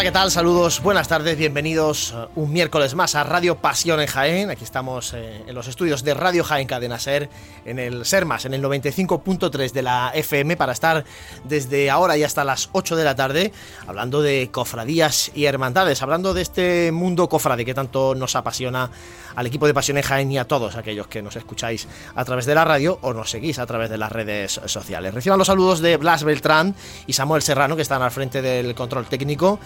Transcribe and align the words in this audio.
Hola, 0.00 0.08
¿qué 0.08 0.12
tal? 0.12 0.30
Saludos, 0.30 0.80
buenas 0.82 1.08
tardes, 1.08 1.36
bienvenidos 1.36 2.14
uh, 2.14 2.40
un 2.40 2.50
miércoles 2.54 2.94
más 2.94 3.14
a 3.14 3.22
Radio 3.22 3.58
Pasión 3.58 4.00
en 4.00 4.06
Jaén. 4.06 4.48
Aquí 4.48 4.64
estamos 4.64 5.12
eh, 5.12 5.44
en 5.46 5.54
los 5.54 5.68
estudios 5.68 6.02
de 6.04 6.14
Radio 6.14 6.42
Jaén 6.42 6.66
Cadena 6.66 6.98
Ser, 6.98 7.28
en 7.66 7.78
el 7.78 8.06
Sermas, 8.06 8.46
en 8.46 8.54
el 8.54 8.62
95.3 8.62 9.72
de 9.72 9.82
la 9.82 10.10
FM, 10.14 10.56
para 10.56 10.72
estar 10.72 11.04
desde 11.44 11.90
ahora 11.90 12.16
y 12.16 12.22
hasta 12.22 12.44
las 12.44 12.70
8 12.72 12.96
de 12.96 13.04
la 13.04 13.14
tarde 13.14 13.52
hablando 13.86 14.22
de 14.22 14.48
cofradías 14.50 15.32
y 15.34 15.44
hermandades, 15.44 16.00
hablando 16.00 16.32
de 16.32 16.40
este 16.40 16.92
mundo 16.92 17.28
cofrade 17.28 17.66
que 17.66 17.74
tanto 17.74 18.14
nos 18.14 18.36
apasiona 18.36 18.90
al 19.36 19.46
equipo 19.46 19.66
de 19.66 19.74
Pasión 19.74 19.98
en 19.98 20.04
Jaén 20.04 20.32
y 20.32 20.38
a 20.38 20.46
todos 20.46 20.76
aquellos 20.76 21.08
que 21.08 21.20
nos 21.20 21.36
escucháis 21.36 21.86
a 22.14 22.24
través 22.24 22.46
de 22.46 22.54
la 22.54 22.64
radio 22.64 22.98
o 23.02 23.12
nos 23.12 23.28
seguís 23.28 23.58
a 23.58 23.66
través 23.66 23.90
de 23.90 23.98
las 23.98 24.10
redes 24.10 24.62
sociales. 24.64 25.12
Reciban 25.12 25.38
los 25.38 25.48
saludos 25.48 25.80
de 25.80 25.98
Blas 25.98 26.24
Beltrán 26.24 26.74
y 27.06 27.12
Samuel 27.12 27.42
Serrano, 27.42 27.76
que 27.76 27.82
están 27.82 28.00
al 28.00 28.10
frente 28.10 28.40
del 28.40 28.74
control 28.74 29.04
técnico 29.04 29.60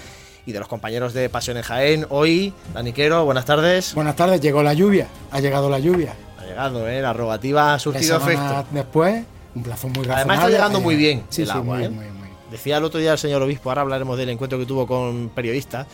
y 0.46 0.52
de 0.52 0.58
los 0.58 0.68
compañeros 0.68 1.14
de 1.14 1.28
Pasión 1.28 1.56
en 1.56 1.62
Jaén. 1.62 2.06
Hoy, 2.10 2.52
Daniquero, 2.72 3.24
buenas 3.24 3.44
tardes. 3.44 3.94
Buenas 3.94 4.16
tardes, 4.16 4.40
llegó 4.40 4.62
la 4.62 4.74
lluvia, 4.74 5.08
ha 5.30 5.40
llegado 5.40 5.70
la 5.70 5.78
lluvia. 5.78 6.14
Ha 6.38 6.44
llegado, 6.44 6.88
¿eh? 6.88 7.00
La 7.00 7.12
rogativa 7.12 7.74
ha 7.74 7.78
surtido 7.78 8.18
efecto. 8.18 8.66
Después, 8.70 9.24
un 9.54 9.62
plazo 9.62 9.88
muy 9.88 10.04
razonable. 10.04 10.20
Además 10.20 10.38
está 10.38 10.50
llegando 10.50 10.80
muy 10.80 10.96
bien 10.96 11.24
sí, 11.30 11.42
el 11.42 11.48
sí, 11.48 11.54
agua, 11.54 11.76
muy, 11.76 11.84
¿eh? 11.84 11.88
muy, 11.88 12.04
muy. 12.06 12.28
Decía 12.50 12.76
el 12.76 12.84
otro 12.84 13.00
día 13.00 13.12
el 13.12 13.18
señor 13.18 13.42
obispo, 13.42 13.70
ahora 13.70 13.82
hablaremos 13.82 14.18
del 14.18 14.28
encuentro 14.28 14.58
que 14.58 14.66
tuvo 14.66 14.86
con 14.86 15.30
periodistas, 15.30 15.86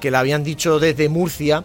que 0.00 0.10
le 0.10 0.16
habían 0.16 0.42
dicho 0.42 0.80
desde 0.80 1.08
Murcia 1.08 1.64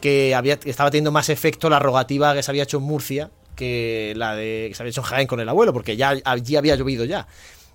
que, 0.00 0.34
había, 0.34 0.58
que 0.58 0.70
estaba 0.70 0.90
teniendo 0.90 1.12
más 1.12 1.28
efecto 1.28 1.70
la 1.70 1.78
rogativa 1.78 2.34
que 2.34 2.42
se 2.42 2.50
había 2.50 2.64
hecho 2.64 2.78
en 2.78 2.84
Murcia 2.84 3.30
que 3.58 4.12
la 4.16 4.36
de 4.36 4.66
que 4.68 4.74
se 4.74 4.82
había 4.82 4.90
hecho 4.90 5.00
en 5.00 5.06
Jaén 5.06 5.26
con 5.26 5.40
el 5.40 5.48
abuelo, 5.48 5.72
porque 5.72 5.96
ya 5.96 6.14
allí 6.24 6.56
había 6.56 6.76
llovido 6.76 7.04
ya. 7.04 7.26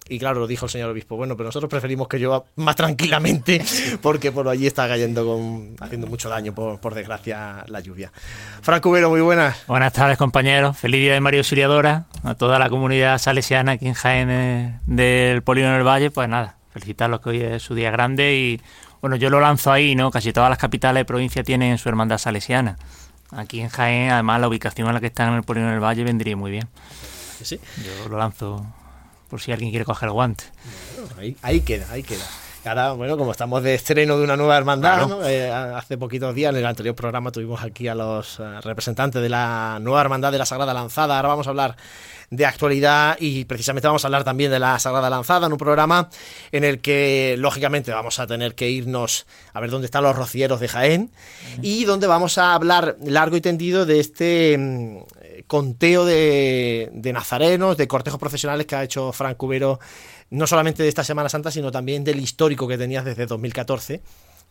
Y 0.09 0.19
claro, 0.19 0.41
lo 0.41 0.47
dijo 0.47 0.65
el 0.65 0.71
señor 0.71 0.89
obispo, 0.89 1.15
bueno, 1.15 1.37
pero 1.37 1.47
nosotros 1.47 1.69
preferimos 1.69 2.09
que 2.09 2.17
llueva 2.17 2.43
más 2.57 2.75
tranquilamente, 2.75 3.63
porque 4.01 4.33
por 4.33 4.49
allí 4.49 4.67
está 4.67 4.87
cayendo, 4.87 5.25
con, 5.25 5.75
haciendo 5.79 6.07
mucho 6.07 6.27
daño, 6.27 6.53
por, 6.53 6.79
por 6.81 6.94
desgracia, 6.94 7.63
la 7.67 7.79
lluvia. 7.79 8.11
Franco 8.61 8.89
Cubero, 8.89 9.09
muy 9.09 9.22
buenas. 9.22 9.66
Buenas 9.66 9.94
tardes, 9.94 10.17
compañeros. 10.17 10.78
Feliz 10.78 11.00
día 11.00 11.13
de 11.13 11.22
María 11.22 11.39
Auxiliadora 11.39 12.05
a 12.23 12.35
toda 12.35 12.59
la 12.59 12.69
comunidad 12.69 13.17
salesiana 13.17 13.73
aquí 13.73 13.88
en 13.88 13.94
Jaén 13.94 14.29
eh, 14.29 14.79
del 14.88 15.41
Polígono 15.41 15.75
del 15.75 15.88
Valle. 15.88 16.11
Pues 16.11 16.28
nada, 16.28 16.57
felicitarlos 16.72 17.22
que 17.22 17.29
hoy 17.29 17.41
es 17.41 17.63
su 17.63 17.73
día 17.73 17.89
grande 17.89 18.35
y 18.35 18.61
bueno, 18.99 19.16
yo 19.16 19.29
lo 19.29 19.39
lanzo 19.39 19.72
ahí, 19.72 19.95
¿no? 19.95 20.11
Casi 20.11 20.33
todas 20.33 20.49
las 20.49 20.59
capitales 20.59 20.99
de 21.01 21.05
provincia 21.05 21.44
tienen 21.44 21.78
su 21.78 21.88
hermandad 21.88 22.17
salesiana. 22.17 22.78
Aquí 23.31 23.61
en 23.61 23.69
Jaén, 23.69 24.11
además, 24.11 24.41
la 24.41 24.49
ubicación 24.49 24.88
en 24.89 24.94
la 24.94 24.99
que 24.99 25.07
están 25.07 25.29
en 25.29 25.35
el 25.35 25.44
Polígono 25.44 25.72
del 25.72 25.81
Valle 25.81 26.03
vendría 26.03 26.35
muy 26.35 26.51
bien. 26.51 26.67
Sí, 27.41 27.59
Yo 27.83 28.09
lo 28.09 28.17
lanzo 28.17 28.66
por 29.33 29.41
si 29.41 29.51
alguien 29.51 29.71
quiere 29.71 29.83
coger 29.83 30.09
el 30.09 30.13
guante. 30.13 30.44
ahí, 31.17 31.35
ahí 31.41 31.61
queda, 31.61 31.88
ahí 31.89 32.03
queda. 32.03 32.23
Ahora, 32.66 32.91
bueno, 32.91 33.17
como 33.17 33.31
estamos 33.31 33.63
de 33.63 33.73
estreno 33.73 34.16
de 34.16 34.23
una 34.23 34.38
nueva 34.38 34.55
hermandad, 34.55 35.07
Claro. 35.07 35.21
¿no? 35.21 35.27
Eh, 35.27 35.51
hace 35.51 35.97
poquitos 35.97 36.35
días 36.35 36.51
en 36.53 36.59
el 36.59 36.66
anterior 36.67 36.94
programa 36.94 37.31
tuvimos 37.31 37.63
aquí 37.63 37.88
a 37.88 37.95
los 37.95 38.39
eh, 38.39 38.43
representantes 38.61 39.23
de 39.23 39.29
la 39.29 39.79
nueva 39.81 40.01
hermandad 40.01 40.31
de 40.31 40.38
la 40.38 40.45
Sagrada 40.45 40.72
Lanzada. 40.72 41.16
Ahora 41.16 41.29
vamos 41.29 41.47
a 41.47 41.49
hablar 41.49 41.75
de 42.29 42.45
actualidad 42.45 43.17
y 43.19 43.45
precisamente 43.45 43.88
vamos 43.88 44.05
a 44.05 44.07
hablar 44.07 44.23
también 44.23 44.51
de 44.51 44.59
la 44.59 44.77
Sagrada 44.77 45.09
Lanzada 45.09 45.47
en 45.47 45.51
un 45.51 45.57
programa 45.57 46.09
en 46.51 46.63
el 46.63 46.79
que 46.79 47.35
lógicamente 47.39 47.91
vamos 47.91 48.19
a 48.19 48.27
tener 48.27 48.53
que 48.53 48.69
irnos 48.69 49.25
a 49.53 49.59
ver 49.59 49.72
dónde 49.72 49.85
están 49.85 50.03
los 50.03 50.16
rocieros 50.16 50.59
de 50.59 50.67
Jaén 50.67 51.11
y 51.63 51.85
donde 51.85 52.05
vamos 52.05 52.38
a 52.38 52.53
hablar 52.53 52.97
largo 53.03 53.35
y 53.35 53.41
tendido 53.41 53.85
de 53.88 53.99
este 53.99 54.57
mm, 54.59 54.97
conteo 55.47 56.05
de, 56.05 56.91
nazarenos, 57.13 57.77
de 57.77 57.88
cortejos 57.88 58.19
profesionales 58.19 58.66
que 58.66 58.75
ha 58.75 58.83
hecho 58.83 59.11
Frank 59.11 59.38
Cubero 59.38 59.79
no 60.29 60.47
solamente 60.47 60.83
de 60.83 60.89
esta 60.89 61.03
Semana 61.03 61.29
Santa, 61.29 61.51
sino 61.51 61.71
también 61.71 62.03
del 62.03 62.19
histórico 62.19 62.67
que 62.67 62.77
tenías 62.77 63.05
desde 63.05 63.25
2014, 63.25 64.01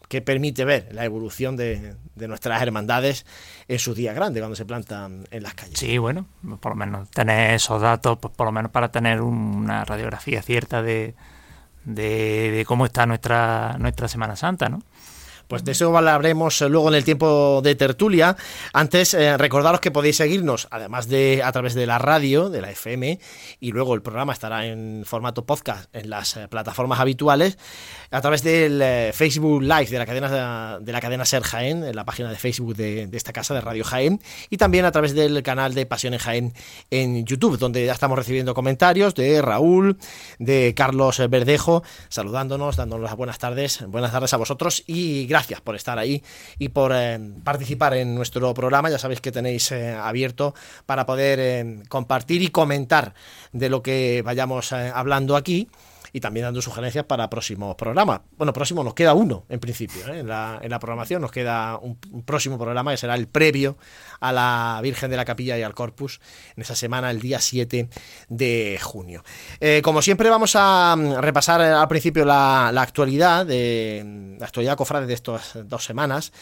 que 0.09 0.21
permite 0.21 0.65
ver 0.65 0.89
la 0.93 1.05
evolución 1.05 1.57
de, 1.57 1.97
nuestras 2.17 2.63
hermandades 2.63 3.27
en 3.69 3.79
su 3.79 3.95
día 3.95 4.13
grande, 4.13 4.41
cuando 4.41 4.57
se 4.57 4.65
plantan 4.65 5.25
en 5.31 5.43
las 5.43 5.55
calles. 5.55 5.79
Sí, 5.79 5.99
bueno, 5.99 6.27
por 6.61 6.73
lo 6.73 6.77
menos 6.77 7.11
tener 7.11 7.55
esos 7.55 7.81
datos, 7.81 8.19
pues 8.21 8.33
por 8.35 8.47
lo 8.47 8.53
menos 8.53 8.71
para 8.71 8.91
tener 8.91 9.21
una 9.21 9.85
radiografía 9.85 10.43
cierta 10.43 10.83
de, 10.83 11.15
de, 11.85 12.51
de 12.51 12.65
cómo 12.65 12.87
está 12.87 13.07
nuestra, 13.07 13.77
nuestra 13.79 14.09
Semana 14.09 14.37
Santa, 14.37 14.69
¿no? 14.69 14.83
Pues 15.49 15.65
de 15.65 15.73
eso 15.73 15.95
hablaremos 15.97 16.63
eh, 16.63 16.69
luego 16.69 16.89
en 16.89 16.95
el 16.95 17.05
tiempo 17.05 17.61
de 17.63 17.75
tertulia. 17.75 18.37
Antes, 18.73 19.13
eh, 19.15 19.37
recordaros 19.37 19.81
que 19.81 19.91
podéis 19.91 20.17
seguirnos, 20.17 20.69
además 20.71 21.09
de 21.09 21.43
a 21.45 21.53
través 21.53 21.75
de 21.75 21.87
la 21.87 21.99
radio, 21.99 22.49
de 22.49 22.63
la 22.63 22.71
FM, 22.71 23.19
y 23.61 23.73
luego 23.73 23.95
el 23.95 24.03
programa 24.03 24.33
estará 24.33 24.67
en 24.67 25.03
formato 25.05 25.45
podcast 25.45 25.95
en 25.95 26.09
las 26.09 26.37
eh, 26.37 26.49
plataformas 26.49 27.01
habituales, 27.01 27.59
a 28.11 28.21
través 28.21 28.43
del 28.43 29.13
Facebook 29.13 29.63
Live 29.63 29.87
de 29.87 29.99
la 29.99 30.07
cadena 30.07 30.79
de 30.81 30.93
la 30.93 31.01
cadena 31.01 31.25
Ser 31.25 31.43
Jaén, 31.43 31.85
en 31.85 31.97
la 31.97 32.05
página 32.05 32.31
de 32.31 32.37
Facebook 32.37 32.75
de, 32.75 33.07
de 33.07 33.17
esta 33.17 33.33
casa 33.33 33.55
de 33.55 33.61
Radio 33.61 33.85
Jaén, 33.85 34.21
y 34.51 34.57
también 34.57 34.85
a 34.85 34.93
través 34.93 35.15
del 35.15 35.43
canal 35.43 35.75
de 35.75 35.87
Pasión 35.87 36.15
en 36.15 36.21
Jaén 36.21 36.55
en 36.91 37.27
YouTube, 37.27 37.59
donde 37.59 37.85
ya 37.85 37.93
estamos 37.93 38.19
recibiendo 38.19 38.55
comentarios 38.55 39.15
de 39.15 39.43
Raúl, 39.43 39.99
de 40.39 40.73
Carlos 40.75 41.19
Verdejo, 41.29 41.83
saludándonos, 42.09 42.77
dándonos 42.77 43.05
las 43.05 43.17
buenas 43.17 43.39
tardes, 43.39 43.85
buenas 43.87 44.13
tardes 44.13 44.33
a 44.33 44.37
vosotros 44.37 44.83
y 44.87 45.27
gracias 45.27 45.42
por 45.61 45.77
estar 45.77 45.99
ahí 45.99 46.23
y 46.59 46.69
por 46.69 46.93
eh, 46.95 47.19
participar 47.45 47.95
en 47.95 48.15
nuestro 48.15 48.53
programa. 48.55 48.91
Ya 48.91 48.99
sabéis 48.99 49.21
que 49.21 49.33
tenéis 49.33 49.73
eh, 49.73 49.93
abierto 49.93 50.55
para 50.87 51.07
poder 51.07 51.39
eh, 51.41 51.83
compartir 51.89 52.43
y 52.43 52.49
comentar 52.49 53.15
de 53.53 53.69
lo 53.69 53.83
que 53.83 54.23
vayamos 54.25 54.73
hablando 54.73 55.37
aquí 55.37 55.69
y 56.13 56.21
también 56.21 56.45
dando 56.45 56.61
sugerencias 56.61 57.05
para 57.05 57.29
próximos 57.31 57.75
programas. 57.77 58.21
Bueno, 58.37 58.53
próximo 58.53 58.85
nos 58.85 58.95
queda 58.95 59.15
uno 59.15 59.45
en 59.49 59.61
principio, 59.61 60.07
¿eh? 60.09 60.21
en, 60.21 60.29
la, 60.29 60.59
en 60.63 60.71
la 60.71 60.79
programación 60.79 61.23
nos 61.23 61.31
queda 61.31 61.79
un, 61.79 61.97
próximo 62.25 62.59
programa 62.59 62.91
que 62.91 62.99
será 62.99 63.15
el 63.15 63.27
previo 63.27 63.77
a 64.21 64.33
la 64.33 64.81
Virgen 64.83 65.11
de 65.11 65.17
la 65.17 65.25
Capilla 65.25 65.59
y 65.59 65.63
al 65.63 65.75
Corpus 65.75 66.21
en 66.57 66.63
esa 66.63 66.77
semana, 66.77 67.11
el 67.11 67.21
día 67.21 67.41
7 67.41 67.89
de 68.29 68.79
junio. 68.83 69.25
Eh, 69.61 69.81
como 69.83 70.03
siempre 70.03 70.29
vamos 70.29 70.55
a 70.55 70.95
mm, 70.97 71.21
repasar 71.21 71.61
al 71.61 71.89
principio 71.89 72.25
la, 72.25 72.71
la 72.73 72.83
actualidad 72.83 73.47
de 73.47 74.37
la 74.39 74.47
actualidad 74.47 74.77
cofrade 74.77 75.07
de 75.07 75.15
estas 75.15 75.59
dos 75.65 75.85
semanas. 75.85 76.33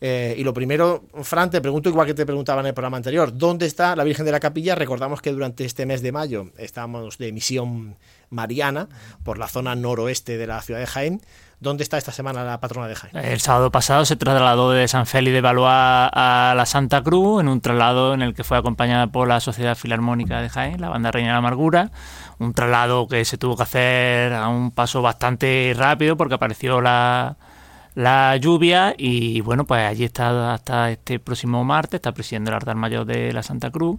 Eh, 0.00 0.34
y 0.36 0.44
lo 0.44 0.52
primero, 0.52 1.04
Fran, 1.22 1.50
te 1.50 1.60
pregunto 1.60 1.88
igual 1.88 2.06
que 2.06 2.14
te 2.14 2.26
preguntaba 2.26 2.60
en 2.60 2.66
el 2.66 2.74
programa 2.74 2.96
anterior, 2.96 3.36
¿dónde 3.36 3.66
está 3.66 3.96
la 3.96 4.04
Virgen 4.04 4.26
de 4.26 4.32
la 4.32 4.40
Capilla? 4.40 4.74
Recordamos 4.74 5.22
que 5.22 5.30
durante 5.32 5.64
este 5.64 5.86
mes 5.86 6.02
de 6.02 6.12
mayo 6.12 6.50
estamos 6.58 7.16
de 7.18 7.32
misión 7.32 7.96
mariana 8.30 8.88
por 9.22 9.38
la 9.38 9.48
zona 9.48 9.74
noroeste 9.74 10.36
de 10.36 10.46
la 10.46 10.60
ciudad 10.62 10.80
de 10.80 10.86
Jaén. 10.86 11.20
¿Dónde 11.60 11.82
está 11.82 11.96
esta 11.96 12.12
semana 12.12 12.44
la 12.44 12.60
patrona 12.60 12.88
de 12.88 12.94
Jaén? 12.94 13.16
El 13.16 13.40
sábado 13.40 13.70
pasado 13.70 14.04
se 14.04 14.16
trasladó 14.16 14.72
de 14.72 14.86
San 14.86 15.06
Félix 15.06 15.32
de 15.32 15.40
Valois 15.40 15.70
a 15.70 16.52
la 16.54 16.66
Santa 16.66 17.02
Cruz 17.02 17.40
en 17.40 17.48
un 17.48 17.60
traslado 17.60 18.12
en 18.12 18.20
el 18.20 18.34
que 18.34 18.44
fue 18.44 18.58
acompañada 18.58 19.06
por 19.06 19.28
la 19.28 19.40
Sociedad 19.40 19.74
Filarmónica 19.74 20.42
de 20.42 20.50
Jaén, 20.50 20.80
la 20.80 20.90
Banda 20.90 21.10
Reina 21.10 21.32
de 21.32 21.38
Amargura. 21.38 21.90
Un 22.38 22.52
traslado 22.52 23.08
que 23.08 23.24
se 23.24 23.38
tuvo 23.38 23.56
que 23.56 23.62
hacer 23.62 24.34
a 24.34 24.48
un 24.48 24.72
paso 24.72 25.00
bastante 25.00 25.72
rápido 25.74 26.16
porque 26.16 26.34
apareció 26.34 26.80
la, 26.82 27.36
la 27.94 28.36
lluvia 28.36 28.94
y 28.98 29.40
bueno, 29.40 29.64
pues 29.64 29.86
allí 29.86 30.04
está 30.04 30.52
hasta 30.52 30.90
este 30.90 31.18
próximo 31.18 31.64
martes, 31.64 31.98
está 31.98 32.12
presidiendo 32.12 32.50
el 32.50 32.56
altar 32.56 32.76
mayor 32.76 33.06
de 33.06 33.32
la 33.32 33.42
Santa 33.42 33.70
Cruz 33.70 33.98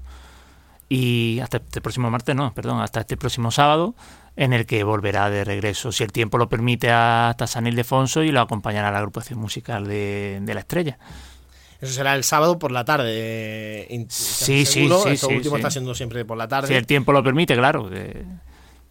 y 0.89 1.39
hasta 1.41 1.57
este 1.57 1.81
próximo 1.81 2.09
martes, 2.11 2.35
no, 2.35 2.53
perdón, 2.53 2.81
hasta 2.81 2.99
este 3.01 3.17
próximo 3.17 3.51
sábado 3.51 3.95
en 4.35 4.53
el 4.53 4.65
que 4.65 4.83
volverá 4.83 5.29
de 5.29 5.43
regreso, 5.43 5.91
si 5.91 6.03
el 6.03 6.11
tiempo 6.11 6.37
lo 6.37 6.49
permite, 6.49 6.91
hasta 6.91 7.47
San 7.47 7.67
Ildefonso 7.67 8.21
y 8.23 8.31
lo 8.31 8.41
acompañará 8.41 8.91
la 8.91 8.97
agrupación 8.97 9.39
musical 9.39 9.87
de, 9.87 10.39
de 10.41 10.53
La 10.53 10.59
Estrella. 10.59 10.97
Eso 11.81 11.93
será 11.93 12.15
el 12.15 12.23
sábado 12.23 12.57
por 12.59 12.71
la 12.71 12.85
tarde. 12.85 13.87
Sí, 14.09 14.65
sí, 14.65 14.65
seguro. 14.65 15.03
sí, 15.03 15.09
Esto 15.09 15.27
sí, 15.27 15.35
último 15.35 15.55
sí. 15.55 15.59
está 15.59 15.71
siendo 15.71 15.93
siempre 15.95 16.25
por 16.25 16.37
la 16.37 16.47
tarde. 16.47 16.67
Si 16.67 16.73
el 16.73 16.85
tiempo 16.85 17.11
lo 17.11 17.23
permite, 17.23 17.55
claro. 17.55 17.89
que- 17.89 18.23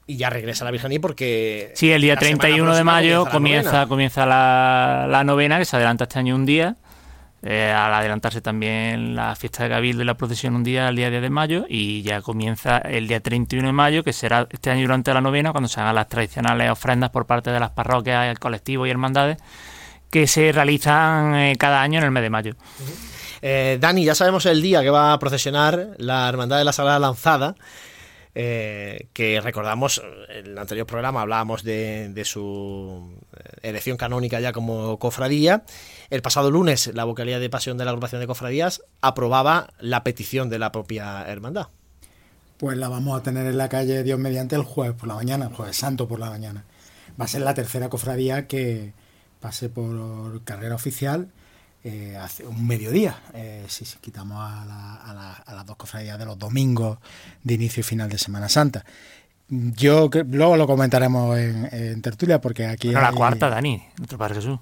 Y 0.06 0.16
ya 0.16 0.28
regresa 0.30 0.64
la 0.64 0.70
Virgen 0.70 0.90
ahí 0.92 0.98
porque. 0.98 1.72
Sí, 1.74 1.90
el 1.90 2.02
día 2.02 2.14
la 2.14 2.20
semana 2.20 2.38
31 2.40 2.74
de 2.76 2.84
mayo 2.84 3.26
comienza, 3.30 3.86
comienza 3.86 4.26
la, 4.26 5.06
la 5.08 5.24
novena, 5.24 5.58
que 5.58 5.64
se 5.64 5.76
adelanta 5.76 6.04
este 6.04 6.18
año 6.18 6.34
un 6.34 6.44
día. 6.46 6.76
Eh, 7.46 7.70
al 7.70 7.92
adelantarse 7.92 8.40
también 8.40 9.14
la 9.14 9.36
fiesta 9.36 9.64
de 9.64 9.68
Cabildo 9.68 10.02
y 10.02 10.06
la 10.06 10.14
procesión 10.14 10.54
un 10.54 10.64
día, 10.64 10.88
el 10.88 10.96
día 10.96 11.10
10 11.10 11.20
de 11.20 11.28
mayo, 11.30 11.66
y 11.68 12.02
ya 12.02 12.22
comienza 12.22 12.78
el 12.78 13.06
día 13.06 13.20
31 13.20 13.68
de 13.68 13.72
mayo, 13.72 14.02
que 14.02 14.14
será 14.14 14.48
este 14.50 14.70
año 14.70 14.82
durante 14.82 15.12
la 15.12 15.20
novena, 15.20 15.52
cuando 15.52 15.68
se 15.68 15.78
hagan 15.78 15.94
las 15.94 16.08
tradicionales 16.08 16.70
ofrendas 16.70 17.10
por 17.10 17.26
parte 17.26 17.50
de 17.50 17.60
las 17.60 17.70
parroquias, 17.70 18.30
el 18.30 18.38
colectivo 18.38 18.86
y 18.86 18.90
hermandades, 18.90 19.36
que 20.10 20.26
se 20.26 20.52
realizan 20.52 21.34
eh, 21.34 21.56
cada 21.58 21.82
año 21.82 21.98
en 21.98 22.04
el 22.04 22.10
mes 22.10 22.22
de 22.22 22.30
mayo. 22.30 22.54
Eh, 23.42 23.76
Dani, 23.78 24.06
ya 24.06 24.14
sabemos 24.14 24.46
el 24.46 24.62
día 24.62 24.80
que 24.80 24.88
va 24.88 25.12
a 25.12 25.18
procesionar 25.18 25.88
la 25.98 26.26
Hermandad 26.30 26.56
de 26.56 26.64
la 26.64 26.72
Sagrada 26.72 26.98
Lanzada. 26.98 27.56
Eh, 28.34 29.08
que 29.12 29.40
recordamos 29.40 30.02
en 30.28 30.46
el 30.46 30.58
anterior 30.58 30.86
programa 30.86 31.22
hablábamos 31.22 31.62
de, 31.62 32.08
de 32.08 32.24
su 32.24 33.14
elección 33.62 33.96
canónica 33.96 34.40
ya 34.40 34.52
como 34.52 34.98
cofradía. 34.98 35.64
El 36.10 36.22
pasado 36.22 36.50
lunes 36.50 36.90
la 36.94 37.04
vocalía 37.04 37.38
de 37.38 37.50
pasión 37.50 37.78
de 37.78 37.84
la 37.84 37.90
agrupación 37.90 38.20
de 38.20 38.26
cofradías 38.26 38.82
aprobaba 39.00 39.72
la 39.78 40.04
petición 40.04 40.50
de 40.50 40.58
la 40.58 40.72
propia 40.72 41.24
hermandad. 41.26 41.68
Pues 42.58 42.76
la 42.78 42.88
vamos 42.88 43.18
a 43.18 43.22
tener 43.22 43.46
en 43.46 43.58
la 43.58 43.68
calle 43.68 44.02
Dios 44.02 44.18
mediante 44.18 44.56
el 44.56 44.62
jueves 44.62 44.96
por 44.96 45.08
la 45.08 45.14
mañana, 45.14 45.46
el 45.46 45.54
jueves 45.54 45.76
santo 45.76 46.06
por 46.06 46.20
la 46.20 46.30
mañana. 46.30 46.64
Va 47.20 47.24
a 47.24 47.28
ser 47.28 47.42
la 47.42 47.54
tercera 47.54 47.88
cofradía 47.88 48.46
que 48.46 48.92
pase 49.40 49.68
por 49.68 50.42
carrera 50.44 50.74
oficial 50.74 51.28
eh, 51.86 52.16
hace 52.16 52.46
un 52.46 52.66
mediodía, 52.66 53.20
eh, 53.34 53.66
si, 53.68 53.84
quitamos 54.00 54.38
a, 54.40 55.44
las 55.46 55.66
dos 55.66 55.76
cofradías 55.76 56.18
de 56.18 56.24
los 56.24 56.38
domingos 56.38 56.98
de 57.42 57.54
inicio 57.54 57.80
y 57.80 57.84
final 57.84 58.08
de 58.08 58.16
Semana 58.16 58.48
Santa. 58.48 58.86
Yo 59.48 60.08
luego 60.26 60.56
lo 60.56 60.66
comentaremos 60.66 61.38
en, 61.38 62.00
tertulia 62.00 62.40
porque 62.40 62.64
aquí... 62.64 62.90
la 62.90 63.12
cuarta, 63.12 63.50
Dani, 63.50 63.82
nuestro 63.98 64.16
Padre 64.16 64.36
Jesús. 64.36 64.58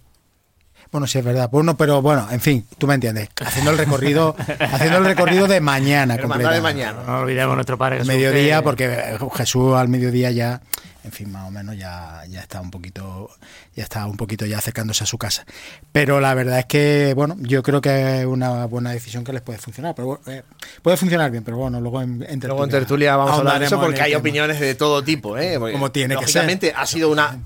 Bueno, 0.92 1.06
sí 1.06 1.18
es 1.18 1.24
verdad. 1.24 1.48
Bueno, 1.50 1.76
pero 1.76 2.02
bueno, 2.02 2.28
en 2.30 2.40
fin, 2.40 2.66
tú 2.78 2.86
me 2.86 2.94
entiendes. 2.94 3.30
Haciendo 3.40 3.70
el 3.70 3.78
recorrido, 3.78 4.36
haciendo 4.60 4.98
el 4.98 5.04
recorrido 5.06 5.48
de 5.48 5.60
mañana. 5.60 6.16
de 6.16 6.60
mañana. 6.60 7.02
No 7.06 7.20
olvidemos 7.20 7.54
nuestro 7.56 7.78
Padre 7.78 7.96
Jesús. 7.96 8.14
Mediodía, 8.14 8.62
porque 8.62 9.18
Jesús 9.34 9.74
al 9.74 9.88
mediodía 9.88 10.30
ya 10.30 10.60
en 11.04 11.10
fin, 11.10 11.32
más 11.32 11.48
o 11.48 11.50
menos 11.50 11.76
ya, 11.76 12.22
ya 12.28 12.40
está 12.40 12.60
un 12.60 12.70
poquito, 12.70 13.28
ya 13.74 13.82
está 13.82 14.06
un 14.06 14.16
poquito 14.16 14.46
ya 14.46 14.58
acercándose 14.58 15.02
a 15.02 15.06
su 15.06 15.18
casa. 15.18 15.44
Pero 15.90 16.20
la 16.20 16.32
verdad 16.34 16.60
es 16.60 16.66
que, 16.66 17.12
bueno, 17.16 17.36
yo 17.40 17.62
creo 17.62 17.80
que 17.80 18.20
es 18.20 18.26
una 18.26 18.66
buena 18.66 18.90
decisión 18.90 19.24
que 19.24 19.32
les 19.32 19.42
puede 19.42 19.58
funcionar. 19.58 19.96
Pero 19.96 20.20
eh, 20.26 20.42
puede 20.80 20.96
funcionar 20.96 21.30
bien, 21.32 21.42
pero 21.42 21.56
bueno, 21.56 21.80
luego 21.80 22.00
en, 22.02 22.18
tertulia, 22.20 22.48
luego 22.48 22.64
en 22.64 22.70
tertulia 22.70 23.16
vamos 23.16 23.32
a 23.32 23.36
hablar 23.38 23.58
de 23.58 23.66
eso 23.66 23.80
porque 23.80 24.00
hay 24.00 24.14
opiniones 24.14 24.60
de 24.60 24.76
todo 24.76 25.02
tipo, 25.02 25.36
¿eh? 25.36 25.58
Como 25.58 25.90
tiene 25.90 26.16
que 26.16 26.28
ser. 26.28 26.72
ha 26.76 26.86
sido 26.86 27.10
una 27.10 27.36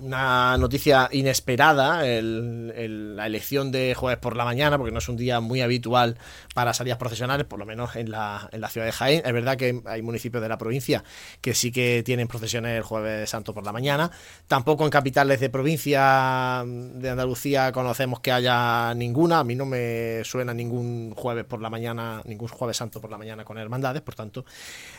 una 0.00 0.56
noticia 0.58 1.08
inesperada, 1.12 2.02
la 2.02 3.26
elección 3.26 3.70
de 3.72 3.94
jueves 3.94 4.18
por 4.18 4.36
la 4.36 4.44
mañana, 4.44 4.78
porque 4.78 4.92
no 4.92 4.98
es 4.98 5.08
un 5.08 5.16
día 5.16 5.40
muy 5.40 5.60
habitual 5.60 6.16
para 6.54 6.74
salidas 6.74 6.98
procesionales, 6.98 7.46
por 7.46 7.58
lo 7.58 7.66
menos 7.66 7.96
en 7.96 8.10
la, 8.10 8.48
en 8.52 8.60
la 8.60 8.68
ciudad 8.68 8.86
de 8.86 8.92
Jaén. 8.92 9.22
Es 9.24 9.32
verdad 9.32 9.56
que 9.56 9.80
hay 9.86 10.02
municipios 10.02 10.42
de 10.42 10.48
la 10.48 10.58
provincia 10.58 11.04
que 11.40 11.54
sí 11.54 11.72
que 11.72 12.02
tienen 12.04 12.28
procesiones 12.28 12.76
el 12.76 12.82
jueves 12.82 13.30
santo 13.30 13.54
por 13.54 13.64
la 13.64 13.72
mañana. 13.72 14.10
Tampoco 14.46 14.84
en 14.84 14.90
capitales 14.90 15.40
de 15.40 15.50
provincia 15.50 16.64
de 16.66 17.10
Andalucía 17.10 17.72
conocemos 17.72 18.20
que 18.20 18.32
haya 18.32 18.94
ninguna. 18.94 19.40
A 19.40 19.44
mí 19.44 19.54
no 19.54 19.66
me 19.66 20.22
suena 20.24 20.54
ningún 20.54 21.14
jueves 21.14 21.44
por 21.44 21.60
la 21.60 21.70
mañana, 21.70 22.22
ningún 22.24 22.48
jueves 22.48 22.76
santo 22.76 23.00
por 23.00 23.10
la 23.10 23.18
mañana 23.18 23.44
con 23.44 23.58
hermandades, 23.58 24.02
por 24.02 24.14
tanto, 24.14 24.44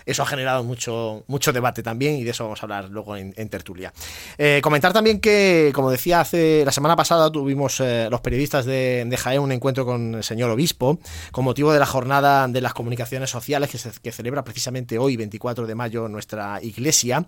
eso 0.06 0.24
ha 0.24 0.25
generado 0.25 0.63
mucho, 0.63 1.24
mucho 1.28 1.54
debate 1.54 1.84
también 1.84 2.16
y 2.16 2.24
de 2.24 2.31
eso 2.31 2.44
vamos 2.44 2.62
a 2.62 2.66
hablar 2.66 2.90
luego 2.90 3.16
en, 3.16 3.50
tertulia. 3.50 3.94
Eh, 4.38 4.60
también 4.94 5.20
que, 5.20 5.72
como 5.74 5.92
decía 5.92 6.22
hace 6.22 6.64
la 6.66 6.72
semana 6.72 6.96
pasada, 6.96 7.32
tuvimos 7.32 7.80
eh, 7.80 8.08
los 8.10 8.22
periodistas 8.22 8.66
de, 8.66 9.06
de, 9.06 9.18
Jaén 9.18 9.42
un 9.42 9.52
encuentro 9.52 9.86
con 9.86 10.16
el 10.16 10.24
señor 10.24 10.50
obispo 10.50 11.00
con 11.32 11.46
motivo 11.46 11.74
de 11.74 11.80
la 11.80 11.86
jornada 11.86 12.48
de 12.48 12.62
las 12.62 12.74
comunicaciones 12.74 13.30
sociales 13.30 13.70
que, 14.02 14.12
celebra 14.12 14.44
precisamente 14.44 14.98
hoy, 14.98 15.18
24 15.18 15.68
de 15.68 15.76
mayo, 15.76 16.08
nuestra 16.08 16.60
iglesia. 16.62 17.26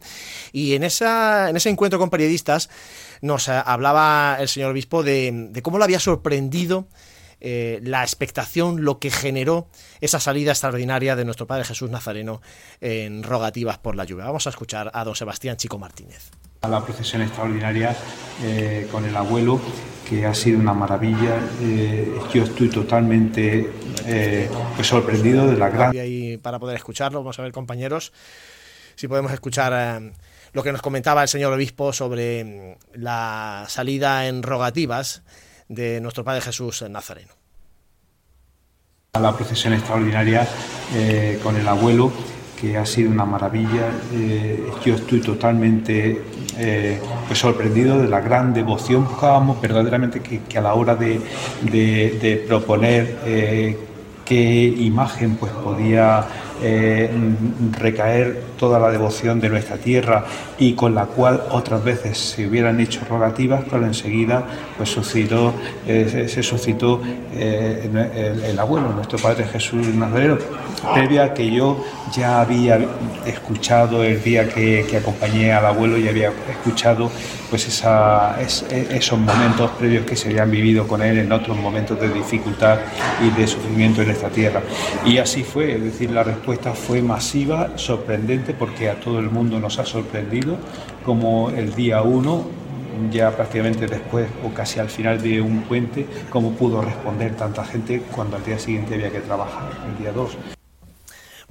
Y 0.51 0.75
en, 0.75 0.83
esa, 0.83 1.49
en 1.49 1.57
ese 1.57 1.69
encuentro 1.69 1.99
con 1.99 2.09
periodistas 2.09 2.69
nos 3.21 3.47
eh, 3.47 3.61
hablaba 3.65 4.37
el 4.39 4.47
señor 4.47 4.71
obispo 4.71 5.03
de, 5.03 5.49
de 5.51 5.61
cómo 5.61 5.77
lo 5.77 5.83
había 5.83 5.99
sorprendido 5.99 6.87
eh, 7.43 7.79
la 7.83 8.03
expectación, 8.03 8.85
lo 8.85 8.99
que 8.99 9.09
generó 9.09 9.67
esa 9.99 10.19
salida 10.19 10.51
extraordinaria 10.51 11.15
de 11.15 11.25
nuestro 11.25 11.47
Padre 11.47 11.65
Jesús 11.65 11.89
Nazareno 11.89 12.39
en 12.81 13.23
rogativas 13.23 13.79
por 13.79 13.95
la 13.95 14.05
lluvia. 14.05 14.25
Vamos 14.25 14.45
a 14.45 14.51
escuchar 14.51 14.91
a 14.93 15.03
don 15.03 15.15
Sebastián 15.15 15.57
Chico 15.57 15.79
Martínez. 15.79 16.29
A 16.61 16.67
la 16.67 16.83
procesión 16.83 17.21
extraordinaria 17.21 17.95
eh, 18.43 18.87
con 18.91 19.05
el 19.05 19.15
abuelo, 19.15 19.59
que 20.07 20.25
ha 20.25 20.33
sido 20.33 20.59
una 20.59 20.73
maravilla. 20.73 21.39
Eh, 21.61 22.19
yo 22.33 22.43
estoy 22.43 22.69
totalmente 22.69 23.69
pues 24.75 24.87
sorprendido 24.87 25.47
de 25.47 25.57
la 25.57 25.69
gran... 25.69 25.91
Y 25.95 26.37
para 26.37 26.59
poder 26.59 26.77
escucharlo, 26.77 27.19
vamos 27.19 27.39
a 27.39 27.41
ver 27.43 27.51
compañeros 27.51 28.11
si 28.95 29.07
podemos 29.07 29.31
escuchar 29.31 30.01
lo 30.53 30.63
que 30.63 30.71
nos 30.71 30.81
comentaba 30.81 31.23
el 31.23 31.29
señor 31.29 31.53
obispo 31.53 31.93
sobre 31.93 32.43
mm, 32.43 33.01
la 33.01 33.65
salida 33.67 34.27
en 34.27 34.43
rogativas 34.43 35.23
de 35.69 36.01
nuestro 36.01 36.23
Padre 36.23 36.41
Jesús 36.41 36.83
Nazareno. 36.89 37.33
A 39.13 39.19
la 39.19 39.35
procesión 39.35 39.73
extraordinaria 39.73 40.47
eh, 40.93 41.39
con 41.43 41.55
el 41.55 41.67
abuelo, 41.67 42.11
que 42.61 42.77
ha 42.77 42.85
sido 42.85 43.09
una 43.09 43.25
maravilla. 43.25 43.89
Eh, 44.13 44.63
yo 44.85 44.93
estoy 44.93 45.19
totalmente 45.19 46.21
eh, 46.57 46.99
pues 47.27 47.39
sorprendido 47.39 47.97
de 47.97 48.07
la 48.07 48.21
gran 48.21 48.53
devoción. 48.53 49.05
Buscábamos 49.05 49.59
verdaderamente 49.59 50.21
que, 50.21 50.57
a 50.57 50.61
la 50.61 50.75
hora 50.75 50.95
de, 50.95 51.19
de 51.63 52.43
proponer 52.47 53.17
qué 54.23 54.63
imagen 54.77 55.35
pues 55.35 55.51
podía 55.51 56.25
eh, 56.61 57.09
recaer 57.79 58.43
toda 58.57 58.79
la 58.79 58.91
devoción 58.91 59.39
de 59.39 59.49
nuestra 59.49 59.77
tierra 59.77 60.25
y 60.59 60.73
con 60.73 60.93
la 60.93 61.05
cual 61.05 61.41
otras 61.49 61.83
veces 61.83 62.19
se 62.19 62.47
hubieran 62.47 62.79
hecho 62.79 63.01
rogativas, 63.09 63.63
pero 63.67 63.83
enseguida 63.83 64.43
pues 64.77 64.89
suscitó, 64.89 65.53
eh, 65.87 66.27
se 66.29 66.43
suscitó 66.43 67.01
eh, 67.33 67.89
el, 68.47 68.59
abuelo, 68.59 68.93
nuestro 68.93 69.17
Padre 69.17 69.45
Jesús 69.45 69.87
Nazareno, 69.87 70.37
previa 70.93 71.33
que 71.33 71.49
yo 71.49 71.83
ya 72.15 72.41
había 72.41 72.79
escuchado 73.25 74.03
el 74.03 74.21
día 74.21 74.47
que, 74.47 74.85
acompañé 74.95 75.53
al 75.53 75.65
abuelo 75.65 75.97
y 75.97 76.07
había 76.07 76.31
escuchado 76.49 77.09
pues 77.49 77.67
esa, 77.67 78.39
esos 78.39 79.17
momentos 79.17 79.71
previos 79.71 80.05
que 80.05 80.15
se 80.15 80.29
habían 80.29 80.51
vivido 80.51 80.87
con 80.87 81.01
él 81.01 81.17
en 81.17 81.31
otros 81.31 81.57
momentos 81.57 81.99
de 81.99 82.09
dificultad 82.09 82.77
y 83.25 83.29
de 83.39 83.47
sufrimiento 83.47 84.01
en 84.03 84.11
esta 84.11 84.29
tierra. 84.29 84.61
Y 85.05 85.17
así 85.17 85.43
fue, 85.43 85.73
es 85.73 85.83
decir, 85.83 86.11
la 86.11 86.23
respuesta 86.23 86.50
respuesta 86.51 86.73
fue 86.73 87.01
masiva, 87.01 87.77
sorprendente, 87.77 88.53
porque 88.53 88.89
a 88.89 88.99
todo 88.99 89.19
el 89.19 89.29
mundo 89.29 89.57
nos 89.59 89.79
ha 89.79 89.85
sorprendido, 89.85 90.57
como 91.05 91.49
el 91.49 91.73
día 91.75 92.01
1, 92.01 92.45
ya 93.09 93.31
prácticamente 93.31 93.87
después 93.87 94.27
o 94.45 94.53
casi 94.53 94.79
al 94.79 94.89
final 94.89 95.21
de 95.21 95.39
un 95.39 95.61
puente, 95.61 96.05
cómo 96.29 96.51
pudo 96.51 96.81
responder 96.81 97.37
tanta 97.37 97.63
gente 97.63 98.03
cuando 98.13 98.35
al 98.35 98.43
día 98.43 98.59
siguiente 98.59 98.95
había 98.95 99.11
que 99.11 99.21
trabajar, 99.21 99.69
el 99.89 100.03
día 100.03 100.11
2. 100.11 100.60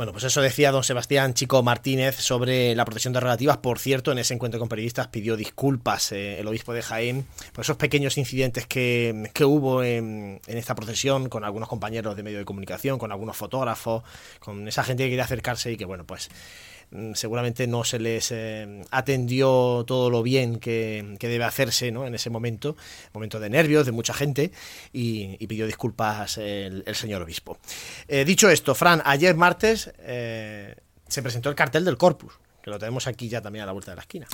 Bueno, 0.00 0.12
pues 0.12 0.24
eso 0.24 0.40
decía 0.40 0.72
don 0.72 0.82
Sebastián 0.82 1.34
Chico 1.34 1.62
Martínez 1.62 2.16
sobre 2.16 2.74
la 2.74 2.86
protección 2.86 3.12
de 3.12 3.20
relativas. 3.20 3.58
Por 3.58 3.78
cierto, 3.78 4.12
en 4.12 4.18
ese 4.18 4.32
encuentro 4.32 4.58
con 4.58 4.66
periodistas 4.66 5.08
pidió 5.08 5.36
disculpas 5.36 6.12
eh, 6.12 6.40
el 6.40 6.48
obispo 6.48 6.72
de 6.72 6.80
Jaén 6.80 7.26
por 7.52 7.64
esos 7.66 7.76
pequeños 7.76 8.16
incidentes 8.16 8.66
que, 8.66 9.30
hubo 9.44 9.82
en, 9.82 10.40
en, 10.46 10.56
esta 10.56 10.74
procesión 10.74 11.28
con 11.28 11.44
algunos 11.44 11.68
compañeros 11.68 12.16
de 12.16 12.22
medio 12.22 12.38
de 12.38 12.46
comunicación, 12.46 12.98
con 12.98 13.12
algunos 13.12 13.36
fotógrafos, 13.36 14.02
con 14.38 14.66
esa 14.66 14.84
gente 14.84 15.02
que 15.02 15.10
quería 15.10 15.24
acercarse 15.24 15.70
y 15.70 15.76
que, 15.76 15.84
bueno, 15.84 16.06
pues 16.06 16.30
seguramente 17.14 17.66
no 17.66 17.84
se 17.84 17.98
les 17.98 18.32
eh, 18.32 18.82
atendió 18.90 19.84
todo 19.86 20.10
lo 20.10 20.22
bien 20.22 20.58
que, 20.58 21.16
debe 21.20 21.44
hacerse 21.44 21.92
¿no? 21.92 22.06
en 22.06 22.14
ese 22.14 22.30
momento, 22.30 22.76
momento 23.12 23.38
de 23.38 23.50
nervios 23.50 23.86
de 23.86 23.92
mucha 23.92 24.12
gente, 24.12 24.50
y, 24.92 25.46
pidió 25.46 25.66
disculpas 25.66 26.38
el, 26.38 26.84
señor 26.94 27.22
obispo. 27.22 27.58
Eh, 28.08 28.24
dicho 28.24 28.48
esto, 28.48 28.74
Fran, 28.74 29.02
ayer 29.04 29.34
martes 29.34 29.92
eh, 29.98 30.76
se 31.08 31.22
presentó 31.22 31.48
el 31.48 31.54
cartel 31.54 31.84
del 31.84 31.96
Corpus. 31.96 32.34
Que 32.62 32.68
lo 32.68 32.78
tenemos 32.78 33.06
aquí 33.06 33.30
ya 33.30 33.40
también 33.40 33.62
a 33.62 33.66
la 33.66 33.72
vuelta 33.72 33.92
de 33.92 33.96
la 33.96 34.02
esquina. 34.02 34.26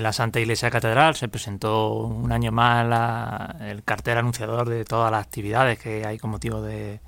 la 0.00 0.12
Santa 0.14 0.40
Iglesia 0.40 0.70
Catedral 0.70 1.14
se 1.14 1.28
presentó 1.28 1.92
un 1.92 2.32
año 2.32 2.50
más 2.50 3.60
el 3.60 3.84
cartel 3.84 4.16
anunciador 4.16 4.66
de 4.66 4.86
todas 4.86 5.12
las 5.12 5.22
actividades 5.22 5.78
que 5.78 6.06
hay 6.06 6.16
con 6.16 6.30
motivo 6.30 6.62
de, 6.62 7.00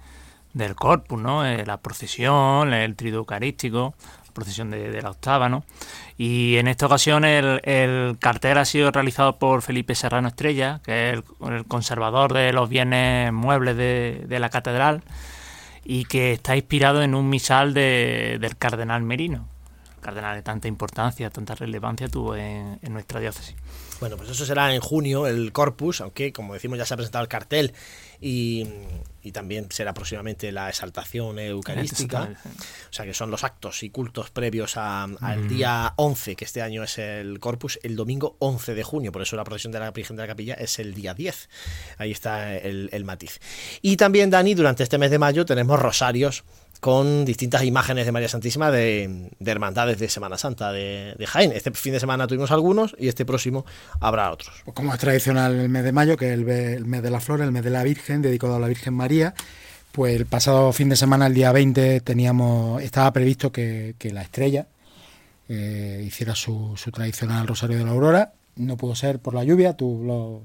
del 0.52 0.74
Corpus, 0.74 1.18
¿no? 1.18 1.42
la 1.42 1.78
procesión, 1.78 2.74
el 2.74 2.96
trido 2.96 3.16
eucarístico, 3.18 3.94
procesión 4.38 4.70
de, 4.70 5.02
la 5.02 5.10
octava, 5.10 5.48
¿no? 5.48 5.64
Y 6.16 6.56
en 6.56 6.68
esta 6.68 6.86
ocasión 6.86 7.24
el, 7.24 8.16
cartel 8.18 8.58
ha 8.58 8.64
sido 8.64 8.90
realizado 8.90 9.38
por 9.38 9.62
Felipe 9.62 9.94
Serrano 9.94 10.28
Estrella, 10.28 10.80
que 10.84 11.10
es 11.10 11.22
el, 11.46 11.64
conservador 11.66 12.32
de 12.32 12.52
los 12.52 12.68
bienes 12.68 13.32
muebles 13.32 13.76
de, 13.76 14.38
la 14.38 14.48
catedral 14.48 15.02
y 15.84 16.04
que 16.04 16.32
está 16.32 16.56
inspirado 16.56 17.02
en 17.02 17.14
un 17.14 17.28
misal 17.28 17.74
del 17.74 18.56
cardenal 18.58 19.02
Merino. 19.02 19.48
El 19.96 20.02
cardenal 20.02 20.36
de 20.36 20.42
tanta 20.42 20.68
importancia, 20.68 21.30
tanta 21.30 21.54
relevancia 21.54 22.08
tuvo 22.08 22.36
en 22.36 22.78
nuestra 22.92 23.20
diócesis. 23.20 23.56
Bueno, 24.00 24.16
pues 24.16 24.30
eso 24.30 24.46
será 24.46 24.72
en 24.74 24.80
junio 24.80 25.26
el 25.26 25.52
Corpus, 25.52 26.00
aunque 26.00 26.32
como 26.32 26.54
decimos 26.54 26.78
ya 26.78 26.86
se 26.86 26.94
ha 26.94 26.96
presentado 26.96 27.22
el 27.24 27.28
cartel 27.28 27.74
y, 28.20 28.66
también 29.32 29.66
será 29.70 29.92
próximamente 29.92 30.50
la 30.52 30.70
exaltación 30.70 31.38
eucarística. 31.38 32.30
O 32.88 32.92
sea 32.92 33.04
que 33.04 33.12
son 33.12 33.30
los 33.30 33.44
actos 33.44 33.82
y 33.82 33.90
cultos 33.90 34.30
previos 34.30 34.78
al 34.78 35.48
día 35.50 35.92
11, 35.96 36.34
que 36.34 36.46
este 36.46 36.62
año 36.62 36.82
es 36.82 36.96
el 36.96 37.38
Corpus, 37.38 37.78
el 37.82 37.94
domingo 37.94 38.36
11 38.38 38.74
de 38.74 38.82
junio. 38.82 39.12
Por 39.12 39.20
eso 39.20 39.36
la 39.36 39.44
procesión 39.44 39.70
de 39.70 39.80
la 39.80 39.90
Virgen 39.90 40.16
de 40.16 40.22
la 40.22 40.28
Capilla 40.28 40.54
es 40.54 40.78
el 40.78 40.94
día 40.94 41.12
10. 41.12 41.50
Ahí 41.98 42.10
está 42.10 42.56
el, 42.56 42.88
el 42.90 43.04
matiz. 43.04 43.38
Y 43.82 43.98
también, 43.98 44.30
Dani, 44.30 44.54
durante 44.54 44.82
este 44.82 44.96
mes 44.96 45.10
de 45.10 45.18
mayo 45.18 45.44
tenemos 45.44 45.78
rosarios 45.78 46.44
con 46.80 47.24
distintas 47.24 47.64
imágenes 47.64 48.06
de 48.06 48.12
María 48.12 48.28
Santísima 48.28 48.70
de, 48.70 49.30
hermandades 49.44 49.98
de 49.98 50.08
Semana 50.08 50.38
Santa 50.38 50.72
de, 50.72 51.16
Jaén. 51.26 51.52
Este 51.52 51.70
fin 51.72 51.92
de 51.92 52.00
semana 52.00 52.26
tuvimos 52.26 52.50
algunos 52.50 52.94
y 52.98 53.08
este 53.08 53.24
próximo 53.24 53.66
habrá 54.00 54.30
otros. 54.30 54.62
Pues 54.64 54.74
como 54.74 54.92
es 54.94 55.00
tradicional 55.00 55.58
el 55.58 55.68
mes 55.68 55.84
de 55.84 55.92
mayo, 55.92 56.16
que 56.16 56.28
es 56.28 56.34
el, 56.34 56.84
mes 56.84 57.02
de 57.02 57.10
la 57.10 57.20
flor, 57.20 57.40
el 57.40 57.52
mes 57.52 57.64
de 57.64 57.70
la 57.70 57.82
Virgen, 57.82 58.22
dedicado 58.22 58.54
a 58.56 58.60
la 58.60 58.68
Virgen 58.68 58.94
María, 58.94 59.34
pues 59.92 60.14
el 60.14 60.26
pasado 60.26 60.72
fin 60.72 60.88
de 60.88 60.96
semana, 60.96 61.26
el 61.26 61.34
día 61.34 61.50
20, 61.50 62.00
teníamos, 62.00 62.80
estaba 62.82 63.12
previsto 63.12 63.50
que, 63.50 63.94
la 64.12 64.22
estrella 64.22 64.66
eh, 65.48 66.04
hiciera 66.06 66.34
su, 66.34 66.74
tradicional 66.92 67.46
Rosario 67.46 67.78
de 67.78 67.84
la 67.84 67.90
Aurora. 67.90 68.32
No 68.56 68.76
pudo 68.76 68.94
ser 68.94 69.18
por 69.18 69.34
la 69.34 69.44
lluvia, 69.44 69.74
tú 69.74 70.02
lo, 70.04 70.42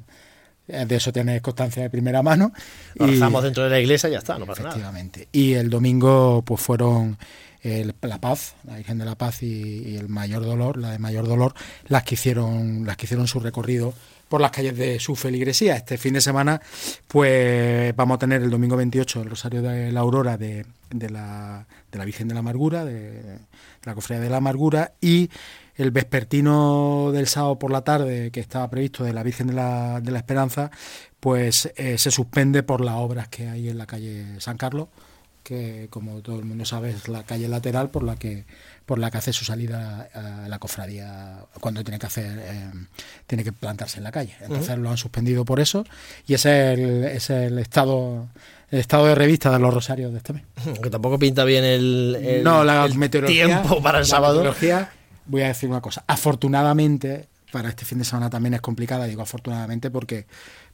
de 0.67 0.95
eso 0.95 1.11
tienes 1.11 1.41
constancia 1.41 1.83
de 1.83 1.89
primera 1.89 2.21
mano. 2.21 2.53
Lo 2.95 3.07
rezamos 3.07 3.43
dentro 3.43 3.63
de 3.63 3.69
la 3.69 3.79
iglesia 3.79 4.09
y 4.09 4.13
ya 4.13 4.19
está, 4.19 4.37
no 4.37 4.45
pasa 4.45 4.61
efectivamente. 4.61 5.27
Y 5.31 5.53
el 5.53 5.69
domingo 5.69 6.41
pues 6.45 6.61
fueron 6.61 7.17
la 7.63 8.19
Paz, 8.19 8.55
la 8.65 8.75
Virgen 8.75 8.97
de 8.97 9.05
la 9.05 9.15
Paz 9.15 9.41
y, 9.41 9.95
el 9.95 10.09
Mayor 10.09 10.43
Dolor, 10.43 10.77
la 10.77 10.91
de 10.91 10.99
Mayor 10.99 11.27
Dolor, 11.27 11.53
las 11.87 12.03
que 12.03 12.15
hicieron, 12.15 12.85
las 12.85 12.97
que 12.97 13.05
hicieron 13.05 13.27
su 13.27 13.39
recorrido 13.39 13.93
por 14.27 14.41
las 14.41 14.51
calles 14.51 14.77
de 14.77 14.99
su 14.99 15.15
feligresía. 15.15 15.75
Este 15.75 15.97
fin 15.97 16.13
de 16.13 16.21
semana, 16.21 16.61
pues 17.07 17.95
vamos 17.95 18.15
a 18.15 18.19
tener 18.19 18.41
el 18.41 18.49
domingo 18.49 18.75
28 18.75 19.21
el 19.21 19.29
Rosario 19.29 19.61
de 19.61 19.91
la 19.91 20.01
Aurora 20.01 20.37
de, 20.37 20.65
la, 20.91 21.65
de 21.91 21.97
la 21.97 22.05
Virgen 22.05 22.27
de 22.27 22.33
la 22.33 22.41
Amargura, 22.41 22.83
de, 22.83 23.37
la 23.83 23.95
Cofradía 23.95 24.23
de 24.23 24.29
la 24.29 24.37
Amargura, 24.37 24.93
y 24.99 25.29
el 25.75 25.91
vespertino 25.91 27.11
del 27.13 27.27
sábado 27.27 27.59
por 27.59 27.71
la 27.71 27.81
tarde, 27.81 28.31
que 28.31 28.39
estaba 28.39 28.69
previsto 28.69 29.03
de 29.03 29.13
la 29.13 29.23
Virgen 29.23 29.47
de 29.47 29.53
la, 29.53 30.01
de 30.01 30.11
la 30.11 30.19
Esperanza, 30.19 30.71
pues 31.19 31.71
eh, 31.75 31.97
se 31.97 32.11
suspende 32.11 32.63
por 32.63 32.81
las 32.81 32.95
obras 32.95 33.27
que 33.27 33.47
hay 33.47 33.69
en 33.69 33.77
la 33.77 33.85
calle 33.85 34.39
San 34.39 34.57
Carlos 34.57 34.87
que 35.43 35.87
como 35.89 36.21
todo 36.21 36.39
el 36.39 36.45
mundo 36.45 36.65
sabe 36.65 36.89
es 36.89 37.07
la 37.09 37.23
calle 37.23 37.47
lateral 37.47 37.89
por 37.89 38.03
la 38.03 38.15
que 38.15 38.45
por 38.85 38.97
la 38.97 39.11
que 39.11 39.17
hace 39.17 39.33
su 39.33 39.45
salida 39.45 40.09
a 40.13 40.47
la 40.47 40.59
cofradía 40.59 41.45
cuando 41.59 41.83
tiene 41.83 41.99
que 41.99 42.05
hacer 42.05 42.39
eh, 42.39 42.71
tiene 43.27 43.43
que 43.43 43.51
plantarse 43.51 43.97
en 43.97 44.05
la 44.05 44.11
calle. 44.11 44.35
Entonces 44.41 44.77
lo 44.77 44.89
han 44.89 44.97
suspendido 44.97 45.45
por 45.45 45.59
eso 45.59 45.85
y 46.25 46.33
ese 46.33 46.73
es 46.73 46.79
el, 46.79 47.03
es 47.03 47.29
el 47.29 47.59
estado 47.59 48.29
el 48.71 48.79
estado 48.79 49.05
de 49.05 49.15
revista 49.15 49.51
de 49.51 49.59
los 49.59 49.73
rosarios 49.73 50.11
de 50.11 50.17
este 50.17 50.33
mes. 50.33 50.43
Que 50.81 50.89
tampoco 50.89 51.19
pinta 51.19 51.43
bien 51.43 51.63
el, 51.63 52.41
no 52.43 52.63
la 52.63 52.87
meteorología 52.87 53.45
tiempo 53.45 53.81
para 53.81 53.99
el 53.99 54.05
sábado 54.05 54.43
voy 55.25 55.41
a 55.43 55.47
decir 55.47 55.69
una 55.69 55.81
cosa. 55.81 56.03
Afortunadamente 56.07 57.29
para 57.51 57.69
este 57.69 57.85
fin 57.85 57.99
de 57.99 58.05
semana 58.05 58.31
también 58.31 58.55
es 58.55 58.61
complicada 58.61 59.05
digo 59.05 59.21
afortunadamente 59.21 59.91
porque 59.91 60.25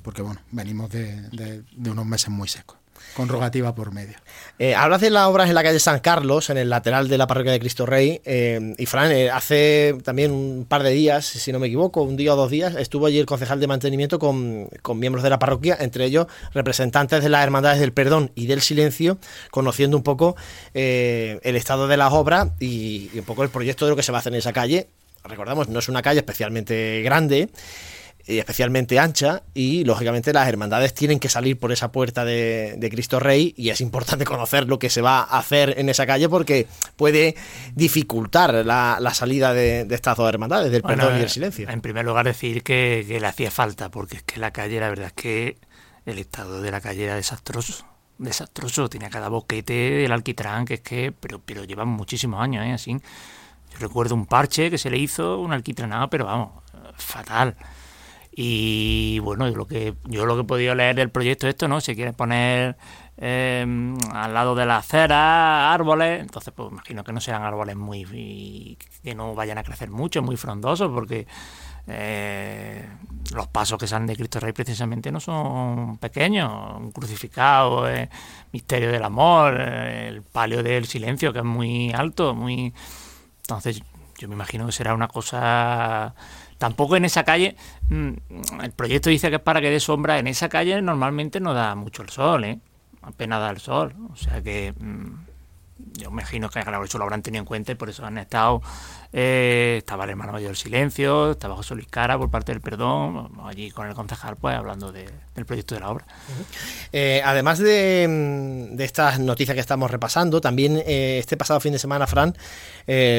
porque 0.01 0.22
bueno 0.22 0.39
venimos 0.50 0.89
de 0.89 1.63
unos 1.75 2.06
meses 2.06 2.29
muy 2.29 2.48
secos 2.48 2.78
con 3.13 3.28
rogativa 3.28 3.75
por 3.75 3.92
medio. 3.92 4.18
Eh, 4.58 4.75
hablas 4.75 5.01
de 5.01 5.10
las 5.10 5.28
obras 5.28 5.50
en 5.50 5.56
la 5.56 5.63
calle 5.63 5.80
San 5.80 6.00
Carlos, 6.00 6.50
en 6.50 6.58
el 6.58 6.70
lateral 6.70 7.08
de 7.08 7.18
la 7.18 7.28
parroquia 7.28 7.51
de 7.51 7.60
Cristo 7.60 7.86
Rey. 7.86 8.22
Eh, 8.25 8.75
y 8.78 8.86
Fran, 8.86 9.12
eh, 9.12 9.30
hace 9.30 9.96
también 10.04 10.32
un 10.32 10.66
par 10.68 10.84
de 10.84 10.92
días, 10.92 11.25
si 11.25 11.51
no 11.51 11.60
me 11.60 11.68
equivoco, 11.68 12.01
un 12.01 12.18
día 12.18 12.34
o 12.34 12.36
dos 12.36 12.51
días, 12.51 12.75
estuvo 12.75 13.06
allí 13.06 13.20
el 13.20 13.25
concejal 13.25 13.60
de 13.60 13.68
mantenimiento 13.68 14.20
con, 14.20 14.68
con 14.82 15.00
miembros 15.00 15.24
de 15.24 15.30
la 15.30 15.39
parroquia, 15.39 15.78
entre 15.80 16.06
ellos 16.06 16.28
representantes 16.54 17.24
de 17.24 17.30
las 17.30 17.44
Hermandades 17.44 17.80
del 17.80 17.94
Perdón 17.94 18.32
y 18.36 18.48
del 18.48 18.62
Silencio, 18.62 19.18
conociendo 19.51 19.98
un 19.98 20.04
poco 20.04 20.36
el 20.74 21.56
estado 21.56 21.88
de 21.88 21.98
las 21.98 22.13
obras 22.13 22.50
y, 22.60 23.10
y 23.13 23.20
un 23.20 23.25
poco 23.25 23.44
el 23.44 23.50
proyecto 23.50 23.86
de 23.86 23.92
lo 23.92 23.96
que 23.96 24.04
se 24.04 24.12
va 24.12 24.18
a 24.18 24.20
hacer 24.20 24.34
en 24.34 24.39
esa 24.39 24.54
calle. 24.54 24.88
Recordamos, 25.24 25.68
no 25.68 25.80
es 25.80 25.89
una 25.89 26.01
calle 26.01 26.20
especialmente 26.20 27.01
grande 27.01 27.50
especialmente 28.25 28.99
ancha 28.99 29.43
y 29.53 29.83
lógicamente 29.85 30.33
las 30.33 30.47
hermandades 30.47 30.93
tienen 30.93 31.19
que 31.19 31.29
salir 31.29 31.57
por 31.59 31.71
esa 31.71 31.91
puerta 31.91 32.25
de, 32.25 32.88
Cristo 32.91 33.19
Rey 33.19 33.53
y 33.57 33.69
es 33.69 33.81
importante 33.81 34.25
conocer 34.25 34.67
lo 34.67 34.79
que 34.79 34.89
se 34.89 35.01
va 35.01 35.19
a 35.19 35.39
hacer 35.39 35.75
en 35.77 35.89
esa 35.89 36.05
calle 36.05 36.29
porque 36.29 36.67
puede 36.95 37.35
dificultar 37.75 38.53
la, 38.65 39.11
salida 39.13 39.53
de, 39.53 39.88
estas 39.89 40.17
dos 40.17 40.29
hermandades, 40.29 40.71
del 40.71 40.83
perdón 40.83 41.17
y 41.17 41.21
el 41.21 41.29
silencio. 41.29 41.69
En 41.69 41.81
primer 41.81 42.05
lugar 42.05 42.25
decir 42.25 42.63
que, 42.63 43.05
le 43.07 43.27
hacía 43.27 43.51
falta 43.51 43.89
porque 43.89 44.17
es 44.17 44.23
que 44.23 44.39
la 44.39 44.51
calle, 44.51 44.79
la 44.79 44.89
verdad 44.89 45.07
es 45.07 45.13
que 45.13 45.57
el 46.05 46.19
estado 46.19 46.61
de 46.61 46.71
la 46.71 46.81
calle 46.81 47.05
era 47.05 47.15
desastroso 47.15 47.85
desastroso, 48.17 48.89
tenía 48.89 49.09
cada 49.09 49.29
boquete 49.29 49.73
del 49.73 50.11
alquitrán, 50.11 50.65
que 50.65 50.73
es 50.73 50.81
que, 50.81 51.13
pero, 51.17 51.39
pero 51.39 51.63
llevan 51.63 51.88
muchísimos 51.88 52.41
años, 52.41 52.65
¿eh? 52.65 52.73
así. 52.73 52.91
Yo 52.91 53.79
recuerdo 53.79 54.13
un 54.13 54.25
parche 54.25 54.69
que 54.69 54.77
se 54.77 54.89
le 54.89 54.97
hizo, 54.97 55.39
un 55.39 55.53
alquitranado, 55.53 56.09
pero 56.09 56.25
vamos, 56.25 56.51
fatal. 56.97 57.55
Y 58.41 59.19
bueno, 59.19 59.50
lo 59.50 59.67
que, 59.67 59.96
yo 60.05 60.25
lo 60.25 60.36
que 60.36 60.43
he 60.43 60.46
podido 60.46 60.74
leer 60.74 60.96
del 60.96 61.10
proyecto 61.10 61.46
esto, 61.46 61.67
¿no? 61.67 61.81
Se 61.81 61.93
quiere 61.93 62.13
poner 62.13 62.77
em, 63.17 63.98
al 64.13 64.34
lado 64.34 64.55
de 64.55 64.65
la 64.65 64.77
acera 64.77 65.74
árboles, 65.74 66.22
entonces 66.22 66.53
pues 66.55 66.72
imagino 66.72 67.03
que 67.03 67.12
no 67.12 67.19
sean 67.19 67.43
árboles 67.43 67.75
muy 67.75 68.77
que 69.03 69.13
no 69.13 69.36
vayan 69.36 69.58
a 69.58 69.63
crecer 69.63 69.89
mucho, 69.89 70.22
muy 70.22 70.38
frondosos, 70.38 70.89
porque 70.89 71.27
eh, 71.88 72.88
los 73.34 73.48
pasos 73.48 73.77
que 73.77 73.88
salen 73.88 74.08
de 74.08 74.15
Cristo 74.15 74.39
Rey 74.39 74.53
precisamente 74.53 75.12
no 75.12 75.19
son 75.19 75.98
pequeños, 75.98 76.77
un 76.77 76.91
crucificado, 76.91 77.89
eh, 77.89 78.10
misterio 78.53 78.89
del 78.89 79.03
amor, 79.03 79.58
eh, 79.60 80.08
el 80.08 80.22
palio 80.22 80.63
del 80.63 80.86
silencio 80.86 81.34
que 81.34 81.39
es 81.39 81.46
muy 81.46 81.91
alto, 81.91 82.34
muy 82.34 82.74
entonces 83.41 83.81
yo 84.17 84.29
me 84.29 84.36
imagino 84.36 84.65
que 84.65 84.72
será 84.72 84.93
una 84.93 85.10
cosa 85.10 86.15
Tampoco 86.60 86.98
en 86.98 87.06
esa 87.06 87.24
calle, 87.24 87.56
mm, 87.89 88.12
el 88.62 88.72
proyecto 88.74 89.10
dice 89.10 89.30
que 89.30 89.38
es 89.38 89.42
para 89.42 89.62
que 89.62 89.72
dé 89.72 89.80
sombra, 89.80 90.20
en 90.20 90.28
esa 90.28 90.50
calle 90.50 90.82
normalmente 90.82 91.39
no 91.39 91.54
da 91.54 91.74
mucho 91.74 92.04
el 92.04 92.10
sol, 92.10 92.44
¿eh? 92.44 92.60
apenas 93.01 93.39
da 93.39 93.50
el 93.50 93.60
sol, 93.60 93.96
o 94.12 94.16
sea 94.18 94.44
que 94.44 94.74
mm, 94.78 95.30
yo 95.94 96.10
imagino 96.10 96.50
que 96.50 96.60
eso 96.60 96.98
lo 96.98 97.04
habrán 97.06 97.22
tenido 97.22 97.42
en 97.42 97.46
cuenta 97.46 97.72
y 97.72 97.75
por 97.75 97.89
eso 97.89 98.06
han 98.06 98.18
estado 98.18 98.62
eh, 99.12 99.78
estaba 99.80 100.04
el 100.04 100.12
hermano 100.12 100.32
mayor 100.34 100.50
del 100.50 100.56
silencio, 100.56 101.32
estaba 101.32 101.56
José 101.56 101.74
Luis 101.74 101.88
Cara 101.88 102.16
por 102.20 102.30
parte 102.30 102.51
del 102.51 102.62
perdón, 102.62 103.32
allí 103.44 103.72
con 103.72 103.88
el 103.88 103.96
concejal 103.96 104.36
pues 104.36 104.56
hablando 104.56 104.92
del 104.92 105.10
proyecto 105.48 105.74
de 105.74 105.82
la 105.82 105.89
obra. 105.89 106.06
Eh, 106.94 107.22
además 107.25 107.58
de, 107.58 108.75
estas 108.78 109.20
noticias 109.20 109.56
que 109.56 109.62
estamos 109.62 109.89
repasando, 109.89 110.42
también 110.42 110.78
eh, 110.86 111.18
este 111.18 111.38
pasado 111.38 111.60
fin 111.60 111.74
de 111.74 111.80
semana, 111.80 112.06
Fran, 112.06 112.36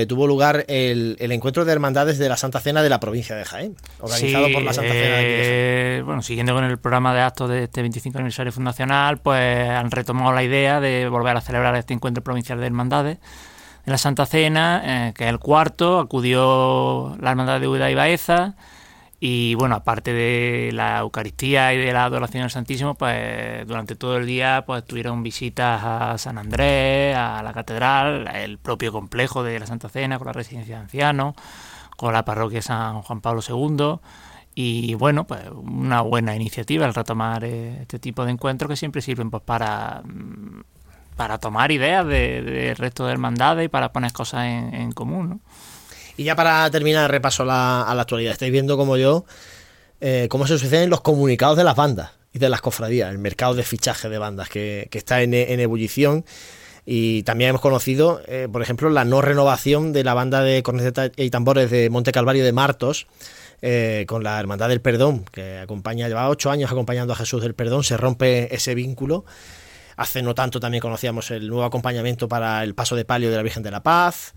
tuvo 0.09 0.29
lugar 0.29 0.65
el, 0.69 1.17
encuentro 1.19 1.65
de 1.65 1.73
hermandades 1.73 2.19
de 2.19 2.29
la 2.29 2.37
Santa 2.37 2.61
Cena 2.61 2.83
de 2.83 2.89
la 2.89 3.01
provincia 3.01 3.35
de 3.35 3.45
Jaén, 3.45 3.77
organizado 3.99 4.47
por 4.53 4.63
la 4.63 4.73
Santa 4.73 4.93
Cena 4.93 5.17
de 5.17 6.03
Bueno, 6.05 6.23
siguiendo 6.23 6.55
con 6.55 6.63
el 6.63 6.79
programa 6.79 7.13
de 7.15 7.23
actos 7.23 7.51
de 7.51 7.65
este 7.65 7.81
25 7.81 8.17
aniversario 8.19 8.53
fundacional, 8.53 9.19
pues 9.19 9.69
han 9.69 9.91
retomado 9.91 10.33
la 10.33 10.45
idea 10.45 10.79
de 10.79 11.09
volver 11.09 11.37
a 11.37 11.41
celebrar 11.41 11.75
este 11.75 11.95
encuentro 11.95 12.23
provincial 12.23 12.61
de 12.61 12.67
hermandades 12.67 13.19
la 13.91 13.99
Santa 13.99 14.27
Cena, 14.27 15.09
eh, 15.09 15.13
que 15.15 15.25
es 15.25 15.31
el 15.31 15.39
cuarto, 15.39 15.99
acudió 15.99 17.17
la 17.21 17.31
Hermandad 17.31 17.61
de 17.61 17.69
Uda 17.69 17.91
y 17.91 17.95
Baeza. 17.95 18.55
Y 19.23 19.55
bueno, 19.55 19.75
aparte 19.75 20.15
de 20.15 20.71
la 20.73 21.01
Eucaristía 21.01 21.75
y 21.75 21.79
de 21.79 21.93
la 21.93 22.05
adoración 22.05 22.43
al 22.45 22.51
Santísimo, 22.51 22.95
pues 22.95 23.67
durante 23.67 23.95
todo 23.95 24.17
el 24.17 24.25
día 24.27 24.65
pues 24.67 24.85
tuvieron 24.87 25.23
visitas 25.23 25.83
a 25.85 26.17
San 26.17 26.39
Andrés, 26.39 27.15
a 27.17 27.43
la 27.43 27.53
catedral, 27.53 28.29
el 28.35 28.59
propio 28.59 28.93
complejo 28.93 29.43
de 29.43 29.59
la 29.61 29.67
Santa 29.67 29.91
Cena 29.91 30.17
con 30.19 30.27
la 30.27 30.33
residencia 30.33 30.77
de 30.77 30.83
ancianos, 30.83 31.35
con 31.99 32.15
la 32.15 32.25
parroquia 32.25 32.63
San 32.63 33.03
Juan 33.03 33.21
Pablo 33.21 33.43
II. 33.47 33.99
Y 34.55 34.95
bueno, 34.95 35.27
pues 35.27 35.43
una 35.53 36.01
buena 36.01 36.35
iniciativa 36.35 36.87
el 36.87 36.95
retomar 36.95 37.45
eh, 37.45 37.83
este 37.83 37.99
tipo 37.99 38.25
de 38.25 38.33
encuentros 38.33 38.69
que 38.71 38.77
siempre 38.77 39.03
sirven 39.03 39.31
pues 39.31 39.43
para 39.43 40.03
mm, 40.05 40.63
para 41.21 41.37
tomar 41.37 41.71
ideas 41.71 42.07
del 42.07 42.47
de 42.47 42.75
resto 42.75 43.05
de 43.05 43.13
hermandades 43.13 43.67
y 43.67 43.69
para 43.69 43.93
poner 43.93 44.11
cosas 44.11 44.47
en, 44.47 44.91
común. 44.93 45.29
¿no? 45.29 45.41
Y 46.17 46.25
ya 46.25 46.35
para 46.35 46.71
terminar 46.71 47.11
repaso 47.11 47.43
a 47.43 47.47
la, 47.47 48.01
actualidad, 48.01 48.33
estáis 48.33 48.51
viendo 48.51 48.79
como 48.79 48.97
yo 48.97 49.27
eh, 50.01 50.29
cómo 50.31 50.47
se 50.47 50.57
suceden 50.57 50.89
los 50.89 51.03
comunicados 51.03 51.59
de 51.59 51.65
las 51.65 51.77
bandas 51.77 52.13
y 52.33 52.39
de 52.39 52.49
las 52.49 52.63
cofradías, 52.63 53.11
el 53.11 53.19
mercado 53.19 53.53
de 53.53 53.65
fichaje 53.65 54.09
de 54.09 54.17
bandas 54.17 54.49
que, 54.49 54.89
está 54.91 55.21
en, 55.21 55.35
ebullición. 55.35 56.25
Y 56.87 57.23
también 57.25 57.51
hemos 57.51 57.61
conocido, 57.61 58.23
eh, 58.27 58.49
por 58.51 58.63
ejemplo, 58.63 58.89
la 58.89 59.05
no 59.05 59.21
renovación 59.21 59.93
de 59.93 60.05
la 60.05 60.15
banda 60.15 60.41
de 60.41 60.63
cornetas 60.63 61.11
y 61.17 61.29
tambores 61.29 61.71
de 61.71 61.91
Monte 61.91 62.13
Calvario 62.13 62.47
de 62.47 62.53
Martos, 62.53 63.09
eh, 63.61 64.07
con 64.09 64.25
la 64.25 64.41
Hermandad 64.41 64.71
del 64.71 64.81
Perdón, 64.81 65.27
que 65.31 65.59
acompaña, 65.59 66.09
lleva 66.09 66.31
ocho 66.31 66.51
años 66.51 66.73
acompañando 66.73 67.13
a 67.13 67.17
Jesús 67.17 67.43
del 67.43 67.53
Perdón, 67.53 67.85
se 67.85 67.99
rompe 67.99 68.55
ese 68.55 68.75
vínculo 68.75 69.27
Hace 70.01 70.23
no 70.23 70.35
tanto 70.35 70.61
también 70.61 70.81
conocíamos 70.81 71.31
el 71.31 71.47
nuevo 71.47 71.63
acompañamiento 71.63 72.27
para 72.27 72.65
el 72.65 72.75
paso 72.75 72.97
de 72.97 73.05
palio 73.05 73.31
de 73.31 73.37
la 73.37 73.43
Virgen 73.43 73.63
de 73.63 73.71
la 73.71 73.83
Paz. 73.83 74.33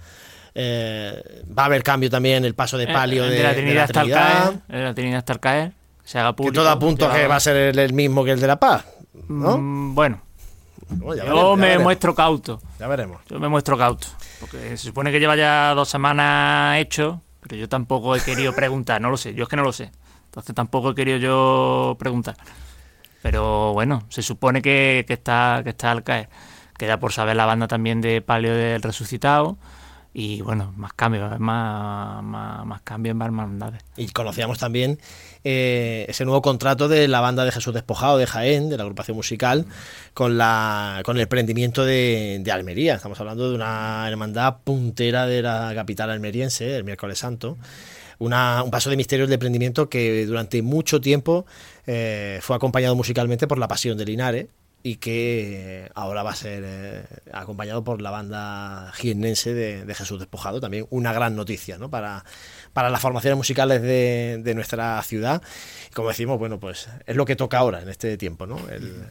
Eh, 0.54 1.42
va 1.58 1.64
a 1.64 1.66
haber 1.68 1.84
cambio 1.84 2.10
también 2.10 2.44
el 2.44 2.54
paso 2.54 2.78
de 2.78 2.84
eh, 2.84 2.92
palio 2.92 3.24
de, 3.24 3.42
la 3.42 3.54
Trinidad 3.54 3.84
hasta 3.86 4.06
caer, 4.06 4.60
la 4.68 4.94
Trinidad 4.94 5.20
hasta 5.20 5.40
caer, 5.40 5.72
se 6.04 6.20
haga 6.20 6.36
público. 6.36 6.52
Que 6.52 6.58
todo 6.58 6.70
apunta 6.70 7.14
que 7.14 7.28
va 7.28 7.38
a 7.38 7.40
ser 7.40 7.80
el, 7.80 7.94
mismo 7.94 8.26
que 8.26 8.32
el 8.32 8.42
de 8.42 8.48
la 8.48 8.60
Paz, 8.60 8.84
¿no? 9.30 9.58
Mm, 9.58 9.96
bueno, 9.96 10.22
yo 11.26 11.56
me 11.56 11.80
muestro 11.80 12.14
cauto. 12.14 12.62
Ya 12.78 12.90
veremos. 12.90 13.22
Yo 13.30 13.40
me 13.40 13.48
muestro 13.48 13.78
cauto. 13.78 14.08
Porque 14.42 14.58
se 14.72 14.78
supone 14.78 15.14
que 15.14 15.22
lleva 15.22 15.38
ya 15.38 15.74
dos 15.74 15.88
semanas 15.88 16.78
hecho, 16.78 17.22
pero 17.40 17.56
yo 17.56 17.70
tampoco 17.70 18.18
he 18.18 18.20
querido 18.20 18.54
preguntar, 18.54 19.00
no 19.00 19.10
lo 19.10 19.16
sé, 19.16 19.34
yo 19.34 19.44
es 19.44 19.50
que 19.50 19.56
no 19.56 19.64
lo 19.64 19.72
sé. 19.72 19.92
Entonces 20.26 20.54
tampoco 20.54 20.90
he 20.90 20.96
querido 20.96 21.20
yo 21.20 21.96
preguntar. 21.98 22.36
Pero 23.24 23.72
bueno, 23.72 24.04
se 24.10 24.22
supone 24.22 24.62
que, 24.62 25.06
está, 25.08 25.62
que 25.64 25.70
está 25.70 25.92
al 25.92 26.04
caer. 26.04 26.28
Queda 26.78 27.00
por 27.00 27.14
saber 27.14 27.38
la 27.38 27.46
banda 27.46 27.68
también 27.68 28.02
de 28.02 28.22
Palio 28.22 28.54
del 28.54 28.82
Resucitado. 28.82 29.58
y 30.14 30.42
bueno, 30.42 30.74
más 30.76 30.94
cambios, 30.94 31.40
más, 31.40 32.22
más, 32.22 32.66
más 32.66 32.82
cambios, 32.82 33.16
más 33.16 33.28
hermandades. 33.28 33.82
Y 33.96 34.10
conocíamos 34.10 34.60
también 34.60 35.00
eh, 35.46 36.06
ese 36.10 36.26
nuevo 36.26 36.42
contrato 36.42 36.90
de 36.90 37.08
la 37.08 37.22
banda 37.22 37.46
de 37.46 37.54
Jesús 37.54 37.74
Despojado 37.74 38.18
de 38.18 38.28
Jaén, 38.28 38.70
de 38.70 38.76
la 38.76 38.84
agrupación 38.84 39.16
musical, 39.16 39.66
con, 40.14 40.38
la, 40.38 41.02
con 41.06 41.18
el 41.18 41.28
prendimiento 41.30 41.86
de, 41.86 42.40
de 42.42 42.52
Almería. 42.52 42.96
Estamos 42.96 43.20
hablando 43.22 43.50
de 43.50 43.56
una 43.56 44.06
hermandad 44.08 44.58
puntera 44.66 45.28
de 45.28 45.42
la 45.42 45.72
capital 45.74 46.10
almeriense, 46.10 46.76
el 46.76 46.84
miércoles 46.84 47.20
santo. 47.20 47.58
Una, 48.24 48.64
un 48.64 48.72
paso 48.72 48.90
de 48.90 48.96
misterios 48.96 49.28
de 49.28 49.38
prendimiento 49.38 49.90
que 49.90 50.26
durante 50.26 50.62
mucho 50.62 51.02
tiempo 51.02 51.46
eh, 51.86 52.40
fue 52.42 52.56
acompañado 52.56 52.96
musicalmente 52.96 53.48
por 53.48 53.58
la 53.58 53.68
Pasión 53.68 53.98
de 53.98 54.06
Linares, 54.06 54.48
y 54.86 54.98
que 54.98 55.90
ahora 55.96 56.24
va 56.24 56.32
a 56.32 56.36
ser 56.36 56.64
eh, 56.66 57.06
acompañado 57.32 57.86
por 57.86 58.02
la 58.02 58.12
banda 58.12 58.92
jiennense 58.96 59.54
de, 59.54 59.86
de, 59.86 59.96
Jesús 59.96 60.20
Despojado, 60.20 60.60
también 60.60 60.88
una 60.90 61.14
gran 61.14 61.38
noticia 61.38 61.78
¿no? 61.78 61.90
para, 61.90 62.26
para 62.74 62.90
las 62.90 63.00
formaciones 63.02 63.38
musicales 63.38 63.82
de, 63.82 64.42
de, 64.44 64.54
nuestra 64.54 65.02
ciudad. 65.04 65.42
Como 65.94 66.10
decimos, 66.10 66.38
bueno, 66.38 66.60
pues 66.60 66.90
es 67.06 67.16
lo 67.16 67.26
que 67.26 67.38
toca 67.38 67.60
ahora 67.60 67.82
en 67.82 67.88
este 67.88 68.18
tiempo, 68.18 68.46
¿no? 68.46 68.58
El, 68.70 69.06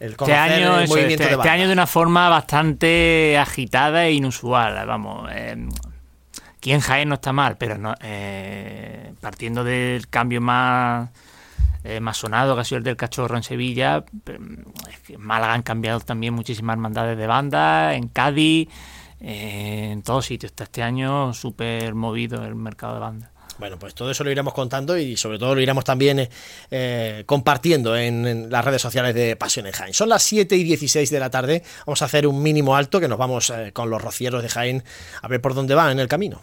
el 0.00 0.12
este 0.12 0.32
año, 0.32 0.80
el 0.80 0.88
movimiento 0.88 1.22
este, 1.22 1.36
de 1.36 1.40
este 1.40 1.48
año 1.50 1.66
de 1.66 1.74
una 1.74 1.86
forma 1.86 2.30
bastante 2.30 3.36
agitada 3.36 4.06
e 4.06 4.12
inusual, 4.12 4.86
vamos. 4.86 5.28
Eh, 5.32 5.68
aquí 6.60 6.72
en 6.72 6.80
Jaén 6.80 7.08
no 7.08 7.14
está 7.14 7.32
mal, 7.32 7.56
pero 7.56 7.78
no, 7.78 7.94
eh, 8.02 9.14
partiendo 9.22 9.64
del 9.64 10.08
cambio 10.08 10.42
más 10.42 11.08
eh, 11.84 12.00
más 12.00 12.18
sonado 12.18 12.54
que 12.54 12.60
ha 12.60 12.64
sido 12.64 12.76
el 12.78 12.84
del 12.84 12.96
Cachorro 12.96 13.34
en 13.34 13.42
Sevilla. 13.42 14.04
En 14.26 14.66
Málaga 15.16 15.54
han 15.54 15.62
cambiado 15.62 16.00
también 16.00 16.34
muchísimas 16.34 16.74
hermandades 16.74 17.16
de 17.16 17.26
banda, 17.26 17.94
en 17.94 18.08
Cádiz, 18.08 18.68
eh, 19.20 19.88
en 19.92 20.02
todos 20.02 20.26
sitios. 20.26 20.52
Está 20.52 20.64
este 20.64 20.82
año 20.82 21.32
súper 21.32 21.94
movido 21.94 22.44
el 22.44 22.54
mercado 22.56 22.92
de 22.94 23.00
banda. 23.00 23.30
Bueno, 23.58 23.78
pues 23.78 23.94
todo 23.94 24.10
eso 24.10 24.22
lo 24.22 24.30
iremos 24.30 24.52
contando 24.52 24.98
y 24.98 25.16
sobre 25.16 25.38
todo 25.38 25.54
lo 25.54 25.62
iremos 25.62 25.84
también 25.84 26.28
compartiendo 27.26 27.96
en, 27.96 28.50
las 28.50 28.64
redes 28.64 28.82
sociales 28.82 29.14
de 29.14 29.36
Pasión 29.36 29.66
en 29.66 29.72
Jaén. 29.72 29.94
Son 29.94 30.10
las 30.10 30.22
7 30.22 30.56
y 30.56 30.64
16 30.64 31.08
de 31.10 31.20
la 31.20 31.30
tarde. 31.30 31.62
Vamos 31.86 32.02
a 32.02 32.06
hacer 32.06 32.26
un 32.26 32.42
mínimo 32.42 32.76
alto 32.76 33.00
que 33.00 33.08
nos 33.08 33.18
vamos 33.18 33.50
con 33.72 33.88
los 33.88 34.00
rocieros 34.00 34.42
de 34.42 34.48
Jaén 34.50 34.84
a 35.22 35.28
ver 35.28 35.40
por 35.40 35.54
dónde 35.54 35.74
van 35.74 35.92
en 35.92 36.00
el 36.00 36.08
camino. 36.08 36.42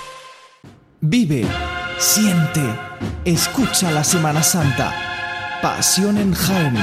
Vive, 1.03 1.47
siente, 1.97 2.61
escucha 3.25 3.91
la 3.91 4.03
Semana 4.03 4.43
Santa. 4.43 4.93
Pasión 5.59 6.19
en 6.19 6.31
Jaén. 6.31 6.77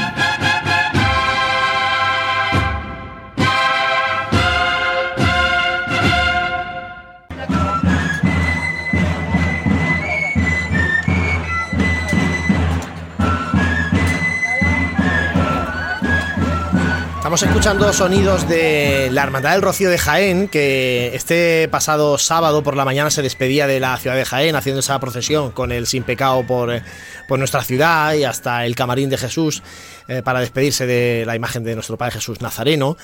Estamos 17.28 17.42
escuchando 17.42 17.92
sonidos 17.92 18.48
de 18.48 19.10
la 19.12 19.22
Hermandad 19.22 19.52
del 19.52 19.60
Rocío 19.60 19.90
de 19.90 19.98
Jaén, 19.98 20.48
que 20.48 21.14
este 21.14 21.68
pasado 21.68 22.16
sábado 22.16 22.62
por 22.62 22.74
la 22.74 22.86
mañana 22.86 23.10
se 23.10 23.20
despedía 23.20 23.66
de 23.66 23.80
la 23.80 23.98
ciudad 23.98 24.16
de 24.16 24.24
Jaén 24.24 24.56
haciendo 24.56 24.80
esa 24.80 24.98
procesión 24.98 25.50
con 25.50 25.70
el 25.70 25.86
sin 25.86 26.04
pecado 26.04 26.46
por, 26.46 26.80
por 27.28 27.38
nuestra 27.38 27.62
ciudad 27.62 28.14
y 28.14 28.24
hasta 28.24 28.64
el 28.64 28.74
camarín 28.74 29.10
de 29.10 29.18
Jesús 29.18 29.62
eh, 30.08 30.22
para 30.22 30.40
despedirse 30.40 30.86
de 30.86 31.24
la 31.26 31.36
imagen 31.36 31.64
de 31.64 31.74
nuestro 31.74 31.98
Padre 31.98 32.14
Jesús 32.14 32.40
Nazareno. 32.40 32.96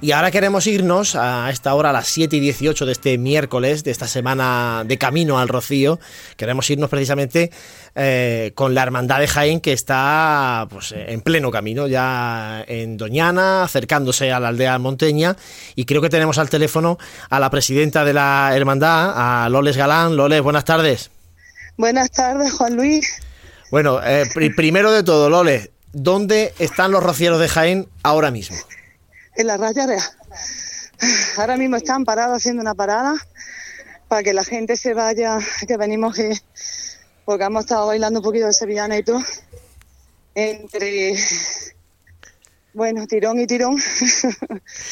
Y 0.00 0.12
ahora 0.12 0.30
queremos 0.30 0.66
irnos 0.66 1.14
a 1.14 1.50
esta 1.50 1.74
hora, 1.74 1.90
a 1.90 1.92
las 1.92 2.08
7 2.08 2.34
y 2.34 2.40
18 2.40 2.86
de 2.86 2.92
este 2.92 3.18
miércoles, 3.18 3.84
de 3.84 3.90
esta 3.90 4.06
semana 4.06 4.84
de 4.86 4.96
camino 4.96 5.38
al 5.38 5.48
Rocío. 5.48 6.00
Queremos 6.38 6.70
irnos 6.70 6.88
precisamente 6.88 7.50
eh, 7.96 8.52
con 8.54 8.74
la 8.74 8.82
Hermandad 8.82 9.18
de 9.18 9.26
Jaén, 9.26 9.60
que 9.60 9.72
está 9.72 10.68
pues, 10.70 10.94
en 10.96 11.20
pleno 11.22 11.50
camino, 11.50 11.88
ya 11.88 12.64
en 12.68 12.96
Doñana, 12.96 13.64
acercándose 13.64 14.30
a 14.30 14.38
la 14.38 14.48
aldea 14.48 14.78
monteña. 14.78 15.36
Y 15.74 15.84
creo 15.84 16.00
que 16.00 16.10
tenemos 16.10 16.38
al 16.38 16.48
teléfono 16.48 16.98
a 17.30 17.40
la 17.40 17.50
presidenta 17.50 18.04
de 18.04 18.12
la 18.12 18.52
Hermandad, 18.54 19.12
a 19.16 19.48
Loles 19.48 19.76
Galán. 19.76 20.16
Loles, 20.16 20.42
buenas 20.42 20.64
tardes. 20.64 21.10
Buenas 21.76 22.10
tardes, 22.10 22.52
Juan 22.52 22.76
Luis. 22.76 23.20
Bueno, 23.70 24.00
eh, 24.04 24.24
pr 24.32 24.54
primero 24.54 24.92
de 24.92 25.02
todo, 25.02 25.28
Loles, 25.28 25.70
¿dónde 25.92 26.54
están 26.60 26.92
los 26.92 27.02
rocieros 27.02 27.40
de 27.40 27.48
Jaén 27.48 27.88
ahora 28.02 28.30
mismo? 28.30 28.56
en 29.36 29.46
la 29.46 29.56
rayarea. 29.56 30.02
Ahora 31.36 31.56
mismo 31.56 31.76
están 31.76 32.04
parados 32.04 32.38
haciendo 32.38 32.62
una 32.62 32.74
parada 32.74 33.14
para 34.08 34.22
que 34.22 34.32
la 34.32 34.44
gente 34.44 34.76
se 34.76 34.94
vaya, 34.94 35.38
que 35.66 35.76
venimos, 35.76 36.16
que, 36.16 36.32
porque 37.26 37.44
hemos 37.44 37.64
estado 37.64 37.88
bailando 37.88 38.20
un 38.20 38.24
poquito 38.24 38.46
de 38.46 38.54
sevillana 38.54 38.96
y 38.96 39.02
todo, 39.02 39.20
entre, 40.34 41.14
bueno, 42.72 43.06
tirón 43.06 43.38
y 43.38 43.46
tirón. 43.46 43.76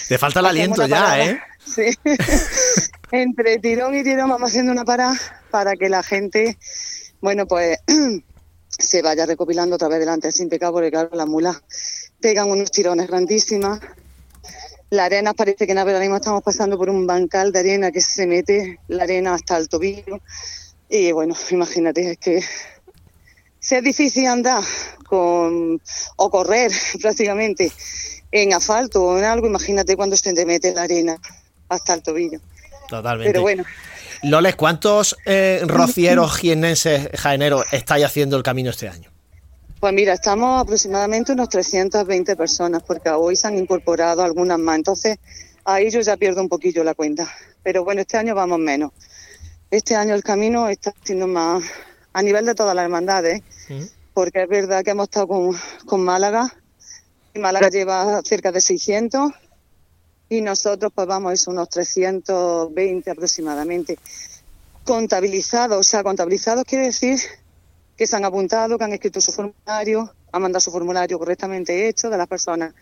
Te 0.09 0.19
falta 0.19 0.41
el 0.41 0.47
aliento 0.47 0.85
ya, 0.87 1.01
parada. 1.01 1.25
¿eh? 1.25 1.41
Sí. 1.65 1.97
entre 3.13 3.59
tirón 3.61 3.95
y 3.95 4.03
tirón 4.03 4.29
vamos 4.29 4.51
haciendo 4.51 4.73
una 4.73 4.85
parada 4.85 5.19
para 5.51 5.77
que 5.77 5.89
la 5.89 6.03
gente, 6.03 6.59
bueno, 7.23 7.47
pues 7.47 7.79
se 8.69 9.01
vaya 9.01 9.25
recopilando 9.25 9.77
otra 9.77 9.89
vez 9.89 10.01
delante 10.01 10.31
sin 10.33 10.51
pecado, 10.51 10.75
porque 10.75 10.91
claro, 10.91 11.11
las 11.13 11.27
mulas 11.27 11.63
pegan 12.21 12.51
unos 12.51 12.71
tirones 12.71 13.07
grandísimas 13.07 13.81
la 14.91 15.07
arena 15.07 15.35
parece 15.35 15.67
que 15.67 15.73
en 15.73 15.79
ahora 15.79 15.99
mismo 15.99 16.17
estamos 16.17 16.43
pasando 16.43 16.79
por 16.79 16.89
un 16.89 17.07
bancal 17.07 17.53
de 17.53 17.59
arena 17.59 17.91
que 17.91 18.01
se 18.01 18.27
mete 18.27 18.79
la 18.89 19.03
arena 19.03 19.35
hasta 19.35 19.57
el 19.57 19.69
tobillo. 19.69 20.21
Y 20.95 21.11
bueno, 21.11 21.35
imagínate, 21.51 22.13
es 22.13 22.19
que 22.19 22.41
si 23.59 23.75
es 23.75 23.83
difícil 23.83 24.27
andar 24.27 24.63
con, 25.09 25.81
o 26.17 26.31
correr 26.31 26.71
prácticamente 27.03 27.73
en 28.31 28.53
asfalto 28.55 29.03
o 29.03 29.19
en 29.19 29.25
algo, 29.25 29.47
imagínate 29.47 29.97
cuando 29.97 30.17
se 30.17 30.33
te 30.33 30.47
mete 30.47 30.73
la 30.73 30.83
arena 30.83 31.19
hasta 31.69 31.95
el 31.95 32.03
tobillo. 32.03 32.41
Totalmente. 32.89 33.33
Pero 33.33 33.43
bueno. 33.43 33.65
Loles, 34.23 34.55
¿cuántos 34.57 35.17
eh, 35.27 35.63
rocieros 35.65 36.37
jienenses 36.37 37.09
jaeneros 37.15 37.65
estáis 37.73 38.05
haciendo 38.05 38.37
el 38.37 38.43
camino 38.43 38.71
este 38.71 38.89
año? 38.89 39.11
Pues 39.81 39.93
mira, 39.93 40.15
estamos 40.15 40.63
aproximadamente 40.63 41.33
unos 41.33 41.49
320 41.49 42.37
personas, 42.37 42.83
porque 42.85 43.11
hoy 43.11 43.37
se 43.37 43.49
han 43.49 43.59
incorporado 43.59 44.23
algunas 44.23 44.59
más. 44.59 44.77
Entonces, 44.77 45.19
ahí 45.65 45.91
yo 45.91 46.01
ya 46.01 46.17
pierdo 46.17 46.41
un 46.41 46.49
poquillo 46.49 46.85
la 46.85 46.95
cuenta. 46.95 47.29
Pero 47.63 47.85
bueno, 47.85 48.01
este 48.01 48.17
año 48.17 48.35
vamos 48.35 48.59
menos. 48.59 48.93
Este 49.75 49.97
año 49.97 50.15
el 50.15 50.23
camino 50.23 50.69
está 50.69 50.95
siendo 51.03 51.27
más 51.27 51.65
a 52.13 52.23
nivel 52.23 52.47
de 52.47 52.55
todas 52.55 52.77
las 52.77 52.85
hermandades, 52.85 53.43
¿eh? 53.69 53.91
porque 54.13 54.45
es 54.45 54.49
verdad 54.49 54.85
que 54.85 54.93
hemos 54.93 55.07
estado 55.07 55.27
con, 55.27 55.51
con 55.85 56.01
Málaga. 56.05 56.55
Y 57.35 57.41
Málaga 57.41 57.71
lleva 57.71 58.23
cerca 58.23 58.53
de 58.53 58.61
600 58.61 59.33
y 60.29 60.43
nosotros 60.43 60.93
pues 60.95 61.09
vamos 61.09 61.49
a 61.49 61.51
unos 61.51 61.69
320 61.71 63.11
aproximadamente. 63.11 63.99
Contabilizados, 64.85 65.81
o 65.81 65.83
sea, 65.83 66.05
contabilizados 66.05 66.63
quiere 66.63 66.85
decir 66.85 67.19
que 67.97 68.07
se 68.07 68.15
han 68.15 68.25
apuntado, 68.25 68.79
que 68.79 68.85
han 68.85 68.93
escrito 68.93 69.21
su 69.21 69.33
formulario, 69.33 70.15
han 70.31 70.41
mandado 70.41 70.61
su 70.61 70.71
formulario 70.71 71.19
correctamente 71.19 71.89
hecho 71.89 72.11
de 72.11 72.17
las 72.17 72.29
personas 72.29 72.75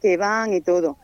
que 0.00 0.16
van 0.16 0.54
y 0.54 0.62
todo. 0.62 0.96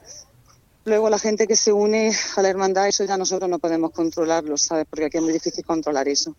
Luego 0.89 1.11
la 1.11 1.19
gente 1.19 1.47
que 1.47 1.55
se 1.55 1.73
une 1.73 2.13
a 2.37 2.43
la 2.43 2.49
hermandad, 2.49 2.89
eso 2.89 3.05
ya 3.05 3.17
nosotros 3.17 3.49
no 3.49 3.59
podemos 3.59 3.91
controlarlo, 3.93 4.57
¿sabes? 4.57 4.87
Porque 4.89 5.07
aquí 5.07 5.19
es 5.19 5.23
muy 5.23 5.33
difícil 5.33 5.65
controlar 5.65 6.09
eso. 6.09 6.35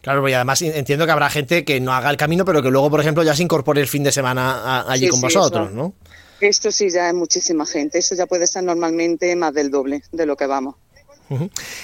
Claro, 0.00 0.28
y 0.28 0.32
además 0.32 0.60
entiendo 0.62 1.06
que 1.06 1.12
habrá 1.12 1.30
gente 1.30 1.64
que 1.64 1.80
no 1.80 1.92
haga 1.92 2.10
el 2.10 2.16
camino, 2.16 2.44
pero 2.44 2.62
que 2.62 2.70
luego, 2.70 2.90
por 2.90 3.00
ejemplo, 3.00 3.22
ya 3.22 3.34
se 3.34 3.42
incorpore 3.42 3.80
el 3.80 3.88
fin 3.88 4.02
de 4.02 4.12
semana 4.12 4.84
allí 4.88 5.04
Sí, 5.04 5.10
con 5.10 5.20
sí, 5.20 5.26
vosotros, 5.26 5.68
eso. 5.68 5.76
¿no? 5.76 5.94
Esto 6.40 6.72
sí 6.72 6.90
ya 6.90 7.08
es 7.08 7.14
muchísima 7.14 7.64
gente, 7.64 7.98
eso 7.98 8.14
ya 8.16 8.26
puede 8.26 8.46
ser 8.48 8.64
normalmente 8.64 9.34
más 9.36 9.54
del 9.54 9.70
doble 9.70 10.02
de 10.10 10.26
lo 10.26 10.36
que 10.36 10.46
vamos. 10.46 10.74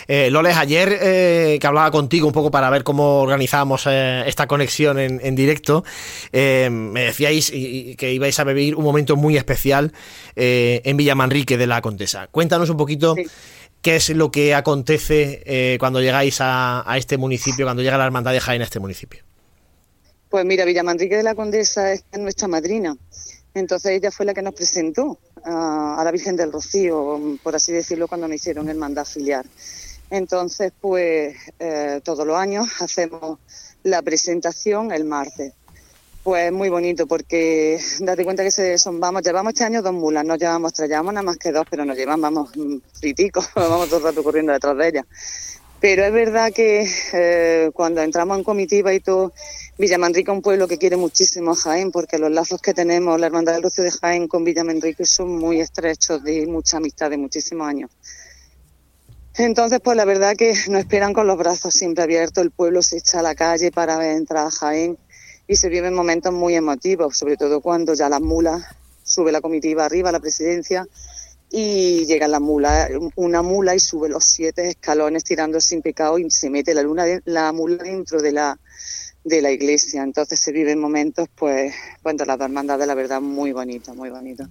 Eh, 0.07 0.31
Loles, 0.31 0.57
ayer 0.57 0.99
eh, 1.01 1.59
que 1.61 1.67
hablaba 1.67 1.91
contigo 1.91 2.27
un 2.27 2.33
poco 2.33 2.51
para 2.51 2.71
ver 2.71 2.85
cómo 2.85 3.21
organizábamos 3.21 3.85
eh, 3.87 4.25
esta 4.27 4.47
conexión 4.47 4.99
en, 4.99 5.21
en 5.23 5.35
directo, 5.35 5.85
me 6.33 7.01
decíais 7.05 7.51
y- 7.51 7.91
y 7.91 7.97
que 7.97 8.13
ibais 8.13 8.39
a 8.39 8.45
vivir 8.45 8.75
un 8.77 8.85
momento 8.85 9.17
muy 9.17 9.37
especial 9.37 9.93
eh, 10.37 10.81
en 10.85 10.97
Villamanrique 10.97 11.57
de 11.57 11.67
la 11.67 11.81
Condesa. 11.81 12.29
Cuéntanos 12.29 12.71
un 12.71 12.77
poquito 12.77 13.15
Sí. 13.15 13.27
¿qué 13.83 13.97
es 13.97 14.09
lo 14.11 14.31
que 14.31 14.55
acontece 14.55 15.77
cuando 15.79 16.01
llegáis 16.01 16.39
a, 16.41 16.85
este 16.97 17.17
municipio, 17.17 17.65
cuando 17.65 17.83
llega 17.83 17.97
la 17.97 18.07
Hermandad 18.07 18.33
de 18.33 18.41
Jaén 18.41 18.61
a 18.61 18.65
este 18.65 18.81
municipio? 18.81 19.23
Pues 20.29 20.45
mira, 20.45 20.65
Villamanrique 20.65 21.17
de 21.17 21.23
la 21.23 21.35
Condesa 21.35 21.93
es 21.93 22.05
nuestra 22.19 22.49
madrina. 22.49 22.97
Entonces 23.59 23.93
ella 23.93 24.11
fue 24.11 24.25
la 24.25 24.35
que 24.35 24.43
nos 24.43 24.55
presentó 24.55 25.19
a, 25.45 26.01
la 26.05 26.11
Virgen 26.13 26.37
del 26.37 26.53
Rocío, 26.53 27.21
por 27.43 27.57
así 27.57 27.73
decirlo, 27.73 28.07
cuando 28.07 28.29
nos 28.29 28.37
hicieron 28.37 28.69
el 28.69 28.77
mandat 28.77 29.07
filial. 29.07 29.45
Entonces, 30.11 30.73
pues 30.81 31.37
eh, 31.59 32.01
todos 32.05 32.27
los 32.27 32.37
años 32.37 32.69
hacemos 32.81 33.39
la 33.83 34.01
presentación 34.03 34.93
el 34.93 35.05
martes. 35.05 35.53
Pues 36.23 36.53
muy 36.53 36.69
bonito 36.69 37.07
porque 37.07 37.81
date 38.01 38.25
cuenta 38.25 38.43
que 38.43 38.51
se 38.51 38.77
son, 38.79 39.01
vamos, 39.01 39.23
llevamos 39.23 39.53
este 39.55 39.65
año 39.65 39.83
dos 39.83 39.95
mulas, 39.95 40.25
no 40.25 40.37
llevamos 40.37 40.73
tres, 40.73 40.91
nada 40.91 41.23
más 41.23 41.37
que 41.39 41.53
dos, 41.53 41.67
pero 41.71 41.85
nos 41.85 41.97
llevan, 41.97 42.21
vamos, 42.21 42.51
friticos, 42.93 43.49
vamos 43.55 43.89
todo 43.89 43.99
el 43.99 44.05
rato 44.05 44.23
corriendo 44.23 44.53
detrás 44.53 44.77
de 44.77 44.89
ellas. 44.89 45.07
Pero 45.81 46.05
es 46.05 46.13
verdad 46.13 46.53
que 46.53 46.89
eh, 47.13 47.71
cuando 47.73 48.03
entramos 48.03 48.37
en 48.37 48.45
comitiva 48.45 48.93
y 48.93 49.01
todo, 49.01 49.33
Villamanrique 49.79 50.31
es 50.31 50.35
un 50.35 50.43
pueblo 50.43 50.67
que 50.67 50.77
quiere 50.77 50.97
muchísimo 50.97 51.53
a 51.53 51.55
Jaén, 51.55 51.93
porque 51.93 52.19
los 52.19 52.33
lazos 52.33 52.61
que 52.61 52.75
tenemos, 52.75 53.21
la 53.21 53.27
Hermandad 53.27 53.53
del 53.53 53.63
Rocío 53.63 53.85
de 53.85 53.93
Jaén 53.93 54.27
con 54.27 54.43
Villamanrique 54.43 55.05
son 55.05 55.37
muy 55.39 55.61
estrechos, 55.61 56.23
de 56.25 56.49
mucha 56.49 56.79
amistad, 56.79 57.11
de 57.11 57.17
muchísimos 57.17 57.69
años. 57.69 57.91
Entonces, 59.37 59.79
pues 59.81 59.97
la 59.97 60.05
verdad 60.05 60.35
que 60.35 60.53
nos 60.69 60.81
esperan 60.81 61.13
con 61.13 61.29
los 61.29 61.39
brazos 61.39 61.73
siempre 61.73 62.03
abiertos, 62.03 62.43
el 62.43 62.51
pueblo 62.51 62.83
se 62.83 62.97
echa 62.97 63.21
a 63.21 63.23
la 63.23 63.37
calle 63.37 63.71
para 63.71 64.13
entrar 64.13 64.49
a 64.49 64.51
Jaén 64.51 64.99
y 65.47 65.55
se 65.55 65.69
viven 65.69 65.95
momentos 65.95 66.33
muy 66.33 66.57
emotivos, 66.57 67.17
sobre 67.17 67.37
todo 67.37 67.61
cuando 67.61 67.95
ya 67.95 68.09
las 68.09 68.21
mulas, 68.21 68.65
sube 69.05 69.31
la 69.31 69.41
comitiva 69.41 69.85
arriba 69.85 70.09
a 70.09 70.13
la 70.13 70.19
presidencia 70.19 70.89
y 71.51 72.05
llega 72.07 72.29
la 72.29 72.41
mula, 72.41 72.89
una 73.17 73.43
mula 73.43 73.75
y 73.75 73.81
sube 73.81 74.09
los 74.09 74.25
siete 74.25 74.69
escalones 74.69 75.25
tirando 75.25 75.61
sin 75.61 75.81
pecado 75.81 76.19
y 76.19 76.31
se 76.31 76.51
mete 76.51 76.75
la 76.75 76.83
luna 76.83 77.05
la 77.25 77.53
mula 77.53 77.83
dentro 77.83 78.21
de 78.21 78.33
la 78.33 78.59
de 79.25 79.43
la 79.43 79.51
iglesia. 79.51 80.03
Entonces 80.03 80.41
se 80.41 80.53
viven 80.53 80.81
momentos, 80.81 81.29
pues, 81.35 81.75
cuando 82.03 82.25
las 82.25 82.39
dos 82.39 82.47
hermandades, 82.47 82.87
la 82.87 82.95
verdad, 82.95 83.21
muy 83.21 83.53
bonito, 83.53 83.95
muy 83.95 84.11
bonito. 84.11 84.45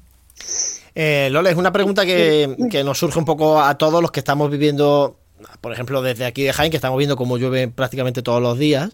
Eh, 0.96 1.30
Lola, 1.32 1.50
es 1.50 1.58
una 1.58 1.72
pregunta 1.72 2.06
que, 2.06 2.56
nos 2.84 2.98
surge 2.98 3.20
un 3.20 3.26
poco 3.26 3.62
a 3.62 3.78
todos 3.78 4.02
los 4.02 4.12
que 4.12 4.20
estamos 4.20 4.50
viviendo, 4.50 5.18
por 5.62 5.74
ejemplo, 5.74 6.02
desde 6.02 6.26
aquí 6.26 6.44
de 6.44 6.54
Jaén, 6.54 6.72
que 6.72 6.78
estamos 6.78 6.98
viendo 6.98 7.18
cómo 7.18 7.38
llueve 7.38 7.68
prácticamente 7.68 8.22
todos 8.22 8.42
los 8.42 8.58
días. 8.58 8.92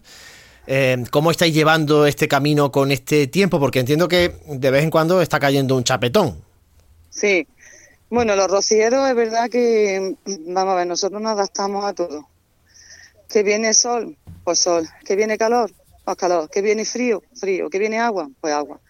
Eh, 0.66 1.04
¿Cómo 1.10 1.30
estáis 1.30 1.54
llevando 1.54 2.06
este 2.06 2.26
camino 2.26 2.72
con 2.72 2.90
este 2.90 3.26
tiempo? 3.26 3.60
Porque 3.60 3.80
entiendo 3.80 4.08
que 4.08 4.34
de 4.48 4.70
vez 4.70 4.82
en 4.82 4.90
cuando 4.90 5.20
está 5.20 5.38
cayendo 5.38 5.76
un 5.76 5.84
chapetón. 5.84 6.42
Sí, 7.10 7.46
bueno, 8.10 8.36
los 8.36 8.50
rocieros 8.50 9.08
es 9.08 9.14
verdad 9.14 9.50
que, 9.50 10.16
vamos 10.46 10.72
a 10.72 10.76
ver, 10.76 10.86
nosotros 10.86 11.20
nos 11.20 11.32
adaptamos 11.32 11.84
a 11.84 11.92
todo. 11.92 12.28
Que 13.28 13.42
viene 13.42 13.74
sol, 13.74 14.16
pues 14.44 14.58
sol. 14.58 14.88
Que 15.04 15.16
viene 15.16 15.38
calor, 15.38 15.72
pues 16.04 16.16
calor. 16.16 16.48
Que 16.50 16.62
viene 16.62 16.84
frío, 16.84 17.22
frío. 17.34 17.70
Que 17.70 17.78
viene 17.78 17.98
agua, 17.98 18.28
pues 18.40 18.54
agua. 18.54 18.80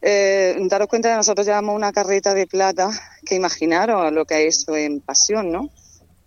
Eh, 0.00 0.56
daros 0.62 0.88
cuenta 0.88 1.10
que 1.10 1.16
nosotros 1.16 1.46
llevamos 1.46 1.74
una 1.74 1.92
carreta 1.92 2.32
de 2.32 2.46
plata, 2.46 2.90
que 3.24 3.34
imaginaron 3.34 4.14
lo 4.14 4.24
que 4.24 4.46
es 4.46 4.58
eso 4.58 4.76
en 4.76 5.00
pasión, 5.00 5.50
¿no? 5.50 5.70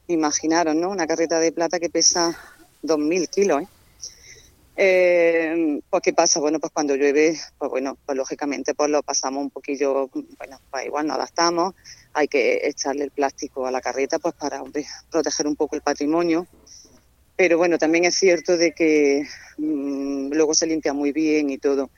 Imaginaron, 0.07 0.79
¿no? 0.79 0.89
Una 0.89 1.07
carreta 1.07 1.39
de 1.39 1.51
plata 1.51 1.79
que 1.79 1.89
pesa 1.89 2.38
2.000 2.84 3.29
kilos, 3.29 3.62
¿eh? 3.62 3.67
Eh, 4.75 5.40
pues 5.91 6.04
qué 6.04 6.13
pasa, 6.13 6.39
bueno, 6.39 6.58
pues 6.62 6.71
cuando 6.71 6.95
llueve, 6.95 7.38
pues 7.58 7.69
bueno, 7.69 7.97
pues 8.06 8.17
lógicamente 8.17 8.73
pues 8.73 8.89
lo 8.89 9.04
pasamos 9.04 9.43
un 9.43 9.49
poquillo, 9.49 10.08
bueno, 10.38 10.60
pues 10.71 10.86
igual 10.86 11.06
nos 11.06 11.17
adaptamos, 11.17 11.75
hay 12.13 12.30
que 12.30 12.62
echarle 12.63 13.04
el 13.04 13.12
plástico 13.12 13.67
a 13.67 13.71
la 13.71 13.82
carreta 13.82 14.17
pues 14.17 14.34
para 14.36 14.63
proteger 15.12 15.47
un 15.47 15.58
poco 15.58 15.75
el 15.75 15.82
patrimonio, 15.82 16.47
pero 17.36 17.58
bueno, 17.58 17.77
también 17.77 18.06
es 18.06 18.15
cierto 18.15 18.56
de 18.56 18.71
que 18.71 19.27
mm, 19.58 20.32
luego 20.32 20.54
se 20.54 20.65
limpia 20.65 20.93
muy 20.93 21.12
bien 21.12 21.49
y 21.49 21.58
todo. 21.58 21.89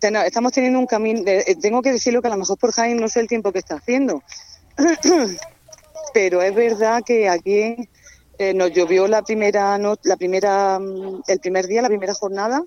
Estamos 0.00 0.52
teniendo 0.52 0.78
un 0.78 0.86
camino, 0.86 1.22
eh, 1.26 1.54
tengo 1.60 1.82
que 1.82 1.92
decirlo 1.92 2.22
que 2.22 2.28
a 2.28 2.30
lo 2.30 2.38
mejor 2.38 2.56
por 2.56 2.72
Jaime 2.72 2.98
no 2.98 3.08
sé 3.08 3.20
el 3.20 3.28
tiempo 3.28 3.52
que 3.52 3.58
está 3.58 3.74
haciendo, 3.74 4.22
pero 6.14 6.40
es 6.40 6.54
verdad 6.54 7.02
que 7.04 7.28
aquí 7.28 7.90
eh, 8.38 8.54
nos 8.54 8.72
llovió 8.72 9.06
la 9.06 9.20
primera 9.20 9.76
la 9.76 10.16
primera, 10.16 10.78
mm, 10.78 11.24
el 11.26 11.40
primer 11.40 11.66
día, 11.66 11.82
la 11.82 11.88
primera 11.88 12.14
jornada, 12.14 12.62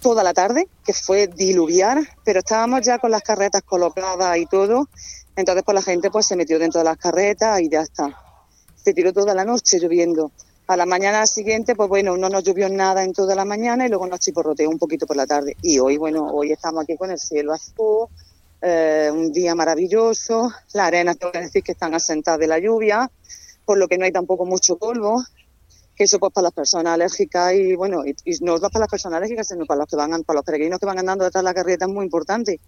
toda 0.00 0.22
la 0.22 0.32
tarde, 0.32 0.68
que 0.84 0.92
fue 0.92 1.26
diluviar, 1.26 1.98
pero 2.24 2.40
estábamos 2.40 2.82
ya 2.82 2.98
con 2.98 3.10
las 3.10 3.22
carretas 3.22 3.62
colocadas 3.62 4.36
y 4.38 4.46
todo, 4.46 4.88
entonces 5.36 5.62
pues 5.64 5.74
la 5.74 5.82
gente 5.82 6.10
pues 6.10 6.26
se 6.26 6.36
metió 6.36 6.58
dentro 6.58 6.80
de 6.80 6.84
las 6.84 6.96
carretas 6.96 7.60
y 7.60 7.68
ya 7.68 7.82
está. 7.82 8.16
Se 8.76 8.94
tiró 8.94 9.12
toda 9.12 9.34
la 9.34 9.44
noche 9.44 9.78
lloviendo. 9.78 10.32
A 10.66 10.76
la 10.76 10.84
mañana 10.84 11.26
siguiente, 11.26 11.74
pues 11.74 11.88
bueno, 11.88 12.16
no 12.16 12.28
nos 12.28 12.44
llovió 12.44 12.68
nada 12.68 13.02
en 13.02 13.12
toda 13.12 13.34
la 13.34 13.44
mañana 13.44 13.86
y 13.86 13.88
luego 13.88 14.06
nos 14.06 14.20
chiporroteó 14.20 14.68
un 14.68 14.78
poquito 14.78 15.06
por 15.06 15.16
la 15.16 15.26
tarde. 15.26 15.56
Y 15.62 15.78
hoy, 15.78 15.96
bueno, 15.96 16.26
hoy 16.26 16.52
estamos 16.52 16.82
aquí 16.82 16.96
con 16.96 17.10
el 17.10 17.18
cielo 17.18 17.54
azul, 17.54 18.08
eh, 18.60 19.10
un 19.12 19.32
día 19.32 19.54
maravilloso, 19.54 20.50
las 20.74 20.86
arenas, 20.88 21.16
tengo 21.16 21.32
que 21.32 21.40
decir 21.40 21.62
que 21.62 21.72
están 21.72 21.94
asentadas 21.94 22.40
de 22.40 22.48
la 22.48 22.58
lluvia, 22.58 23.10
por 23.64 23.78
lo 23.78 23.86
que 23.88 23.96
no 23.96 24.04
hay 24.04 24.12
tampoco 24.12 24.44
mucho 24.44 24.76
polvo, 24.76 25.22
que 25.98 26.04
eso 26.04 26.20
pues 26.20 26.32
para 26.32 26.44
las 26.44 26.52
personas 26.52 26.94
alérgicas 26.94 27.52
y 27.54 27.74
bueno, 27.74 28.04
y, 28.06 28.14
no 28.40 28.54
es 28.54 28.60
para 28.60 28.78
las 28.78 28.88
personas 28.88 29.16
alérgicas, 29.16 29.48
sino 29.48 29.66
para 29.66 29.80
los 29.80 29.88
que 29.88 29.96
van 29.96 30.22
para 30.22 30.36
los 30.36 30.44
peregrinos 30.44 30.78
que 30.78 30.86
van 30.86 31.00
andando 31.00 31.24
detrás 31.24 31.42
de 31.42 31.50
la 31.50 31.54
carreta 31.54 31.86
es 31.86 31.90
muy 31.90 32.04
importante, 32.04 32.60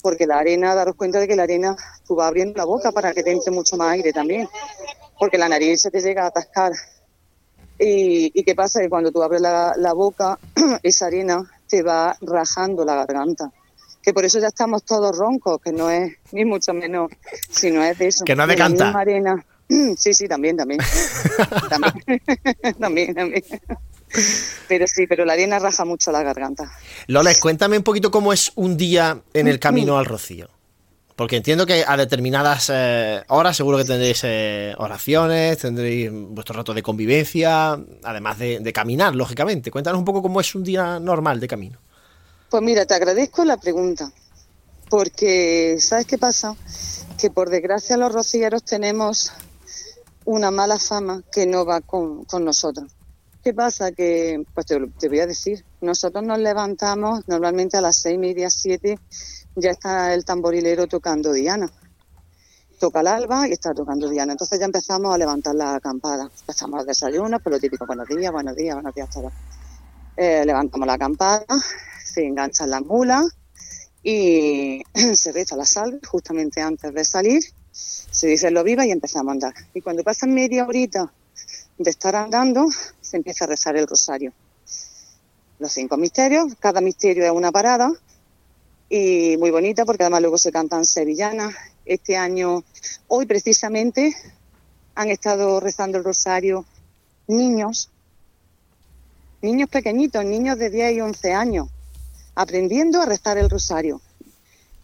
porque 0.00 0.26
la 0.26 0.38
arena, 0.38 0.74
daros 0.74 0.96
cuenta 0.96 1.20
de 1.20 1.28
que 1.28 1.36
la 1.36 1.42
arena 1.42 1.76
tú 2.06 2.14
vas 2.14 2.28
abriendo 2.28 2.56
la 2.56 2.64
boca 2.64 2.90
para 2.90 3.12
que 3.12 3.22
te 3.22 3.32
entre 3.32 3.52
mucho 3.52 3.76
más 3.76 3.92
aire 3.92 4.14
también, 4.14 4.48
porque 5.18 5.36
la 5.36 5.50
nariz 5.50 5.82
se 5.82 5.90
te 5.90 6.00
llega 6.00 6.24
a 6.24 6.28
atascar. 6.28 6.72
Y, 7.78 8.30
y 8.34 8.44
qué 8.44 8.54
pasa 8.54 8.80
que 8.80 8.88
cuando 8.88 9.10
tú 9.10 9.22
abres 9.22 9.42
la, 9.42 9.74
la 9.76 9.92
boca, 9.92 10.38
esa 10.82 11.06
arena 11.06 11.50
te 11.68 11.82
va 11.82 12.16
rajando 12.22 12.84
la 12.84 12.94
garganta 12.94 13.52
que 14.02 14.14
por 14.14 14.24
eso 14.24 14.38
ya 14.38 14.48
estamos 14.48 14.84
todos 14.84 15.16
roncos, 15.16 15.60
que 15.60 15.72
no 15.72 15.90
es 15.90 16.16
ni 16.32 16.44
mucho 16.44 16.72
menos, 16.72 17.10
sino 17.50 17.84
es 17.84 17.98
de 17.98 18.06
eso. 18.08 18.24
Que 18.24 18.34
no 18.34 18.46
decanta. 18.46 18.90
arena, 18.98 19.44
Sí, 19.96 20.12
sí, 20.14 20.26
también, 20.26 20.56
también. 20.56 20.80
también, 22.78 23.14
también, 23.14 23.44
Pero 24.66 24.86
sí, 24.88 25.06
pero 25.06 25.24
la 25.24 25.34
arena 25.34 25.60
raja 25.60 25.84
mucho 25.84 26.10
la 26.10 26.22
garganta. 26.22 26.72
Loles, 27.06 27.38
cuéntame 27.38 27.78
un 27.78 27.84
poquito 27.84 28.10
cómo 28.10 28.32
es 28.32 28.50
un 28.56 28.76
día 28.76 29.22
en 29.32 29.46
el 29.46 29.60
camino 29.60 29.98
al 29.98 30.06
Rocío. 30.06 30.48
Porque 31.14 31.36
entiendo 31.36 31.66
que 31.66 31.84
a 31.86 31.98
determinadas 31.98 32.70
eh, 32.72 33.22
horas 33.28 33.54
seguro 33.54 33.76
que 33.76 33.84
tendréis 33.84 34.22
eh, 34.24 34.74
oraciones, 34.78 35.58
tendréis 35.58 36.10
vuestro 36.10 36.56
rato 36.56 36.72
de 36.72 36.82
convivencia, 36.82 37.78
además 38.02 38.38
de, 38.38 38.72
caminar, 38.72 39.14
lógicamente. 39.14 39.70
Cuéntanos 39.70 39.98
un 39.98 40.06
poco 40.06 40.22
cómo 40.22 40.40
es 40.40 40.54
un 40.54 40.64
día 40.64 40.98
normal 40.98 41.38
de 41.38 41.46
camino. 41.46 41.78
Pues 42.48 42.62
mira, 42.62 42.86
te 42.86 42.94
agradezco 42.94 43.44
la 43.44 43.58
pregunta, 43.58 44.10
porque 44.88 45.76
¿sabes 45.78 46.06
qué 46.06 46.16
pasa? 46.16 46.56
Que 47.20 47.30
por 47.30 47.50
desgracia 47.50 47.98
los 47.98 48.12
rocieros 48.12 48.64
tenemos 48.64 49.30
una 50.30 50.52
mala 50.52 50.78
fama 50.78 51.24
que 51.32 51.44
no 51.44 51.64
va 51.64 51.80
con, 51.80 52.24
nosotros. 52.40 52.88
¿Qué 53.42 53.52
pasa? 53.52 53.90
Que, 53.90 54.44
pues 54.54 54.64
te, 54.66 55.08
voy 55.08 55.18
a 55.18 55.26
decir, 55.26 55.64
nosotros 55.80 56.22
nos 56.22 56.38
levantamos 56.38 57.26
normalmente 57.26 57.76
a 57.76 57.80
las 57.80 57.96
seis 57.96 58.14
y 58.14 58.18
media, 58.18 58.48
siete, 58.48 58.96
ya 59.56 59.70
está 59.70 60.14
el 60.14 60.24
tamborilero 60.24 60.86
tocando 60.86 61.32
Diana. 61.32 61.68
Toca 62.78 63.00
el 63.00 63.08
alba 63.08 63.48
y 63.48 63.52
está 63.52 63.74
tocando 63.74 64.08
Diana. 64.08 64.32
Entonces 64.32 64.60
ya 64.60 64.66
empezamos 64.66 65.12
a 65.12 65.18
levantar 65.18 65.56
la 65.56 65.74
acampada. 65.74 66.30
Empezamos 66.40 66.80
a 66.80 66.84
desayunar, 66.84 67.42
por 67.42 67.52
lo 67.52 67.58
típico, 67.58 67.84
buenos 67.84 68.06
días, 68.06 68.30
buenos 68.30 68.54
días, 68.54 68.76
buenos 68.76 68.94
días, 68.94 69.10
todos. 69.10 69.32
Eh, 70.16 70.44
levantamos 70.46 70.86
la 70.86 70.92
acampada, 70.92 71.44
se 72.04 72.24
enganchan 72.24 72.70
las 72.70 72.82
mulas 72.82 73.26
y 74.04 74.80
se 74.94 75.32
reza 75.32 75.56
la 75.56 75.64
salve 75.64 75.98
justamente 76.06 76.60
antes 76.60 76.94
de 76.94 77.04
salir 77.04 77.42
se 77.72 78.26
dice 78.26 78.50
lo 78.50 78.64
viva 78.64 78.86
y 78.86 78.90
empezamos 78.90 79.30
a 79.30 79.32
andar. 79.32 79.54
Y 79.74 79.80
cuando 79.80 80.02
pasan 80.02 80.34
media 80.34 80.66
horita 80.66 81.12
de 81.78 81.90
estar 81.90 82.14
andando, 82.16 82.68
se 83.00 83.16
empieza 83.16 83.44
a 83.44 83.48
rezar 83.48 83.76
el 83.76 83.86
rosario. 83.86 84.32
Los 85.58 85.72
cinco 85.72 85.96
misterios, 85.96 86.54
cada 86.58 86.80
misterio 86.80 87.24
es 87.24 87.30
una 87.30 87.52
parada 87.52 87.92
y 88.88 89.36
muy 89.38 89.50
bonita 89.50 89.84
porque 89.84 90.02
además 90.02 90.22
luego 90.22 90.38
se 90.38 90.50
cantan 90.50 90.84
sevillanas. 90.84 91.54
Este 91.84 92.16
año, 92.16 92.64
hoy 93.08 93.26
precisamente, 93.26 94.14
han 94.94 95.10
estado 95.10 95.60
rezando 95.60 95.98
el 95.98 96.04
rosario 96.04 96.64
niños, 97.26 97.90
niños 99.40 99.70
pequeñitos, 99.70 100.24
niños 100.24 100.58
de 100.58 100.70
10 100.70 100.92
y 100.94 101.00
11 101.00 101.32
años, 101.32 101.68
aprendiendo 102.34 103.00
a 103.00 103.06
rezar 103.06 103.38
el 103.38 103.48
rosario. 103.48 104.00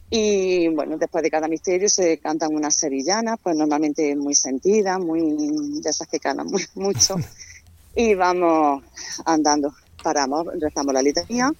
Y 0.08 0.68
bueno, 0.68 0.96
después 0.98 1.24
de 1.24 1.30
cada 1.30 1.48
misterio 1.48 1.88
se 1.88 2.18
cantan 2.18 2.54
unas 2.54 2.76
sevillanas, 2.76 3.38
pues 3.42 3.56
normalmente 3.56 4.14
muy 4.14 4.34
sentidas, 4.34 5.00
muy 5.00 5.80
de 5.80 5.90
esas 5.90 6.06
que 6.08 6.20
cantan 6.20 6.46
muy, 6.46 6.64
mucho. 6.74 7.16
Y 7.94 8.14
vamos 8.14 8.84
andando, 9.24 9.74
paramos, 10.02 10.46
rezamos 10.60 10.94
la 10.94 11.02
litanía. 11.02 11.50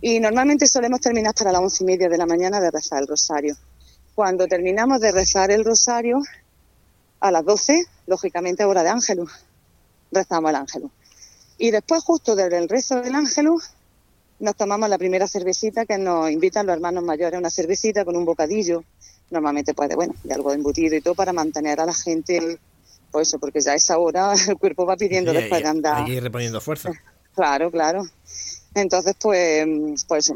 Y 0.00 0.20
normalmente 0.20 0.66
solemos 0.66 1.00
terminar 1.00 1.30
hasta 1.30 1.50
las 1.50 1.60
once 1.60 1.82
y 1.82 1.86
media 1.86 2.08
de 2.08 2.18
la 2.18 2.26
mañana 2.26 2.60
de 2.60 2.70
rezar 2.70 3.00
el 3.00 3.08
rosario. 3.08 3.56
Cuando 4.14 4.46
terminamos 4.46 5.00
de 5.00 5.12
rezar 5.12 5.50
el 5.50 5.64
rosario, 5.64 6.20
a 7.20 7.30
las 7.30 7.44
12, 7.44 7.84
lógicamente, 8.06 8.64
hora 8.64 8.82
de 8.82 8.90
ángelus. 8.90 9.32
Rezamos 10.12 10.50
el 10.50 10.56
ángelus. 10.56 10.90
Y 11.58 11.70
después, 11.70 12.02
justo 12.04 12.36
desde 12.36 12.58
el 12.58 12.68
rezo 12.68 13.00
del 13.00 13.14
ángelus, 13.14 13.70
nos 14.40 14.56
tomamos 14.56 14.88
la 14.88 14.98
primera 14.98 15.26
cervecita 15.26 15.84
que 15.86 15.98
nos 15.98 16.30
invitan 16.30 16.66
los 16.66 16.74
hermanos 16.74 17.02
mayores, 17.04 17.38
una 17.38 17.50
cervecita 17.50 18.04
con 18.04 18.16
un 18.16 18.24
bocadillo, 18.24 18.84
normalmente 19.30 19.74
pues 19.74 19.88
de, 19.88 19.94
bueno, 19.96 20.14
de 20.24 20.34
algo 20.34 20.50
de 20.50 20.56
embutido 20.56 20.96
y 20.96 21.00
todo 21.00 21.14
para 21.14 21.32
mantener 21.32 21.80
a 21.80 21.86
la 21.86 21.94
gente, 21.94 22.58
pues 23.10 23.28
eso, 23.28 23.38
porque 23.38 23.60
ya 23.60 23.72
a 23.72 23.74
esa 23.74 23.98
hora 23.98 24.32
el 24.48 24.56
cuerpo 24.58 24.86
va 24.86 24.96
pidiendo 24.96 25.32
Sí, 25.32 25.36
después 25.38 25.60
y- 25.60 25.62
de 25.64 25.68
andar. 25.68 26.08
y 26.08 26.20
reponiendo 26.20 26.60
fuerza. 26.60 26.90
Claro, 27.34 27.70
claro. 27.70 28.02
Entonces, 28.74 29.14
pues, 29.22 29.64
pues 30.08 30.32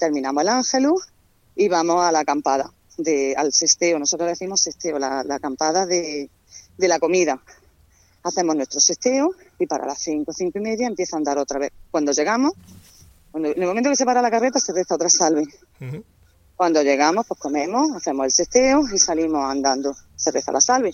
terminamos 0.00 0.42
el 0.42 0.48
ángelus 0.48 1.06
y 1.54 1.68
vamos 1.68 2.02
a 2.02 2.10
la 2.10 2.20
acampada, 2.20 2.72
de, 2.98 3.36
al 3.36 3.52
sesteo. 3.52 4.00
Nosotros 4.00 4.28
decimos 4.28 4.60
sesteo, 4.60 4.98
la, 4.98 5.22
la 5.22 5.36
acampada 5.36 5.86
de, 5.86 6.28
de 6.76 6.88
la 6.88 6.98
comida. 6.98 7.40
Hacemos 8.24 8.56
nuestro 8.56 8.80
sesteo 8.80 9.30
y 9.60 9.66
para 9.66 9.86
las 9.86 10.00
cinco, 10.00 10.32
cinco 10.32 10.58
y 10.58 10.62
media 10.62 10.88
empieza 10.88 11.14
a 11.14 11.18
andar 11.18 11.38
otra 11.38 11.60
vez. 11.60 11.70
Cuando 11.92 12.10
llegamos, 12.10 12.54
cuando- 13.30 13.50
en 13.50 13.60
el 13.62 13.68
momento 13.68 13.90
que 13.90 13.96
se 13.96 14.04
para 14.04 14.22
la 14.22 14.30
carreta 14.30 14.58
se 14.60 14.72
resta 14.72 14.94
otra 14.94 15.08
salve. 15.08 15.42
Ujú. 15.80 16.04
Cuando 16.56 16.82
llegamos, 16.82 17.26
pues 17.26 17.40
comemos, 17.40 17.96
hacemos 17.96 18.26
el 18.26 18.32
sesteo 18.32 18.82
y 18.92 18.98
salimos 18.98 19.44
andando. 19.50 19.94
Se 20.16 20.30
reza 20.30 20.52
la 20.52 20.60
salve. 20.60 20.92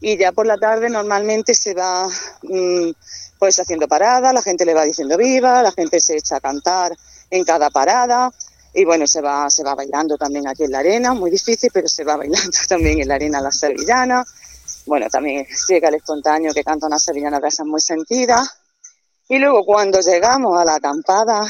Y 0.00 0.16
ya 0.16 0.32
por 0.32 0.46
la 0.46 0.58
tarde 0.58 0.90
normalmente 0.90 1.54
se 1.54 1.74
va 1.74 2.08
mm, 2.42 2.90
pues 3.38 3.58
haciendo 3.60 3.86
parada, 3.86 4.32
la 4.32 4.42
gente 4.42 4.64
le 4.64 4.74
va 4.74 4.84
diciendo 4.84 5.16
viva, 5.16 5.62
la 5.62 5.70
gente 5.70 6.00
se 6.00 6.16
echa 6.16 6.36
a 6.36 6.40
cantar 6.40 6.96
en 7.30 7.44
cada 7.44 7.70
parada 7.70 8.32
y 8.74 8.84
bueno, 8.84 9.06
se 9.06 9.20
va, 9.20 9.48
se 9.50 9.62
va 9.62 9.74
bailando 9.76 10.16
también 10.16 10.48
aquí 10.48 10.64
en 10.64 10.72
la 10.72 10.78
arena, 10.80 11.14
muy 11.14 11.30
difícil, 11.30 11.70
pero 11.72 11.86
se 11.86 12.02
va 12.02 12.16
bailando 12.16 12.50
también 12.68 13.00
en 13.00 13.06
la 13.08 13.14
arena 13.14 13.40
la 13.40 13.52
sevillana. 13.52 14.24
Bueno, 14.86 15.06
también 15.08 15.46
llega 15.68 15.88
el 15.88 15.94
espontáneo 15.94 16.52
que 16.52 16.64
canta 16.64 16.86
una 16.88 16.98
sevillana 16.98 17.38
de 17.38 17.46
esas 17.48 17.66
muy 17.66 17.80
sentidas. 17.80 18.48
Y 19.28 19.38
luego 19.38 19.64
cuando 19.64 20.00
llegamos 20.00 20.58
a 20.60 20.64
la 20.64 20.74
acampada, 20.76 21.42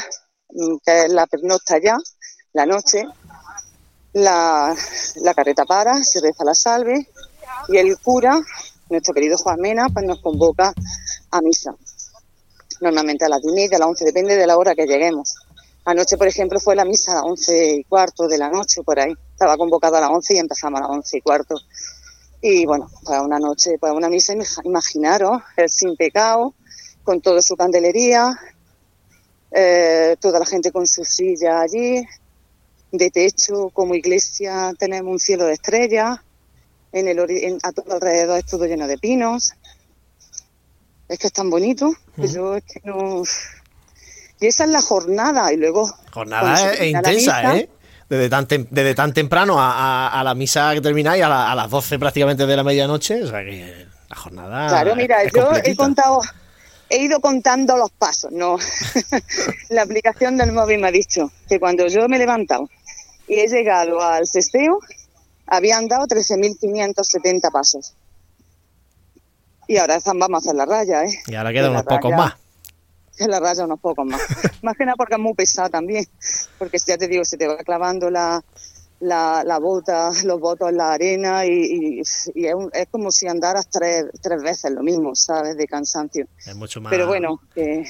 mm, 0.49 0.77
que 0.85 1.05
es 1.05 1.09
la 1.11 1.25
pernocta 1.27 1.79
ya, 1.79 1.97
la 2.53 2.65
noche, 2.65 3.05
la, 4.13 4.75
la 5.15 5.33
carreta 5.33 5.65
para, 5.65 6.03
se 6.03 6.21
reza 6.21 6.43
la 6.43 6.53
salve 6.55 7.07
y 7.67 7.77
el 7.77 7.97
cura, 7.99 8.39
nuestro 8.89 9.13
querido 9.13 9.37
Juan 9.37 9.59
Mena, 9.59 9.89
pues 9.89 10.05
nos 10.05 10.21
convoca 10.21 10.73
a 11.31 11.41
misa. 11.41 11.75
Normalmente 12.81 13.25
a 13.25 13.29
las 13.29 13.41
10 13.41 13.71
y 13.71 13.75
a 13.75 13.79
las 13.79 13.87
11, 13.87 14.05
depende 14.05 14.35
de 14.35 14.45
la 14.47 14.57
hora 14.57 14.75
que 14.75 14.85
lleguemos. 14.85 15.35
Anoche, 15.85 16.17
por 16.17 16.27
ejemplo, 16.27 16.59
fue 16.59 16.75
la 16.75 16.85
misa 16.85 17.11
a 17.11 17.15
las 17.15 17.23
11 17.23 17.75
y 17.75 17.83
cuarto 17.85 18.27
de 18.27 18.37
la 18.37 18.49
noche, 18.49 18.83
por 18.83 18.99
ahí. 18.99 19.13
Estaba 19.31 19.57
convocado 19.57 19.97
a 19.97 20.01
las 20.01 20.09
11 20.09 20.35
y 20.35 20.37
empezamos 20.37 20.79
a 20.79 20.83
las 20.83 20.91
11 20.91 21.17
y 21.17 21.21
cuarto. 21.21 21.55
Y 22.41 22.65
bueno, 22.65 22.89
pues 23.03 23.19
una 23.19 23.39
noche, 23.39 23.77
pues 23.79 23.91
una 23.93 24.09
misa, 24.09 24.33
imag- 24.33 24.61
imaginaros, 24.65 25.41
el 25.57 25.69
sin 25.69 25.95
pecado, 25.95 26.53
con 27.03 27.21
toda 27.21 27.41
su 27.41 27.55
candelería, 27.55 28.31
eh, 29.51 30.15
toda 30.19 30.39
la 30.39 30.45
gente 30.45 30.71
con 30.71 30.87
su 30.87 31.03
silla 31.05 31.61
allí, 31.61 32.03
de 32.91 33.09
techo, 33.11 33.69
como 33.69 33.95
iglesia, 33.95 34.71
tenemos 34.77 35.11
un 35.11 35.19
cielo 35.19 35.45
de 35.45 35.53
estrellas, 35.53 36.19
en 36.91 37.07
el 37.07 37.19
en- 37.29 37.57
a 37.63 37.71
todo 37.71 37.93
alrededor 37.93 38.39
es 38.39 38.45
todo 38.45 38.65
lleno 38.65 38.87
de 38.87 38.97
pinos. 38.97 39.53
Es 41.09 41.19
que 41.19 41.27
es 41.27 41.33
tan 41.33 41.49
bonito, 41.49 41.91
que 42.15 42.27
yo 42.27 42.55
es 42.55 42.63
que 42.63 42.81
no... 42.83 43.23
Y 44.39 44.47
esa 44.47 44.63
es 44.65 44.69
la 44.69 44.81
jornada, 44.81 45.51
y 45.53 45.57
luego... 45.57 45.89
Jornada 46.11 46.53
la 46.75 46.85
intensa, 46.85 47.11
misa, 47.11 47.57
¿eh? 47.57 47.69
Desde 48.09 48.29
tan, 48.29 48.47
tem- 48.47 48.67
desde 48.69 48.93
tan 48.93 49.13
temprano 49.13 49.59
a, 49.59 50.07
a- 50.07 50.19
a 50.19 50.23
la 50.23 50.35
misa 50.35 50.73
que 50.73 50.81
termináis, 50.81 51.23
a, 51.23 51.29
la- 51.29 51.51
a 51.51 51.55
las 51.55 51.69
12 51.69 51.97
prácticamente 51.97 52.45
de 52.45 52.55
la 52.55 52.63
medianoche. 52.63 53.23
O 53.23 53.27
sea 53.27 53.43
que 53.43 53.87
la 54.09 54.15
jornada. 54.15 54.67
Claro, 54.67 54.95
mira, 54.95 55.23
es 55.23 55.31
yo 55.33 55.49
he 55.63 55.75
contado, 55.75 56.19
he 56.93 56.97
ido 57.01 57.19
contando 57.21 57.75
los 57.75 57.89
pasos, 57.91 58.31
no. 58.31 58.57
la 59.69 59.81
aplicación 59.81 60.37
del 60.37 60.51
móvil 60.51 60.79
me 60.79 60.89
ha 60.89 60.91
dicho 60.91 61.31
que 61.49 61.59
cuando 61.59 61.87
yo 61.87 62.07
me 62.07 62.17
he 62.17 62.19
levantado 62.19 62.69
y 63.27 63.39
he 63.39 63.47
llegado 63.47 63.99
al 64.01 64.27
cesteo, 64.27 64.79
habían 65.47 65.87
dado 65.87 66.05
13.570 66.05 67.51
pasos. 67.51 67.95
Y 69.67 69.77
ahora 69.77 69.95
están- 69.95 70.19
vamos 70.19 70.35
a 70.35 70.49
hacer 70.49 70.55
la 70.55 70.65
raya, 70.65 71.03
¿eh? 71.03 71.19
Y 71.25 71.33
ahora 71.35 71.51
quedan 71.51 71.71
unos 71.71 71.83
pocos 71.83 72.11
más. 72.11 72.35
Que 73.17 73.27
la 73.27 73.39
raya 73.39 73.65
unos 73.65 73.79
pocos 73.79 74.05
más. 74.05 74.21
más 74.61 74.77
que 74.77 74.85
nada 74.85 74.95
porque 74.95 75.15
es 75.15 75.19
muy 75.19 75.33
pesada 75.33 75.69
también. 75.69 76.05
Porque 76.59 76.77
ya 76.85 76.97
te 76.97 77.07
digo, 77.07 77.25
se 77.25 77.37
te 77.37 77.47
va 77.47 77.57
clavando 77.57 78.11
la, 78.11 78.43
la, 79.03 79.43
la 79.45 79.59
bota, 79.59 80.09
los 80.25 80.39
votos 80.39 80.69
en 80.69 80.77
la 80.77 80.93
arena 80.93 81.45
y, 81.45 81.51
y- 81.51 82.01
y 82.35 82.45
es, 82.47 82.53
un- 82.55 82.69
es 82.73 82.87
como 82.89 83.11
si 83.11 83.27
andaras 83.27 83.67
tres, 83.69 84.05
tres 84.21 84.41
veces 84.41 84.71
lo 84.71 84.81
mismo, 84.83 85.13
¿sabes? 85.15 85.55
De 85.57 85.67
cansancio. 85.67 86.25
Es 86.45 86.55
mucho 86.55 86.81
más, 86.81 86.91
Pero 86.91 87.07
bueno, 87.07 87.39
que 87.53 87.85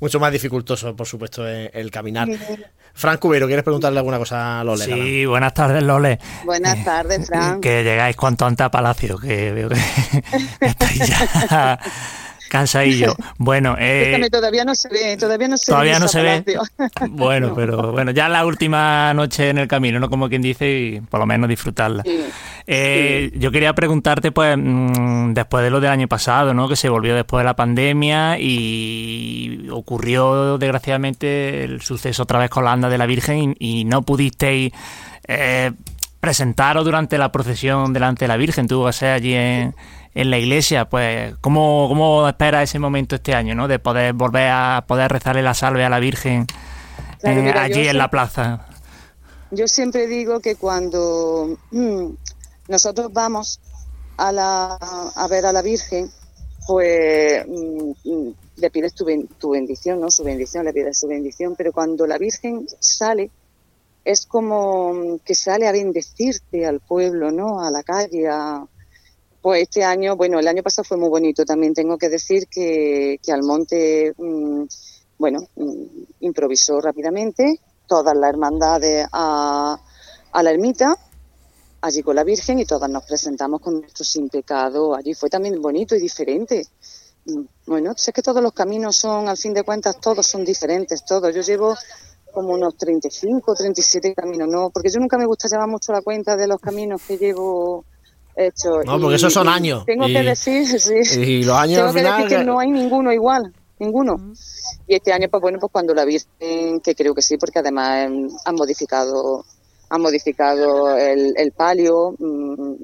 mucho 0.00 0.18
más 0.18 0.32
dificultoso, 0.32 0.96
por 0.96 1.06
supuesto, 1.06 1.46
el, 1.46 1.70
el 1.74 1.90
caminar. 1.90 2.28
Fran 2.92 3.18
Cubero, 3.18 3.46
¿quieres 3.46 3.62
preguntarle 3.62 3.98
alguna 3.98 4.18
cosa 4.18 4.60
a 4.60 4.64
Lole? 4.64 4.84
Sí, 4.84 5.24
buenas 5.26 5.54
tardes, 5.54 5.82
Lole. 5.82 6.18
buenas 6.44 6.82
tardes, 6.84 7.26
Fran. 7.26 7.60
Que 7.60 7.84
llegáis 7.84 8.16
cuanto 8.16 8.44
antes 8.46 8.64
a 8.64 8.70
Palacio, 8.70 9.16
que 9.18 9.52
veo 9.52 9.68
que 9.68 9.76
estáis 10.66 11.06
ya 11.08 11.78
cansadillo. 12.50 13.14
Bueno, 13.38 13.76
eh, 13.78 14.28
todavía 14.30 14.64
no 14.66 14.74
se 14.74 14.88
ve, 14.90 15.16
todavía 15.16 15.48
no 15.48 15.56
se 15.56 15.72
todavía 15.72 15.94
ve. 15.94 16.00
no 16.00 16.08
se 16.08 16.20
ve. 16.22 16.44
Bueno, 17.08 17.48
No. 17.48 17.54
pero 17.54 17.92
bueno, 17.92 18.10
ya 18.10 18.28
la 18.28 18.44
última 18.44 19.14
noche 19.14 19.48
en 19.48 19.56
el 19.58 19.66
camino, 19.68 19.98
¿no? 19.98 20.10
Como 20.10 20.28
quien 20.28 20.42
dice, 20.42 20.70
y 20.70 21.00
por 21.00 21.18
lo 21.20 21.26
menos 21.26 21.48
disfrutarla. 21.48 22.02
Sí. 22.02 22.20
Eh, 22.66 23.32
Yo 23.36 23.50
quería 23.50 23.72
preguntarte, 23.74 24.30
pues, 24.32 24.56
mm, 24.58 25.32
después 25.32 25.64
de 25.64 25.70
lo 25.70 25.80
del 25.80 25.90
año 25.90 26.06
pasado, 26.08 26.52
¿no? 26.52 26.68
Que 26.68 26.76
se 26.76 26.88
volvió 26.90 27.14
después 27.14 27.40
de 27.40 27.44
la 27.46 27.56
pandemia 27.56 28.38
y 28.38 29.68
ocurrió, 29.70 30.58
desgraciadamente, 30.58 31.64
el 31.64 31.80
suceso 31.80 32.24
otra 32.24 32.38
vez 32.38 32.50
con 32.50 32.64
la 32.64 32.72
anda 32.72 32.88
de 32.88 32.98
la 32.98 33.06
Virgen 33.06 33.56
y, 33.58 33.80
y 33.80 33.84
no 33.84 34.02
pudisteis 34.02 34.72
eh, 35.26 35.72
presentaros 36.20 36.84
durante 36.84 37.16
la 37.18 37.32
procesión 37.32 37.92
delante 37.92 38.24
de 38.24 38.28
la 38.28 38.36
Virgen, 38.36 38.66
tuvo 38.68 38.86
que 38.86 38.92
ser 38.92 39.12
allí 39.12 39.34
en, 39.34 39.74
en 40.14 40.30
la 40.30 40.38
iglesia. 40.38 40.88
Pues, 40.88 41.34
¿cómo, 41.40 41.86
¿cómo 41.88 42.28
espera 42.28 42.62
ese 42.62 42.78
momento 42.78 43.16
este 43.16 43.34
año, 43.34 43.54
¿no? 43.54 43.68
De 43.68 43.78
poder 43.78 44.12
volver 44.12 44.48
a 44.50 44.84
poder 44.86 45.10
rezarle 45.10 45.42
la 45.42 45.54
salve 45.54 45.84
a 45.84 45.88
la 45.88 45.98
Virgen 46.00 46.46
Claro, 47.20 47.40
eh, 47.40 47.42
mira, 47.42 47.62
allí 47.62 47.86
en 47.86 47.98
la 47.98 48.10
plaza? 48.10 48.66
Yo 49.50 49.66
siempre 49.68 50.06
digo 50.06 50.40
que 50.40 50.56
cuando 50.56 51.58
mm, 51.70 52.06
nosotros 52.68 53.12
vamos 53.12 53.60
a, 54.16 54.32
la, 54.32 54.74
a 54.76 55.28
ver 55.28 55.46
a 55.46 55.52
la 55.52 55.62
Virgen, 55.62 56.10
pues 56.66 57.44
mm, 57.46 57.90
mm, 58.04 58.34
le 58.56 58.70
pides 58.70 58.94
tu, 58.94 59.04
ben- 59.04 59.28
tu 59.38 59.50
bendición, 59.50 60.00
¿no? 60.00 60.10
Su 60.10 60.22
bendición, 60.24 60.64
le 60.64 60.72
pides 60.72 60.98
su 60.98 61.08
bendición, 61.08 61.54
pero 61.56 61.72
cuando 61.72 62.06
la 62.06 62.18
Virgen 62.18 62.66
sale, 62.78 63.30
es 64.04 64.24
como 64.26 65.18
que 65.24 65.34
sale 65.34 65.66
a 65.68 65.72
bendecirte 65.72 66.64
al 66.66 66.80
pueblo, 66.80 67.30
¿no? 67.30 67.62
A 67.62 67.70
la 67.70 67.82
calle, 67.82 68.28
a... 68.28 68.64
Pues 69.42 69.62
este 69.62 69.82
año, 69.84 70.16
bueno, 70.16 70.38
el 70.38 70.48
año 70.48 70.62
pasado 70.62 70.84
fue 70.84 70.96
muy 70.98 71.08
bonito. 71.08 71.44
También 71.44 71.72
tengo 71.72 71.96
que 71.96 72.08
decir 72.08 72.46
que, 72.48 73.18
que 73.22 73.32
Almonte, 73.32 74.12
mm, 74.16 74.64
bueno, 75.18 75.40
mm, 75.56 75.82
improvisó 76.20 76.80
rápidamente 76.80 77.58
todas 77.86 78.14
las 78.16 78.30
hermandades 78.30 79.06
a, 79.12 79.80
a 80.32 80.42
la 80.42 80.50
ermita, 80.50 80.94
allí 81.80 82.02
con 82.02 82.16
la 82.16 82.24
Virgen, 82.24 82.58
y 82.60 82.66
todas 82.66 82.88
nos 82.90 83.04
presentamos 83.04 83.60
con 83.60 83.80
nuestro 83.80 84.04
sin 84.04 84.28
pecado. 84.28 84.94
Allí 84.94 85.14
fue 85.14 85.30
también 85.30 85.60
bonito 85.60 85.94
y 85.96 86.00
diferente. 86.00 86.66
Mm, 87.24 87.42
Bueno, 87.66 87.94
sé 87.96 88.12
que 88.12 88.22
todos 88.22 88.42
los 88.42 88.52
caminos 88.52 88.96
son, 88.96 89.28
al 89.28 89.36
fin 89.38 89.54
de 89.54 89.62
cuentas, 89.62 89.98
todos 90.00 90.26
son 90.26 90.44
diferentes, 90.44 91.04
todos. 91.04 91.34
Yo 91.34 91.40
llevo 91.42 91.74
como 92.32 92.50
unos 92.54 92.76
35, 92.76 93.54
37 93.54 94.14
caminos, 94.14 94.48
¿no? 94.48 94.70
Porque 94.70 94.90
yo 94.90 95.00
nunca 95.00 95.16
me 95.18 95.26
gusta 95.26 95.48
llevar 95.48 95.66
mucho 95.68 95.92
la 95.92 96.02
cuenta 96.02 96.36
de 96.36 96.46
los 96.46 96.60
caminos 96.60 97.02
que 97.06 97.16
llevo 97.16 97.84
hechos. 98.36 98.84
No, 98.86 99.00
porque 99.00 99.16
esos 99.16 99.32
son 99.32 99.48
años, 99.48 99.84
Tengo 99.86 100.08
y- 100.08 100.12
que 100.12 100.22
decir, 100.22 100.66
sí. 100.80 101.20
Y 101.20 101.42
los 101.44 101.56
años 101.56 101.76
Tengo 101.76 101.88
al 101.88 101.94
que 101.94 102.00
final. 102.00 102.22
decir 102.22 102.38
que 102.38 102.44
no 102.44 102.58
hay 102.58 102.70
ninguno 102.70 103.12
igual, 103.12 103.52
ninguno. 103.78 104.16
Y 104.86 104.94
este 104.96 105.12
año, 105.12 105.28
pues 105.30 105.40
bueno, 105.40 105.58
pues 105.60 105.70
cuando 105.72 105.94
la 105.94 106.04
Virgen, 106.04 106.80
que 106.80 106.94
creo 106.94 107.14
que 107.14 107.22
sí, 107.22 107.36
porque 107.36 107.58
además 107.60 108.06
em, 108.06 108.28
han 108.44 108.54
modificado 108.54 109.44
han 109.92 110.02
modificado 110.02 110.96
el, 110.96 111.34
el 111.36 111.50
palio, 111.50 112.14
mm, 112.16 112.74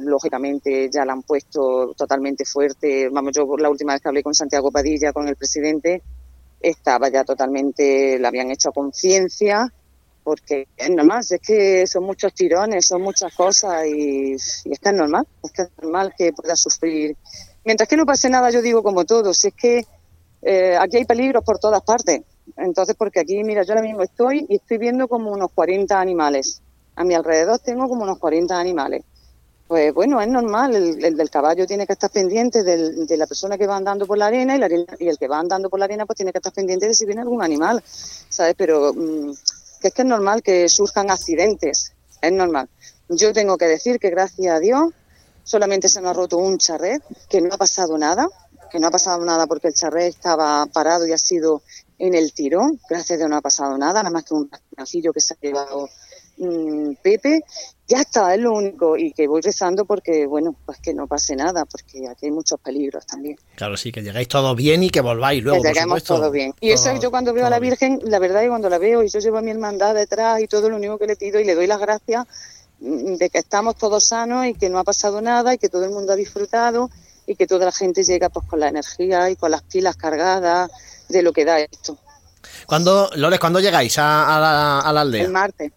lógicamente 0.00 0.88
ya 0.92 1.04
la 1.04 1.12
han 1.12 1.22
puesto 1.22 1.92
totalmente 1.96 2.44
fuerte. 2.44 3.08
Vamos, 3.08 3.32
yo 3.36 3.46
la 3.56 3.70
última 3.70 3.92
vez 3.92 4.02
que 4.02 4.08
hablé 4.08 4.22
con 4.24 4.34
Santiago 4.34 4.72
Padilla, 4.72 5.12
con 5.12 5.28
el 5.28 5.36
presidente, 5.36 6.02
estaba 6.60 7.08
ya 7.08 7.22
totalmente, 7.22 8.18
la 8.18 8.28
habían 8.28 8.50
hecho 8.50 8.70
a 8.70 8.72
conciencia, 8.72 9.72
porque 10.30 10.68
es 10.76 10.90
normal, 10.90 11.24
es 11.28 11.40
que 11.40 11.88
son 11.88 12.04
muchos 12.04 12.32
tirones, 12.32 12.86
son 12.86 13.02
muchas 13.02 13.34
cosas 13.34 13.84
y, 13.84 14.34
y 14.34 14.72
es 14.72 14.92
normal, 14.92 15.26
es 15.42 15.58
es 15.58 15.70
normal 15.82 16.14
que 16.16 16.32
pueda 16.32 16.54
sufrir. 16.54 17.16
Mientras 17.64 17.88
que 17.88 17.96
no 17.96 18.06
pase 18.06 18.30
nada, 18.30 18.48
yo 18.50 18.62
digo 18.62 18.80
como 18.84 19.04
todo, 19.04 19.34
si 19.34 19.48
es 19.48 19.54
que 19.54 19.84
eh, 20.42 20.76
aquí 20.78 20.98
hay 20.98 21.04
peligros 21.04 21.42
por 21.44 21.58
todas 21.58 21.82
partes. 21.82 22.22
Entonces, 22.56 22.94
porque 22.96 23.18
aquí, 23.18 23.42
mira, 23.42 23.64
yo 23.64 23.72
ahora 23.72 23.82
mismo 23.82 24.02
estoy 24.02 24.46
y 24.48 24.54
estoy 24.54 24.78
viendo 24.78 25.08
como 25.08 25.32
unos 25.32 25.50
40 25.52 26.00
animales. 26.00 26.62
A 26.94 27.02
mi 27.02 27.14
alrededor 27.14 27.58
tengo 27.58 27.88
como 27.88 28.04
unos 28.04 28.18
40 28.18 28.56
animales. 28.56 29.02
pues 29.66 29.92
bueno, 29.92 30.20
es 30.20 30.28
normal, 30.28 30.76
el, 30.76 31.16
del 31.16 31.30
caballo 31.30 31.66
tiene 31.66 31.88
que 31.88 31.94
estar 31.94 32.10
pendiente 32.10 32.62
de 32.62 33.16
la 33.16 33.26
persona 33.26 33.58
que 33.58 33.66
va 33.66 33.76
andando 33.76 34.06
por 34.06 34.16
la 34.16 34.26
arena 34.26 34.56
y, 34.56 35.04
y, 35.04 35.08
el 35.08 35.18
que 35.18 35.26
va 35.26 35.40
andando 35.40 35.68
por 35.68 35.80
la 35.80 35.86
arena 35.86 36.06
pues 36.06 36.16
tiene 36.16 36.30
que 36.30 36.38
estar 36.38 36.52
pendiente 36.52 36.86
de 36.86 36.94
si 36.94 37.04
viene 37.04 37.20
algún 37.20 37.42
animal, 37.42 37.82
¿sabes? 38.28 38.54
Pero 38.56 38.92
mm, 38.94 39.32
que 39.80 39.88
es 39.88 39.94
que 39.94 40.02
es 40.02 40.08
normal 40.08 40.42
que 40.42 40.68
surjan 40.68 41.10
accidentes, 41.10 41.92
es 42.20 42.32
normal. 42.32 42.68
Yo 43.08 43.32
tengo 43.32 43.56
que 43.58 43.66
decir 43.66 43.98
que 43.98 44.10
gracias 44.10 44.54
a 44.54 44.60
Dios 44.60 44.92
solamente 45.42 45.88
se 45.88 46.00
me 46.00 46.08
ha 46.08 46.12
roto 46.12 46.36
un 46.36 46.58
charret, 46.58 47.02
que 47.28 47.40
no 47.40 47.54
ha 47.54 47.58
pasado 47.58 47.96
nada, 47.98 48.28
que 48.70 48.78
no 48.78 48.86
ha 48.86 48.90
pasado 48.90 49.24
nada 49.24 49.46
porque 49.46 49.68
el 49.68 49.74
charret 49.74 50.08
estaba 50.14 50.66
parado 50.66 51.06
y 51.06 51.12
ha 51.12 51.18
sido 51.18 51.62
en 51.98 52.14
el 52.14 52.32
tirón, 52.32 52.80
gracias 52.88 53.12
a 53.12 53.16
Dios 53.18 53.30
no 53.30 53.36
ha 53.36 53.40
pasado 53.42 53.76
nada, 53.76 54.02
nada 54.02 54.10
más 54.10 54.24
que 54.24 54.34
un 54.34 54.50
rastrillo 54.76 55.12
que 55.12 55.20
se 55.20 55.34
ha 55.34 55.38
llevado 55.40 55.88
Mm, 56.40 56.94
Pepe, 57.02 57.44
ya 57.90 58.02
está, 58.02 58.32
es 58.32 58.40
lo 58.40 58.52
único. 58.52 58.96
Y 58.96 59.12
que 59.12 59.26
voy 59.26 59.42
rezando 59.42 59.84
porque, 59.84 60.24
bueno, 60.26 60.54
pues 60.64 60.78
que 60.78 60.94
no 60.94 61.08
pase 61.08 61.34
nada, 61.34 61.64
porque 61.64 62.08
aquí 62.08 62.26
hay 62.26 62.32
muchos 62.32 62.60
peligros 62.60 63.04
también. 63.04 63.36
Claro, 63.56 63.76
sí, 63.76 63.90
que 63.90 64.00
llegáis 64.00 64.28
todo 64.28 64.54
bien 64.54 64.84
y 64.84 64.90
que 64.90 65.00
volváis 65.00 65.42
luego. 65.42 65.60
Que 65.60 65.70
lleguemos 65.70 66.04
todo 66.04 66.30
bien. 66.30 66.54
Y 66.60 66.70
eso 66.70 66.94
yo 67.00 67.10
cuando 67.10 67.32
veo 67.32 67.46
a 67.46 67.50
la 67.50 67.58
Virgen, 67.58 68.00
la 68.04 68.20
verdad 68.20 68.42
es 68.42 68.46
que 68.46 68.50
cuando 68.50 68.68
la 68.70 68.78
veo 68.78 69.02
y 69.02 69.08
yo 69.08 69.18
llevo 69.18 69.38
a 69.38 69.42
mi 69.42 69.50
hermandad 69.50 69.94
detrás 69.94 70.40
y 70.40 70.46
todo 70.46 70.70
lo 70.70 70.76
único 70.76 70.98
que 70.98 71.06
le 71.08 71.16
pido 71.16 71.40
y 71.40 71.44
le 71.44 71.56
doy 71.56 71.66
las 71.66 71.80
gracias 71.80 72.26
mm, 72.78 73.14
de 73.14 73.28
que 73.28 73.38
estamos 73.38 73.76
todos 73.76 74.06
sanos 74.06 74.46
y 74.46 74.54
que 74.54 74.70
no 74.70 74.78
ha 74.78 74.84
pasado 74.84 75.20
nada 75.20 75.52
y 75.52 75.58
que 75.58 75.68
todo 75.68 75.84
el 75.84 75.90
mundo 75.90 76.12
ha 76.12 76.16
disfrutado 76.16 76.90
y 77.26 77.34
que 77.34 77.48
toda 77.48 77.64
la 77.64 77.72
gente 77.72 78.04
llega 78.04 78.28
pues 78.28 78.46
con 78.46 78.60
la 78.60 78.68
energía 78.68 79.30
y 79.30 79.36
con 79.36 79.50
las 79.50 79.62
pilas 79.62 79.96
cargadas 79.96 80.70
de 81.08 81.22
lo 81.22 81.32
que 81.32 81.44
da 81.44 81.58
esto. 81.58 81.98
¿Cuándo, 82.66 83.10
Lores, 83.16 83.40
cuándo 83.40 83.58
llegáis 83.58 83.98
a, 83.98 84.38
la, 84.40 84.80
a 84.80 84.92
la 84.92 85.00
aldea? 85.00 85.24
El 85.24 85.30
martes. 85.30 85.72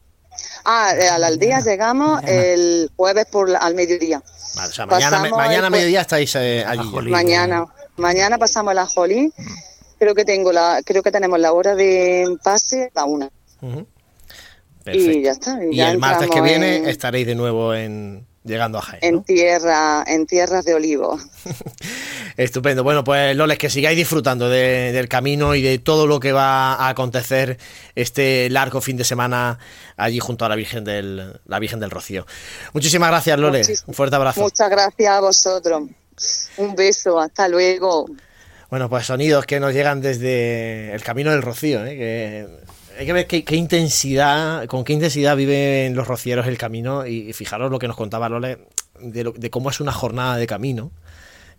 Ah, 0.65 0.93
eh, 0.97 1.09
a 1.09 1.17
la 1.17 1.27
aldea 1.27 1.59
llegamos 1.59 2.21
el 2.25 2.89
jueves 2.95 3.25
por 3.25 3.53
al 3.55 3.75
mediodía. 3.75 4.21
Vale, 4.55 4.69
o 4.69 4.73
sea, 4.73 4.85
mañana, 4.85 5.29
mañana 5.29 5.67
a 5.67 5.69
mediodía 5.69 6.01
estáis 6.01 6.35
eh, 6.35 6.63
allí. 6.65 6.89
Mañana, 7.09 7.65
mañana 7.97 8.37
pasamos 8.37 8.73
la 8.73 8.85
Jolín. 8.85 9.33
Creo 9.99 10.15
que 10.15 10.25
tengo 10.25 10.51
la, 10.51 10.81
creo 10.85 11.01
que 11.01 11.11
tenemos 11.11 11.39
la 11.39 11.53
hora 11.53 11.75
de 11.75 12.37
pase 12.43 12.91
a 12.95 13.05
una. 13.05 13.29
Y 14.85 15.21
ya 15.21 15.31
está. 15.31 15.59
Y, 15.63 15.79
el 15.79 15.97
martes 15.97 16.29
que 16.29 16.41
viene 16.41 16.89
estaréis 16.89 17.25
de 17.25 17.35
nuevo 17.35 17.73
en, 17.73 18.25
llegando 18.43 18.77
a 18.77 18.81
Jaén. 18.81 18.99
En 19.01 19.23
tierra, 19.23 20.03
en 20.05 20.25
tierras 20.25 20.65
de 20.65 20.73
olivo. 20.73 21.17
Estupendo. 22.37 22.83
Bueno, 22.83 23.03
pues 23.03 23.35
Loles, 23.35 23.57
que 23.57 23.69
sigáis 23.69 23.97
disfrutando 23.97 24.49
del 24.49 25.07
camino 25.07 25.55
y 25.55 25.61
de 25.61 25.79
todo 25.79 26.07
lo 26.07 26.19
que 26.19 26.31
va 26.31 26.73
a 26.73 26.89
acontecer 26.89 27.57
este 27.95 28.49
largo 28.49 28.81
fin 28.81 28.97
de 28.97 29.03
semana 29.03 29.59
allí 29.97 30.19
junto 30.19 30.45
a 30.45 30.49
la 30.49 30.55
Virgen 30.55 30.83
del, 30.83 31.39
la 31.45 31.59
Virgen 31.59 31.79
del 31.79 31.91
Rocío. 31.91 32.25
Muchísimas 32.73 33.09
gracias, 33.09 33.39
Loles. 33.39 33.83
Un 33.87 33.93
fuerte 33.93 34.15
abrazo. 34.15 34.41
Muchas 34.41 34.69
gracias 34.69 35.11
a 35.11 35.19
vosotros. 35.19 35.83
Un 36.57 36.75
beso, 36.75 37.19
hasta 37.19 37.47
luego. 37.47 38.07
Bueno, 38.69 38.89
pues 38.89 39.05
sonidos 39.05 39.45
que 39.45 39.59
nos 39.59 39.73
llegan 39.73 40.01
desde 40.01 40.93
el 40.93 41.03
camino 41.03 41.31
del 41.31 41.43
Rocío, 41.43 41.85
¿eh? 41.85 41.95
que 41.95 42.47
hay 42.97 43.05
que 43.05 43.13
ver 43.13 43.27
qué, 43.27 43.55
intensidad, 43.55 44.65
con 44.67 44.83
qué 44.83 44.93
intensidad 44.93 45.35
viven 45.35 45.95
los 45.95 46.07
rocieros 46.07 46.47
el 46.47 46.57
camino 46.57 47.05
y, 47.05 47.33
fijaros 47.33 47.71
lo 47.71 47.79
que 47.79 47.87
nos 47.87 47.95
contaba 47.95 48.29
Lole 48.29 48.59
de, 48.99 49.49
cómo 49.49 49.69
es 49.69 49.79
una 49.79 49.91
jornada 49.91 50.37
de 50.37 50.47
camino. 50.47 50.91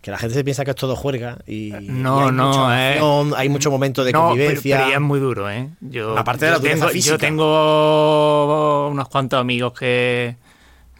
Que 0.05 0.11
la 0.11 0.19
gente 0.19 0.35
se 0.35 0.43
piensa 0.43 0.63
que 0.63 0.69
es 0.69 0.75
todo 0.75 0.95
juerga 0.95 1.39
y, 1.47 1.71
no, 1.81 2.31
no, 2.31 2.71
eh. 2.71 3.01
hay 3.35 3.49
mucho 3.49 3.71
momento 3.71 4.03
de 4.03 4.13
convivencia. 4.13 4.83
Pero, 4.83 4.93
es 4.93 5.01
muy 5.01 5.19
duro, 5.19 5.49
¿eh? 5.49 5.71
Yo, 5.81 6.15
Aparte 6.15 6.45
de 6.45 6.51
la 6.51 6.59
tengo, 6.59 6.91
yo 6.91 7.17
tengo 7.17 8.87
unos 8.89 9.09
cuantos 9.09 9.41
amigos 9.41 9.73
que, 9.73 10.35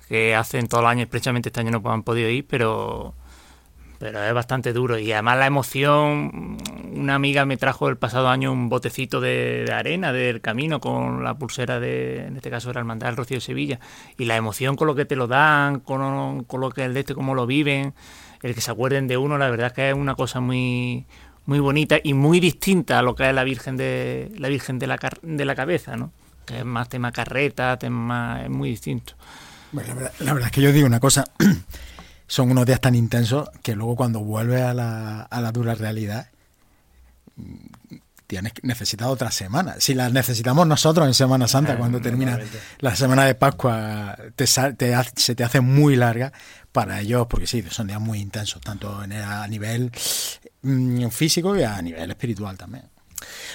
que 0.09 0.33
hacen 0.33 0.67
todo 0.67 0.81
el 0.81 0.87
año, 0.87 1.05
precisamente 1.05 1.49
este 1.49 1.59
año 1.59 1.69
no 1.69 1.91
han 1.91 2.01
podido 2.01 2.31
ir, 2.31 2.47
pero 2.47 3.13
pero 3.99 4.23
es 4.23 4.33
bastante 4.33 4.73
duro. 4.73 4.97
Y 4.97 5.11
además 5.11 5.37
la 5.37 5.45
emoción, 5.45 6.57
una 6.91 7.13
amiga 7.13 7.45
me 7.45 7.57
trajo 7.57 7.89
el 7.89 7.97
pasado 7.97 8.27
año 8.27 8.51
un 8.51 8.69
botecito 8.69 9.21
de, 9.21 9.71
arena 9.71 10.13
del 10.13 10.41
camino 10.41 10.79
con 10.79 11.23
la 11.23 11.35
pulsera 11.35 11.79
de, 11.79 12.25
en 12.25 12.37
este 12.37 12.49
caso 12.49 12.71
era 12.71 12.79
Hermandad 12.79 13.09
del 13.09 13.17
Rocío 13.17 13.37
de 13.37 13.41
Sevilla. 13.41 13.79
Y 14.17 14.25
la 14.25 14.35
emoción 14.35 14.75
con 14.75 14.87
lo 14.87 14.95
que 14.95 15.05
te 15.05 15.15
lo 15.15 15.27
dan, 15.27 15.79
con, 15.79 16.43
con 16.45 16.59
lo 16.59 16.71
que 16.71 16.85
el 16.85 16.95
de 16.95 17.01
este, 17.01 17.13
cómo 17.13 17.35
lo 17.35 17.45
viven, 17.45 17.93
el 18.45 18.53
que 18.53 18.62
se 18.62 18.69
acuerden 18.69 19.08
de 19.08 19.17
uno, 19.17 19.39
la 19.39 19.49
verdad 19.49 19.67
es 19.67 19.73
que 19.73 19.89
es 19.89 19.95
una 19.95 20.13
cosa 20.13 20.39
muy 20.39 21.05
muy 21.47 21.60
bonita 21.60 21.97
y 22.03 22.13
muy 22.13 22.39
distinta 22.39 22.99
a 22.99 23.01
lo 23.01 23.15
que 23.15 23.27
es 23.27 23.34
la 23.34 23.43
Virgen 23.43 23.75
de 23.75 24.31
la 24.38 24.49
Virgen 24.49 24.77
de 24.77 24.88
la, 24.88 24.99
de 25.21 25.45
la 25.45 25.55
cabeza, 25.55 25.95
¿no? 25.95 26.12
Que 26.45 26.60
es 26.60 26.65
más 26.65 26.88
tema 26.88 27.12
carreta, 27.12 27.77
tema 27.77 28.41
es 28.43 28.49
muy 28.49 28.69
distinto. 28.69 29.13
Bueno, 29.71 29.95
la 30.19 30.34
verdad 30.34 30.47
es 30.47 30.51
que 30.51 30.62
yo 30.62 30.71
digo 30.71 30.86
una 30.86 30.99
cosa 30.99 31.25
son 32.27 32.51
unos 32.51 32.67
días 32.67 32.79
tan 32.79 32.93
intensos 32.93 33.49
que 33.63 33.75
luego 33.75 33.95
cuando 33.95 34.19
vuelves 34.19 34.62
a 34.62 34.75
la, 34.75 35.21
a 35.23 35.41
la 35.41 35.51
dura 35.51 35.73
realidad 35.73 36.27
tienes 38.27 38.53
necesitas 38.62 39.08
otra 39.08 39.31
semana. 39.31 39.75
Si 39.79 39.95
las 39.95 40.12
necesitamos 40.13 40.67
nosotros 40.67 41.08
en 41.08 41.15
Semana 41.15 41.47
Santa, 41.47 41.73
eh, 41.73 41.77
cuando 41.77 41.99
termina 41.99 42.39
la 42.79 42.95
semana 42.95 43.25
de 43.25 43.34
Pascua, 43.34 44.17
te, 44.36 44.45
se 44.45 44.73
te 45.36 45.43
hace 45.43 45.62
muy 45.62 45.95
larga 45.95 46.31
para 46.75 46.99
ellos, 46.99 47.25
porque 47.29 47.47
sí, 47.47 47.63
son 47.69 47.88
días 47.88 48.01
muy 48.01 48.19
intensos, 48.19 48.61
tanto 48.61 48.99
a 48.99 49.47
nivel 49.47 49.89
mm, 50.61 51.07
físico 51.07 51.55
y 51.55 51.63
a 51.63 51.81
nivel 51.81 52.11
espiritual 52.11 52.57
también. 52.57 52.83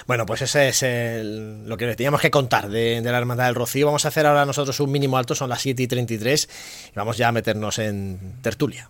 Bueno, 0.07 0.25
pues 0.25 0.41
ese 0.41 0.69
es 0.69 1.23
lo 1.23 1.77
que 1.77 1.95
teníamos 1.95 2.19
que 2.19 2.31
contar 2.31 2.67
de, 2.67 2.99
la 2.99 3.19
Hermandad 3.19 3.45
del 3.45 3.53
Rocío. 3.53 3.85
Vamos 3.85 4.05
a 4.05 4.07
hacer 4.07 4.25
ahora 4.25 4.43
nosotros 4.43 4.79
un 4.79 4.91
mínimo 4.91 5.17
alto, 5.17 5.35
son 5.35 5.49
las 5.49 5.61
7 5.61 5.83
y 5.83 5.87
33, 5.87 6.49
y 6.89 6.95
vamos 6.95 7.15
ya 7.15 7.27
a 7.27 7.31
meternos 7.31 7.77
en 7.77 8.39
tertulia. 8.41 8.89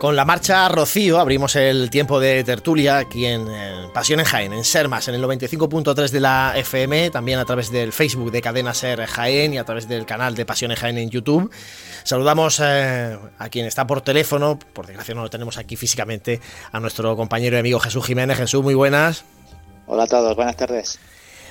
Con 0.00 0.16
la 0.16 0.24
marcha 0.24 0.66
Rocío 0.70 1.20
abrimos 1.20 1.56
el 1.56 1.90
tiempo 1.90 2.20
de 2.20 2.42
tertulia 2.42 2.96
aquí 2.96 3.26
en 3.26 3.46
Pasión 3.92 4.18
en 4.18 4.24
Jaén, 4.24 4.54
en 4.54 4.64
Sermas, 4.64 5.06
en 5.08 5.14
el 5.14 5.22
95.3 5.22 6.08
de 6.08 6.20
la 6.20 6.54
FM, 6.56 7.10
también 7.10 7.38
a 7.38 7.44
través 7.44 7.70
del 7.70 7.92
Facebook 7.92 8.30
de 8.30 8.40
Cadena 8.40 8.72
Ser 8.72 9.04
Jaén 9.04 9.52
y 9.52 9.58
a 9.58 9.64
través 9.64 9.88
del 9.88 10.06
canal 10.06 10.34
de 10.34 10.46
Pasión 10.46 10.70
en 10.70 10.78
Jaén 10.78 10.96
en 10.96 11.10
YouTube. 11.10 11.50
Saludamos 12.02 12.62
eh, 12.64 13.18
a 13.38 13.48
quien 13.50 13.66
está 13.66 13.86
por 13.86 14.00
teléfono, 14.00 14.58
por 14.72 14.86
desgracia 14.86 15.14
no 15.14 15.20
lo 15.20 15.28
tenemos 15.28 15.58
aquí 15.58 15.76
físicamente, 15.76 16.40
a 16.72 16.80
nuestro 16.80 17.14
compañero 17.14 17.56
y 17.56 17.60
amigo 17.60 17.78
Jesús 17.78 18.06
Jiménez. 18.06 18.38
Jesús, 18.38 18.62
muy 18.62 18.74
buenas. 18.74 19.24
Hola 19.86 20.04
a 20.04 20.06
todos, 20.06 20.34
buenas 20.34 20.56
tardes. 20.56 20.98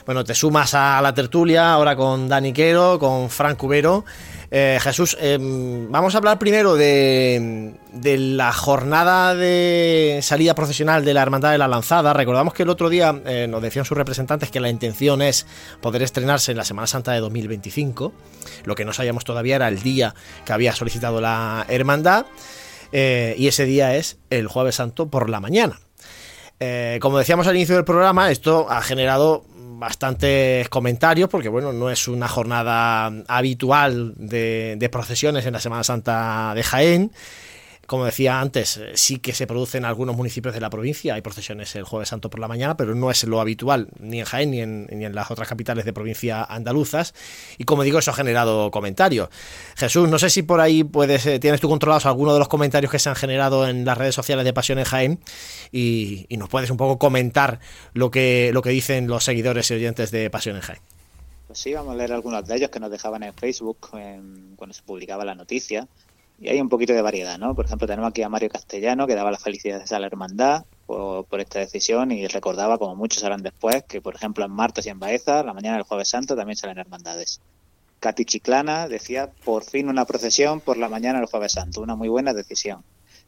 Bueno, 0.07 0.23
te 0.23 0.33
sumas 0.33 0.73
a 0.73 0.99
la 1.03 1.13
tertulia 1.13 1.71
ahora 1.71 1.95
con 1.95 2.27
Dani 2.27 2.51
Quero, 2.51 2.97
con 2.97 3.29
Frank 3.29 3.57
Cubero. 3.57 4.05
Eh, 4.51 4.79
Jesús, 4.81 5.15
em, 5.19 5.91
vamos 5.91 6.15
a 6.15 6.17
hablar 6.17 6.39
primero 6.39 6.75
de, 6.75 7.75
la 7.93 8.51
jornada 8.51 9.35
de 9.35 10.19
salida 10.23 10.55
profesional 10.55 11.05
de 11.05 11.13
la 11.13 11.21
Hermandad 11.21 11.51
de 11.51 11.59
la 11.59 11.67
Lanzada. 11.67 12.13
Recordamos 12.13 12.53
que 12.53 12.63
el 12.63 12.69
otro 12.69 12.89
día 12.89 13.21
eh, 13.25 13.47
nos 13.47 13.61
decían 13.61 13.85
sus 13.85 13.97
representantes 13.97 14.49
que 14.49 14.59
la 14.59 14.69
intención 14.69 15.21
es 15.21 15.45
poder 15.81 16.01
estrenarse 16.01 16.51
en 16.51 16.57
la 16.57 16.65
Semana 16.65 16.87
Santa 16.87 17.11
de 17.11 17.19
2025. 17.19 18.11
Lo 18.65 18.75
que 18.75 18.85
no 18.85 18.93
sabíamos 18.93 19.23
todavía 19.23 19.57
era 19.57 19.67
el 19.67 19.83
día 19.83 20.15
que 20.45 20.53
había 20.53 20.73
solicitado 20.73 21.21
la 21.21 21.65
Hermandad. 21.69 22.25
Eh, 22.91 23.35
y 23.37 23.47
ese 23.47 23.65
día 23.65 23.95
es 23.95 24.17
el 24.31 24.47
Jueves 24.47 24.75
Santo 24.75 25.09
por 25.09 25.29
la 25.29 25.39
mañana. 25.39 25.79
Eh, 26.59 26.99
como 27.01 27.17
decíamos 27.17 27.47
al 27.47 27.55
inicio 27.55 27.75
del 27.75 27.85
programa, 27.85 28.31
esto 28.31 28.67
ha 28.69 28.81
generado 28.81 29.45
bastantes 29.79 30.67
comentarios 30.69 31.29
porque 31.29 31.49
bueno 31.49 31.73
no 31.73 31.89
es 31.89 32.07
una 32.07 32.27
jornada 32.27 33.11
habitual 33.27 34.13
de, 34.17 34.75
de 34.77 34.89
procesiones 34.89 35.45
en 35.45 35.53
la 35.53 35.59
Semana 35.59 35.83
Santa 35.83 36.53
de 36.53 36.63
Jaén 36.63 37.11
como 37.89 38.05
decía 38.05 38.39
antes, 38.39 38.77
eh, 38.77 38.91
sí 38.93 39.17
que 39.17 39.33
se 39.33 39.47
producen 39.47 39.79
en 39.79 39.85
algunos 39.85 40.15
municipios 40.15 40.53
de 40.53 40.61
la 40.61 40.69
provincia, 40.69 41.15
hay 41.15 41.21
procesiones 41.21 41.75
el 41.75 41.85
jueves 41.85 42.09
santo 42.09 42.29
por 42.29 42.39
la 42.39 42.47
mañana, 42.47 42.77
pero 42.77 42.93
no 42.93 43.09
es 43.09 43.23
lo 43.23 43.41
habitual 43.41 43.89
ni 43.99 44.19
en 44.19 44.25
Jaén 44.25 44.51
ni 44.51 44.61
en, 44.61 44.85
ni 44.91 45.05
en 45.05 45.15
las 45.15 45.31
otras 45.31 45.49
capitales 45.49 45.85
de 45.85 45.91
provincia 45.91 46.43
andaluzas. 46.43 47.15
Y 47.57 47.63
como 47.63 47.81
digo, 47.81 47.97
eso 47.97 48.11
ha 48.11 48.13
generado 48.13 48.69
comentarios. 48.69 49.29
Jesús, 49.75 50.07
no 50.07 50.19
sé 50.19 50.29
si 50.29 50.43
por 50.43 50.61
ahí 50.61 50.83
puedes, 50.83 51.25
eh, 51.25 51.39
tienes 51.39 51.61
tú 51.61 51.67
controlados 51.67 52.05
algunos 52.05 52.35
de 52.35 52.39
los 52.39 52.47
comentarios 52.47 52.91
que 52.91 52.99
se 52.99 53.09
han 53.09 53.15
generado 53.15 53.67
en 53.67 53.85
las 53.85 53.97
redes 53.97 54.13
sociales 54.13 54.45
de 54.45 54.53
Pasión 54.53 54.77
en 54.77 54.85
Jaén 54.85 55.19
y, 55.71 56.27
y 56.29 56.37
nos 56.37 56.47
puedes 56.47 56.69
un 56.69 56.77
poco 56.77 56.99
comentar 56.99 57.59
lo 57.93 58.11
que, 58.11 58.51
lo 58.53 58.61
que 58.61 58.69
dicen 58.69 59.07
los 59.07 59.23
seguidores 59.23 59.71
y 59.71 59.73
oyentes 59.73 60.11
de 60.11 60.29
Pasión 60.29 60.57
en 60.57 60.61
Jaén. 60.61 60.81
Pues 61.47 61.57
sí, 61.57 61.73
vamos 61.73 61.95
a 61.95 61.97
leer 61.97 62.13
algunos 62.13 62.45
de 62.45 62.55
ellos 62.55 62.69
que 62.69 62.79
nos 62.79 62.91
dejaban 62.91 63.23
en 63.23 63.33
Facebook 63.33 63.79
cuando 63.89 64.73
se 64.75 64.83
publicaba 64.83 65.25
la 65.25 65.33
noticia. 65.33 65.87
Y 66.41 66.47
hay 66.49 66.61
un 66.61 66.69
poquito 66.69 66.93
de 66.93 67.01
variedad, 67.01 67.37
¿no? 67.37 67.53
Por 67.53 67.65
ejemplo, 67.65 67.85
tenemos 67.85 68.09
aquí 68.09 68.21
a 68.21 68.29
Mario 68.29 68.49
Castellano, 68.49 69.07
que 69.07 69.15
daba 69.15 69.31
las 69.31 69.43
felicidades 69.43 69.91
a 69.91 69.99
la 69.99 70.07
hermandad 70.07 70.65
por, 70.85 71.39
esta 71.39 71.59
decisión 71.59 72.11
y 72.11 72.27
recordaba, 72.27 72.77
como 72.77 72.95
muchos 72.95 73.23
harán 73.23 73.43
después, 73.43 73.83
que, 73.83 74.01
por 74.01 74.15
ejemplo, 74.15 74.45
en 74.45 74.51
Martos 74.51 74.85
y 74.85 74.89
en 74.89 74.99
Baeza, 74.99 75.43
la 75.43 75.53
mañana 75.53 75.75
del 75.75 75.85
Jueves 75.85 76.07
Santo, 76.07 76.35
también 76.35 76.55
salen 76.55 76.77
hermandades. 76.77 77.41
Katy 77.99 78.23
Chiclana 78.23 78.87
decía, 78.87 79.29
por 79.43 79.63
fin 79.65 79.89
una 79.89 80.05
procesión 80.05 80.61
por 80.61 80.77
la 80.77 80.87
mañana 80.87 81.19
del 81.19 81.27
Jueves 81.27 81.51
Santo, 81.51 81.81
una 81.81 81.95
muy 81.95 82.07
buena 82.07 82.33
decisión. 82.33 82.83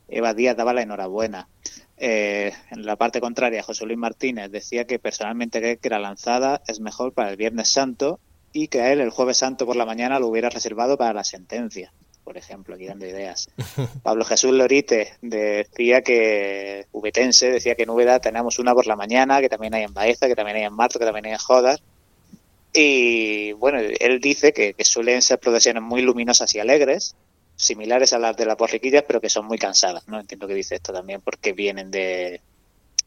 Eva 0.07 0.34
Díaz 0.34 0.55
daba 0.55 0.74
la 0.74 0.82
enhorabuena. 0.82 1.49
Eh, 1.97 2.53
en 2.72 2.86
la 2.86 2.95
parte 2.95 3.20
contraria, 3.20 3.62
José 3.62 3.86
Luis 3.86 3.97
Martínez 3.97 4.49
decía 4.49 4.86
que 4.86 4.99
personalmente 4.99 5.59
cree 5.59 5.78
que 5.78 5.89
la 5.89 5.99
lanzada 5.99 6.62
es 6.68 6.80
mejor 6.80 7.14
para 7.14 7.30
el 7.30 7.38
Viernes 7.38 7.70
Santo 7.70 8.20
y 8.53 8.70
que 8.70 8.82
a 8.82 8.91
él 8.91 9.01
el 9.01 9.09
Jueves 9.09 9.38
Santo 9.38 9.66
por 9.66 9.76
la 9.76 9.86
mañana 9.86 10.20
lo 10.20 10.28
hubiera 10.28 10.49
reservado 10.49 10.97
para 10.97 11.14
la 11.14 11.24
sentencia, 11.24 11.93
por 12.32 12.38
ejemplo, 12.38 12.75
aquí 12.75 12.86
dando 12.86 13.05
ideas. 13.05 13.49
Pablo 14.03 14.23
Jesús 14.23 14.53
Lorite 14.53 15.15
decía 15.21 16.01
que, 16.01 16.86
Ubetense, 16.93 17.51
decía 17.51 17.75
que 17.75 17.84
en 17.84 17.89
Úbeda 17.89 18.21
tenemos 18.21 18.57
una 18.57 18.73
por 18.73 18.88
la 18.88 18.95
mañana, 18.95 19.41
que 19.41 19.49
también 19.49 19.73
hay 19.73 19.84
en 19.84 19.93
Baeza, 19.93 20.29
que 20.29 20.36
también 20.36 20.55
hay 20.55 20.63
en 20.63 20.73
Marto, 20.73 20.97
que 20.97 21.03
también 21.03 21.25
hay 21.25 21.34
en 21.34 21.39
Jodas. 21.39 21.84
Y 22.71 23.51
bueno, 23.51 23.79
él 23.79 24.21
dice 24.21 24.53
que, 24.53 24.73
que 24.73 24.86
suelen 24.86 25.21
ser 25.21 25.39
procesiones 25.39 25.84
muy 25.84 26.01
luminosas 26.03 26.55
y 26.55 26.59
alegres, 26.59 27.17
similares 27.57 28.13
a 28.13 28.19
las 28.19 28.38
de 28.38 28.45
las 28.45 28.55
borriquillas, 28.55 29.03
pero 29.05 29.19
que 29.19 29.29
son 29.29 29.45
muy 29.45 29.57
cansadas, 29.57 30.07
¿no? 30.07 30.17
Entiendo 30.17 30.47
que 30.47 30.53
dice 30.53 30.75
esto 30.75 30.93
también 30.93 31.19
porque 31.19 31.51
vienen 31.51 31.91
de... 31.91 32.39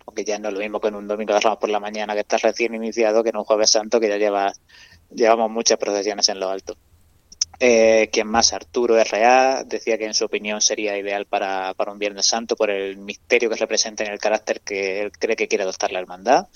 Aunque 0.04 0.22
ya 0.24 0.38
no 0.38 0.48
es 0.48 0.54
lo 0.54 0.60
mismo 0.60 0.80
que 0.80 0.88
en 0.88 0.96
un 0.96 1.08
domingo 1.08 1.32
de 1.32 1.40
Ramos 1.40 1.58
por 1.58 1.70
la 1.70 1.80
mañana 1.80 2.12
que 2.12 2.20
estás 2.20 2.42
recién 2.42 2.74
iniciado 2.74 3.22
que 3.22 3.30
en 3.30 3.38
un 3.38 3.44
jueves 3.44 3.70
santo 3.70 3.98
que 3.98 4.08
ya 4.10 4.18
lleva, 4.18 4.52
llevamos 5.14 5.50
muchas 5.50 5.78
procesiones 5.78 6.28
en 6.28 6.40
lo 6.40 6.50
alto. 6.50 6.76
Eh, 7.60 8.08
quien 8.12 8.26
más, 8.26 8.52
Arturo 8.52 8.98
R.A., 8.98 9.64
decía 9.64 9.96
que 9.96 10.06
en 10.06 10.14
su 10.14 10.24
opinión 10.24 10.60
sería 10.60 10.98
ideal 10.98 11.26
para, 11.26 11.74
para 11.74 11.92
un 11.92 11.98
Viernes 11.98 12.26
Santo 12.26 12.56
por 12.56 12.70
el 12.70 12.96
misterio 12.96 13.48
que 13.48 13.56
representa 13.56 14.04
en 14.04 14.12
el 14.12 14.18
carácter 14.18 14.60
que 14.60 15.00
él 15.00 15.12
cree 15.12 15.36
que 15.36 15.48
quiere 15.48 15.62
adoptar 15.62 15.92
la 15.92 16.00
hermandad. 16.00 16.46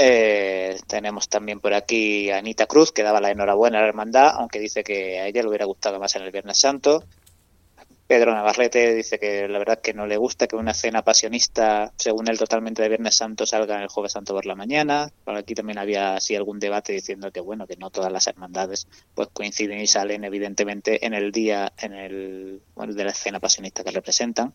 Eh, 0.00 0.78
tenemos 0.86 1.28
también 1.28 1.58
por 1.58 1.74
aquí 1.74 2.30
a 2.30 2.38
Anita 2.38 2.66
Cruz, 2.66 2.92
que 2.92 3.02
daba 3.02 3.20
la 3.20 3.30
enhorabuena 3.30 3.78
a 3.78 3.82
la 3.82 3.88
hermandad, 3.88 4.32
aunque 4.36 4.60
dice 4.60 4.84
que 4.84 5.18
a 5.18 5.26
ella 5.26 5.42
le 5.42 5.48
hubiera 5.48 5.64
gustado 5.64 5.98
más 5.98 6.14
en 6.14 6.22
el 6.22 6.30
Viernes 6.30 6.58
Santo. 6.58 7.04
Pedro 8.08 8.32
Navarrete 8.32 8.94
dice 8.94 9.18
que 9.18 9.46
la 9.48 9.58
verdad 9.58 9.82
que 9.82 9.92
no 9.92 10.06
le 10.06 10.16
gusta 10.16 10.46
que 10.46 10.56
una 10.56 10.72
cena 10.72 11.02
pasionista, 11.04 11.92
según 11.98 12.26
él 12.30 12.38
totalmente 12.38 12.80
de 12.80 12.88
Viernes 12.88 13.14
Santo, 13.14 13.44
salga 13.44 13.82
el 13.82 13.88
Jueves 13.88 14.12
Santo 14.12 14.32
por 14.34 14.46
la 14.46 14.54
mañana. 14.54 15.12
Aquí 15.26 15.54
también 15.54 15.76
había 15.76 16.14
así 16.14 16.34
algún 16.34 16.58
debate 16.58 16.94
diciendo 16.94 17.30
que 17.30 17.40
bueno, 17.40 17.66
que 17.66 17.76
no 17.76 17.90
todas 17.90 18.10
las 18.10 18.26
hermandades 18.26 18.88
pues 19.14 19.28
coinciden 19.30 19.80
y 19.80 19.86
salen 19.86 20.24
evidentemente 20.24 21.04
en 21.04 21.12
el 21.12 21.30
día 21.32 21.70
en 21.76 21.92
el 21.92 22.62
bueno, 22.74 22.94
de 22.94 23.04
la 23.04 23.10
escena 23.10 23.40
pasionista 23.40 23.84
que 23.84 23.90
representan. 23.90 24.54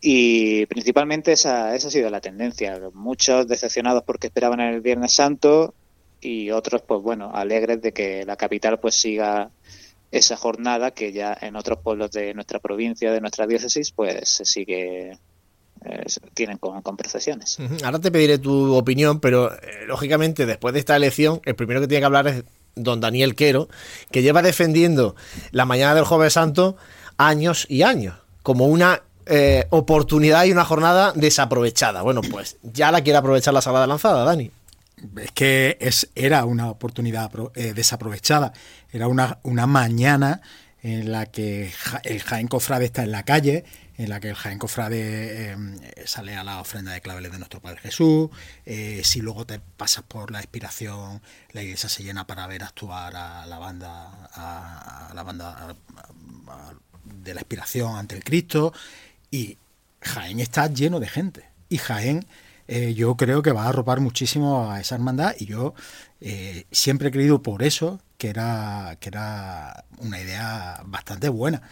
Y 0.00 0.64
principalmente 0.66 1.32
esa, 1.32 1.74
esa 1.74 1.88
ha 1.88 1.90
sido 1.90 2.10
la 2.10 2.20
tendencia. 2.20 2.78
Muchos 2.94 3.48
decepcionados 3.48 4.04
porque 4.04 4.28
esperaban 4.28 4.60
el 4.60 4.82
Viernes 4.82 5.14
Santo 5.14 5.74
y 6.20 6.52
otros, 6.52 6.82
pues 6.82 7.02
bueno, 7.02 7.32
alegres 7.34 7.82
de 7.82 7.90
que 7.90 8.24
la 8.24 8.36
capital 8.36 8.78
pues 8.78 8.94
siga 8.94 9.50
esa 10.10 10.36
jornada 10.36 10.92
que 10.92 11.12
ya 11.12 11.36
en 11.40 11.56
otros 11.56 11.78
pueblos 11.80 12.10
de 12.12 12.34
nuestra 12.34 12.58
provincia, 12.58 13.12
de 13.12 13.20
nuestra 13.20 13.46
diócesis, 13.46 13.90
pues 13.92 14.28
se 14.28 14.44
sigue, 14.44 15.18
eh, 15.84 16.04
tienen 16.34 16.58
con, 16.58 16.80
con 16.82 16.96
procesiones. 16.96 17.58
Ahora 17.84 17.98
te 17.98 18.10
pediré 18.10 18.38
tu 18.38 18.74
opinión, 18.74 19.20
pero 19.20 19.52
eh, 19.52 19.86
lógicamente 19.86 20.46
después 20.46 20.72
de 20.72 20.80
esta 20.80 20.96
elección, 20.96 21.40
el 21.44 21.54
primero 21.54 21.80
que 21.80 21.88
tiene 21.88 22.00
que 22.00 22.06
hablar 22.06 22.28
es 22.28 22.44
don 22.74 23.00
Daniel 23.00 23.34
Quero, 23.34 23.68
que 24.10 24.22
lleva 24.22 24.42
defendiendo 24.42 25.14
la 25.50 25.66
mañana 25.66 25.94
del 25.94 26.04
Jueves 26.04 26.32
Santo 26.32 26.76
años 27.16 27.66
y 27.68 27.82
años, 27.82 28.14
como 28.42 28.66
una 28.66 29.02
eh, 29.26 29.66
oportunidad 29.70 30.44
y 30.44 30.52
una 30.52 30.64
jornada 30.64 31.12
desaprovechada. 31.14 32.00
Bueno, 32.02 32.22
pues 32.22 32.56
ya 32.62 32.90
la 32.90 33.02
quiere 33.02 33.18
aprovechar 33.18 33.52
la 33.52 33.60
Sagrada 33.60 33.86
Lanzada, 33.86 34.24
Dani. 34.24 34.50
Es 35.20 35.32
que 35.32 35.76
es, 35.80 36.08
era 36.14 36.44
una 36.44 36.70
oportunidad 36.70 37.30
eh, 37.54 37.72
desaprovechada. 37.74 38.52
Era 38.90 39.08
una, 39.08 39.38
una 39.42 39.66
mañana 39.66 40.40
en 40.82 41.10
la 41.10 41.26
que 41.26 41.72
el 42.04 42.22
Jaén 42.22 42.48
Cofrade 42.48 42.86
está 42.86 43.02
en 43.02 43.10
la 43.10 43.24
calle, 43.24 43.64
en 43.96 44.08
la 44.08 44.20
que 44.20 44.28
el 44.28 44.36
Jaén 44.36 44.58
Cofrade 44.58 45.52
eh, 45.52 45.56
sale 46.06 46.36
a 46.36 46.44
la 46.44 46.60
ofrenda 46.60 46.92
de 46.92 47.00
claveles 47.00 47.32
de 47.32 47.38
nuestro 47.38 47.60
Padre 47.60 47.80
Jesús. 47.80 48.30
Eh, 48.64 49.02
si 49.04 49.20
luego 49.20 49.44
te 49.44 49.58
pasas 49.58 50.04
por 50.04 50.30
la 50.30 50.38
inspiración, 50.38 51.20
la 51.52 51.62
iglesia 51.62 51.88
se 51.88 52.04
llena 52.04 52.26
para 52.26 52.46
ver 52.46 52.62
actuar 52.62 53.16
a 53.16 53.44
la 53.46 53.58
banda, 53.58 54.28
a, 54.32 55.12
la 55.14 55.22
banda 55.24 55.76
de 57.04 57.34
la 57.34 57.40
inspiración 57.40 57.96
ante 57.96 58.14
el 58.14 58.22
Cristo. 58.22 58.72
Y 59.30 59.58
Jaén 60.00 60.38
está 60.38 60.68
lleno 60.68 61.00
de 61.00 61.08
gente. 61.08 61.48
Y 61.68 61.78
Jaén 61.78 62.24
eh, 62.68 62.94
yo 62.94 63.16
creo 63.16 63.42
que 63.42 63.52
va 63.52 63.64
a 63.64 63.68
arropar 63.70 64.00
muchísimo 64.00 64.70
a 64.70 64.80
esa 64.80 64.94
hermandad 64.94 65.34
y 65.38 65.46
yo 65.46 65.74
eh, 66.20 66.66
siempre 66.70 67.08
he 67.08 67.10
creído 67.10 67.42
por 67.42 67.62
eso 67.62 68.00
que 68.18 68.28
era, 68.28 68.96
que 69.00 69.08
era 69.08 69.84
una 69.98 70.20
idea 70.20 70.82
bastante 70.86 71.28
buena. 71.28 71.62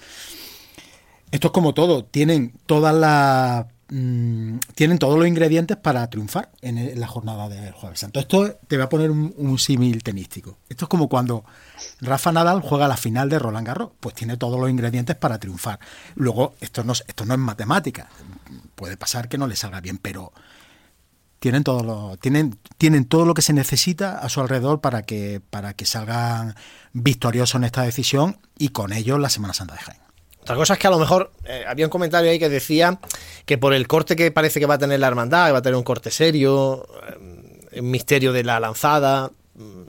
Esto 1.31 1.49
es 1.49 1.53
como 1.53 1.75
todo, 1.75 2.05
tienen 2.05 2.55
todas 2.67 2.95
las 2.95 3.67
mm, 3.89 4.59
tienen 4.75 4.99
todos 4.99 5.19
los 5.19 5.27
ingredientes 5.27 5.77
para 5.77 6.09
triunfar 6.09 6.51
en, 6.63 6.99
la 6.99 7.09
jornada 7.09 7.49
del 7.49 7.73
Jueves 7.73 7.99
Santo. 7.99 8.21
Esto 8.21 8.57
te 8.69 8.77
voy 8.77 8.85
a 8.85 8.89
poner 8.89 9.11
un, 9.11 9.35
un 9.37 9.59
símil 9.59 10.03
tenístico. 10.05 10.57
Esto 10.69 10.85
es 10.85 10.89
como 10.89 11.09
cuando 11.09 11.45
Rafa 12.01 12.31
Nadal 12.33 12.61
juega 12.63 12.87
la 12.89 12.97
final 12.97 13.29
de 13.29 13.41
Roland 13.41 13.67
Garros, 13.67 13.91
pues 13.99 14.15
tiene 14.15 14.37
todos 14.37 14.59
los 14.59 14.71
ingredientes 14.71 15.17
para 15.17 15.39
triunfar. 15.39 15.81
Luego, 16.15 16.55
esto 16.61 16.85
no, 16.85 16.93
es- 16.93 17.05
esto 17.09 17.25
no 17.27 17.35
es 17.35 17.41
matemática. 17.41 18.09
Puede 18.77 18.97
pasar 18.97 19.29
que 19.29 19.37
no 19.37 19.49
le 19.49 19.57
salga 19.57 19.81
bien, 19.81 19.99
pero 19.99 20.33
tienen 21.47 21.63
todo 21.63 21.85
lo 21.85 22.17
tienen 22.17 22.59
tienen 22.77 23.05
todo 23.05 23.25
lo 23.25 23.33
que 23.33 23.41
se 23.41 23.53
necesita 23.53 24.19
a 24.19 24.29
su 24.29 24.41
alrededor 24.41 24.81
para 24.81 25.03
que 25.03 25.41
para 25.49 25.75
que 25.75 25.87
salgan 25.87 26.57
victoriosos 26.93 27.55
en 27.55 27.63
esta 27.63 27.83
decisión 27.83 28.41
y 28.59 28.71
con 28.71 28.93
ello 28.93 29.17
la 29.17 29.29
Semana 29.29 29.55
Santa 29.55 29.75
de 29.75 29.81
Jaén. 29.81 30.01
Otra 30.41 30.57
cosa 30.57 30.73
es 30.73 30.81
que 30.81 30.89
a 30.89 30.91
lo 30.91 30.99
mejor 30.99 31.31
eh, 31.45 31.65
había 31.69 31.87
un 31.87 31.91
comentario 31.91 32.33
ahí 32.33 32.41
que 32.41 32.49
decía 32.49 32.99
que 33.45 33.59
por 33.59 33.75
el 33.75 33.87
corte 33.87 34.17
que 34.17 34.33
parece 34.33 34.59
que 34.59 34.67
va 34.67 34.75
a 34.75 34.79
tener 34.79 34.99
la 34.99 35.07
hermandad, 35.07 35.47
que 35.47 35.53
va 35.53 35.59
a 35.59 35.63
tener 35.63 35.77
un 35.77 35.85
corte 35.85 36.11
serio, 36.11 36.85
eh, 37.73 37.81
un 37.81 37.93
misterio 37.93 38.33
de 38.33 38.43
la 38.43 38.59
lanzada, 38.59 39.31
mm, 39.55 39.83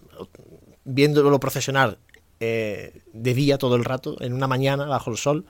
viéndolo 0.85 1.39
profesional 1.39 1.97
eh, 2.39 3.01
de 3.13 3.33
día 3.33 3.57
todo 3.57 3.75
el 3.77 3.83
rato, 3.83 4.15
en 4.21 4.31
una 4.33 4.45
mañana 4.45 4.85
bajo 4.85 5.09
el 5.09 5.17
sol. 5.17 5.45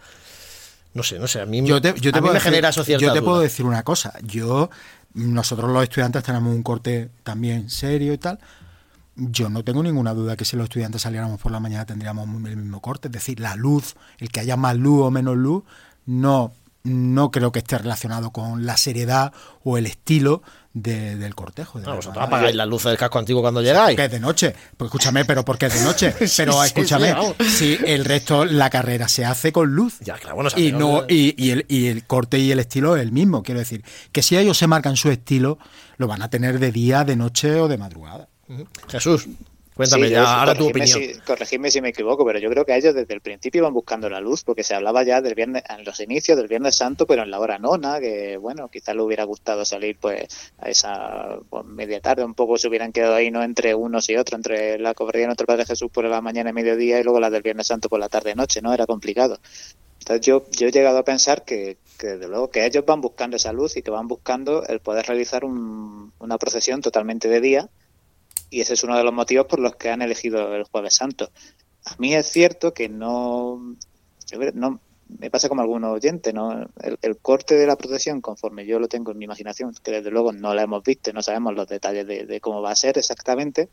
No 0.93 1.03
sé, 1.03 1.19
no 1.19 1.27
sé, 1.27 1.41
a 1.41 1.45
mí, 1.45 1.61
Yo 1.65 1.81
te, 1.81 1.93
yo 1.99 2.11
te 2.11 2.19
a 2.19 2.21
mí 2.21 2.29
me 2.29 2.35
decir, 2.35 2.49
genera 2.49 2.69
eso 2.69 2.83
yo 2.83 2.97
te 2.97 3.05
duda. 3.05 3.21
puedo 3.21 3.39
decir 3.41 3.65
una 3.65 3.83
cosa. 3.83 4.13
Yo, 4.23 4.69
nosotros 5.13 5.71
los 5.71 5.83
estudiantes 5.83 6.23
tenemos 6.23 6.53
un 6.53 6.63
corte 6.63 7.09
también 7.23 7.69
serio 7.69 8.13
y 8.13 8.17
tal. 8.17 8.39
Yo 9.15 9.49
no 9.49 9.63
tengo 9.63 9.81
ninguna 9.81 10.13
duda 10.13 10.37
que 10.37 10.45
si 10.45 10.55
los 10.55 10.65
estudiantes 10.65 11.01
saliéramos 11.01 11.41
por 11.41 11.51
la 11.51 11.59
mañana 11.59 11.85
tendríamos 11.85 12.27
el 12.45 12.57
mismo 12.57 12.81
corte. 12.81 13.07
Es 13.07 13.11
decir, 13.11 13.39
la 13.39 13.55
luz, 13.55 13.95
el 14.19 14.29
que 14.29 14.41
haya 14.41 14.57
más 14.57 14.75
luz 14.75 15.01
o 15.03 15.11
menos 15.11 15.35
luz, 15.35 15.63
no, 16.05 16.53
no 16.87 17.31
creo 17.31 17.51
que 17.51 17.59
esté 17.59 17.77
relacionado 17.77 18.31
con 18.31 18.65
la 18.65 18.77
seriedad 18.77 19.33
o 19.63 19.77
el 19.77 19.85
estilo 19.85 20.41
de- 20.73 21.15
del 21.15 21.33
cortejo. 21.35 21.79
de 21.79 21.85
No, 21.87 21.95
vosotros 21.95 22.23
apagáis 22.23 22.55
las 22.55 22.67
luces 22.67 22.85
del 22.91 22.97
casco 22.97 23.17
antiguo 23.19 23.41
cuando 23.41 23.61
llegáis. 23.61 23.95
Que 23.97 24.05
es 24.05 24.11
de 24.11 24.19
noche. 24.19 24.53
Pues 24.77 24.87
escúchame, 24.89 25.25
pero 25.25 25.43
¿por 25.43 25.57
qué 25.57 25.65
es 25.67 25.73
de 25.73 25.81
noche? 25.83 26.13
Pero 26.37 26.63
escúchame, 26.63 27.15
sí, 27.39 27.77
si 27.77 27.79
el 27.85 28.05
resto, 28.05 28.45
la 28.45 28.69
carrera 28.69 29.07
se 29.07 29.25
hace 29.25 29.51
con 29.51 29.69
luz. 29.73 29.95
Ya, 30.01 30.15
claro, 30.15 30.35
bueno, 30.35 30.49
y, 30.55 30.71
no, 30.71 31.03
y, 31.07 31.33
y 31.43 31.49
el, 31.51 31.65
y 31.67 31.87
el 31.87 32.05
corte 32.05 32.37
y 32.39 32.51
el 32.51 32.59
estilo 32.59 32.95
es 32.95 33.01
el 33.01 33.11
mismo. 33.11 33.41
Quiero 33.43 33.59
decir, 33.59 33.83
que 34.11 34.21
si 34.21 34.37
ellos 34.37 34.57
se 34.57 34.67
marcan 34.67 34.95
su 34.97 35.09
estilo, 35.09 35.57
lo 35.97 36.07
van 36.07 36.21
a 36.21 36.29
tener 36.29 36.59
de 36.59 36.71
día, 36.71 37.03
de 37.03 37.15
noche 37.15 37.59
o 37.59 37.67
de 37.67 37.77
madrugada. 37.77 38.27
Jesús, 38.87 39.27
Cuéntame 39.77 40.07
Sí, 40.07 40.13
ya, 40.13 40.21
yo- 40.21 40.27
ahora 40.27 40.55
tu 40.55 40.67
opinión. 40.67 40.99
Si, 40.99 41.13
corregidme 41.21 41.71
si 41.71 41.81
me 41.81 41.89
equivoco, 41.89 42.25
pero 42.25 42.39
yo 42.39 42.49
creo 42.49 42.65
que 42.65 42.75
ellos 42.75 42.93
desde 42.95 43.13
el 43.13 43.21
principio 43.21 43.59
iban 43.59 43.73
buscando 43.73 44.09
la 44.09 44.19
luz, 44.19 44.43
porque 44.43 44.63
se 44.63 44.73
hablaba 44.75 45.03
ya 45.03 45.21
del 45.21 45.35
viernes, 45.35 45.63
en 45.69 45.85
los 45.85 45.99
inicios 45.99 46.35
del 46.37 46.47
Viernes 46.47 46.75
Santo, 46.75 47.05
pero 47.05 47.23
en 47.23 47.31
la 47.31 47.39
hora 47.39 47.59
nona, 47.59 47.99
que 47.99 48.37
bueno, 48.37 48.69
quizás 48.69 48.95
le 48.95 49.03
hubiera 49.03 49.23
gustado 49.23 49.63
salir 49.65 49.97
pues 49.99 50.51
a 50.57 50.69
esa 50.69 51.37
pues, 51.49 51.63
media 51.65 52.01
tarde, 52.01 52.25
un 52.25 52.33
poco 52.33 52.57
se 52.57 52.67
hubieran 52.67 52.91
quedado 52.91 53.15
ahí, 53.15 53.29
no 53.31 53.43
entre 53.43 53.75
unos 53.75 54.09
y 54.09 54.15
otros, 54.17 54.37
entre 54.37 54.79
la 54.79 54.93
cofradía 54.93 55.21
de 55.21 55.27
nuestro 55.27 55.45
Padre 55.47 55.65
Jesús 55.65 55.89
por 55.91 56.05
la 56.05 56.21
mañana 56.21 56.49
y 56.49 56.53
mediodía 56.53 56.99
y 56.99 57.03
luego 57.03 57.19
la 57.19 57.29
del 57.29 57.43
Viernes 57.43 57.67
Santo 57.67 57.87
por 57.87 57.99
la 57.99 58.09
tarde 58.09 58.31
y 58.31 58.35
noche, 58.35 58.61
¿no? 58.61 58.73
Era 58.73 58.85
complicado. 58.87 59.39
Entonces 59.99 60.25
yo, 60.25 60.45
yo 60.51 60.67
he 60.67 60.71
llegado 60.71 60.97
a 60.99 61.03
pensar 61.03 61.43
que, 61.43 61.77
que 61.99 62.07
desde 62.07 62.27
luego 62.27 62.49
que 62.49 62.65
ellos 62.65 62.85
van 62.85 63.01
buscando 63.01 63.35
esa 63.37 63.51
luz 63.53 63.75
y 63.77 63.81
que 63.81 63.91
van 63.91 64.07
buscando 64.07 64.65
el 64.65 64.79
poder 64.79 65.05
realizar 65.05 65.43
un- 65.45 66.13
una 66.19 66.37
procesión 66.37 66.81
totalmente 66.81 67.27
de 67.27 67.41
día 67.41 67.69
y 68.49 68.61
ese 68.61 68.73
es 68.73 68.83
uno 68.83 68.97
de 68.97 69.03
los 69.03 69.13
motivos 69.13 69.45
por 69.47 69.59
los 69.59 69.75
que 69.75 69.89
han 69.89 70.01
elegido 70.01 70.55
el 70.55 70.63
Jueves 70.63 70.95
Santo. 70.95 71.29
A 71.85 71.95
mí 71.97 72.13
es 72.13 72.27
cierto 72.27 72.73
que 72.73 72.89
no, 72.89 73.75
no 74.53 74.79
me 75.19 75.29
pasa 75.29 75.49
como 75.49 75.61
algunos 75.61 75.93
oyentes, 75.93 76.33
¿no? 76.33 76.67
El, 77.01 77.17
corte 77.17 77.55
de 77.55 77.67
la 77.67 77.77
procesión, 77.77 78.21
conforme 78.21 78.65
yo 78.65 78.79
lo 78.79 78.87
tengo 78.87 79.11
en 79.11 79.17
mi 79.17 79.25
imaginación, 79.25 79.73
que 79.83 79.91
desde 79.91 80.11
luego 80.11 80.33
no 80.33 80.53
la 80.53 80.63
hemos 80.63 80.83
visto, 80.83 81.13
no 81.13 81.21
sabemos 81.21 81.55
los 81.55 81.67
detalles 81.67 82.05
de, 82.05 82.25
de 82.25 82.41
cómo 82.41 82.61
va 82.61 82.71
a 82.71 82.75
ser 82.75 82.97
exactamente, 82.97 83.69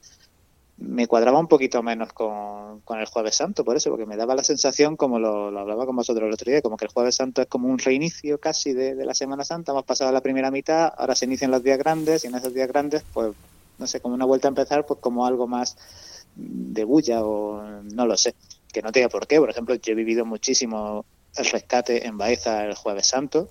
me 0.77 1.07
cuadraba 1.07 1.39
un 1.39 1.47
poquito 1.47 1.83
menos 1.83 2.13
con, 2.13 2.81
con 2.81 2.99
el 2.99 3.07
Jueves 3.07 3.37
Santo, 3.37 3.65
por 3.65 3.77
eso, 3.77 3.91
porque 3.91 4.07
me 4.07 4.17
daba 4.17 4.35
la 4.35 4.43
sensación, 4.43 4.97
como 4.97 5.19
lo, 5.19 5.51
lo 5.51 5.61
hablaba 5.61 5.87
con 5.87 5.97
vosotros 5.97 6.27
el 6.27 6.35
otro 6.35 6.51
día, 6.51 6.63
como 6.63 6.77
que 6.77 6.87
el 6.87 6.91
Jueves 6.91 7.15
Santo 7.15 7.43
es 7.43 7.49
como 7.49 7.69
un 7.69 7.79
reinicio 7.79 8.39
casi 8.39 8.73
de, 8.73 8.95
de 8.95 9.05
la 9.05 9.15
Semana 9.15 9.45
Santa, 9.45 9.73
hemos 9.73 9.85
pasado 9.85 10.11
la 10.13 10.21
primera 10.21 10.51
mitad, 10.51 10.93
ahora 10.97 11.15
se 11.15 11.27
inician 11.27 11.51
los 11.51 11.63
días 11.63 11.79
grandes, 11.79 12.25
y 12.25 12.29
en 12.29 12.35
esos 12.35 12.53
días 12.53 12.69
grandes, 12.69 13.05
pues, 13.13 13.35
no 13.79 13.87
sé, 13.87 14.01
como 14.01 14.15
una 14.15 14.25
vuelta 14.25 14.49
a 14.49 14.51
empezar, 14.51 14.87
pues 14.87 15.01
como 15.01 15.27
algo 15.27 15.47
más 15.47 15.77
de 16.35 16.85
bulla 16.85 17.25
o 17.25 17.63
no 17.83 18.07
lo 18.07 18.17
sé, 18.17 18.35
que 18.73 18.83
no 18.83 18.93
tiene 18.93 19.09
por 19.09 19.27
qué. 19.27 19.39
Por 19.39 19.51
ejemplo, 19.51 19.75
yo 19.75 19.93
he 19.93 19.97
vivido 19.97 20.25
muchísimo 20.25 21.07
el 21.37 21.47
rescate 21.47 22.07
en 22.07 22.17
Baeza 22.17 22.65
el 22.65 22.75
Jueves 22.75 23.07
Santo, 23.07 23.49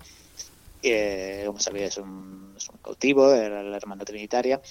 eh, 0.82 1.43
como 1.45 1.59
sabéis 1.59 1.91
es 1.91 1.97
un, 1.97 2.55
cautivo 2.84 3.30
de 3.30 3.49
la, 3.49 3.78
Hermandad 3.78 4.05
Trinitaria 4.05 4.61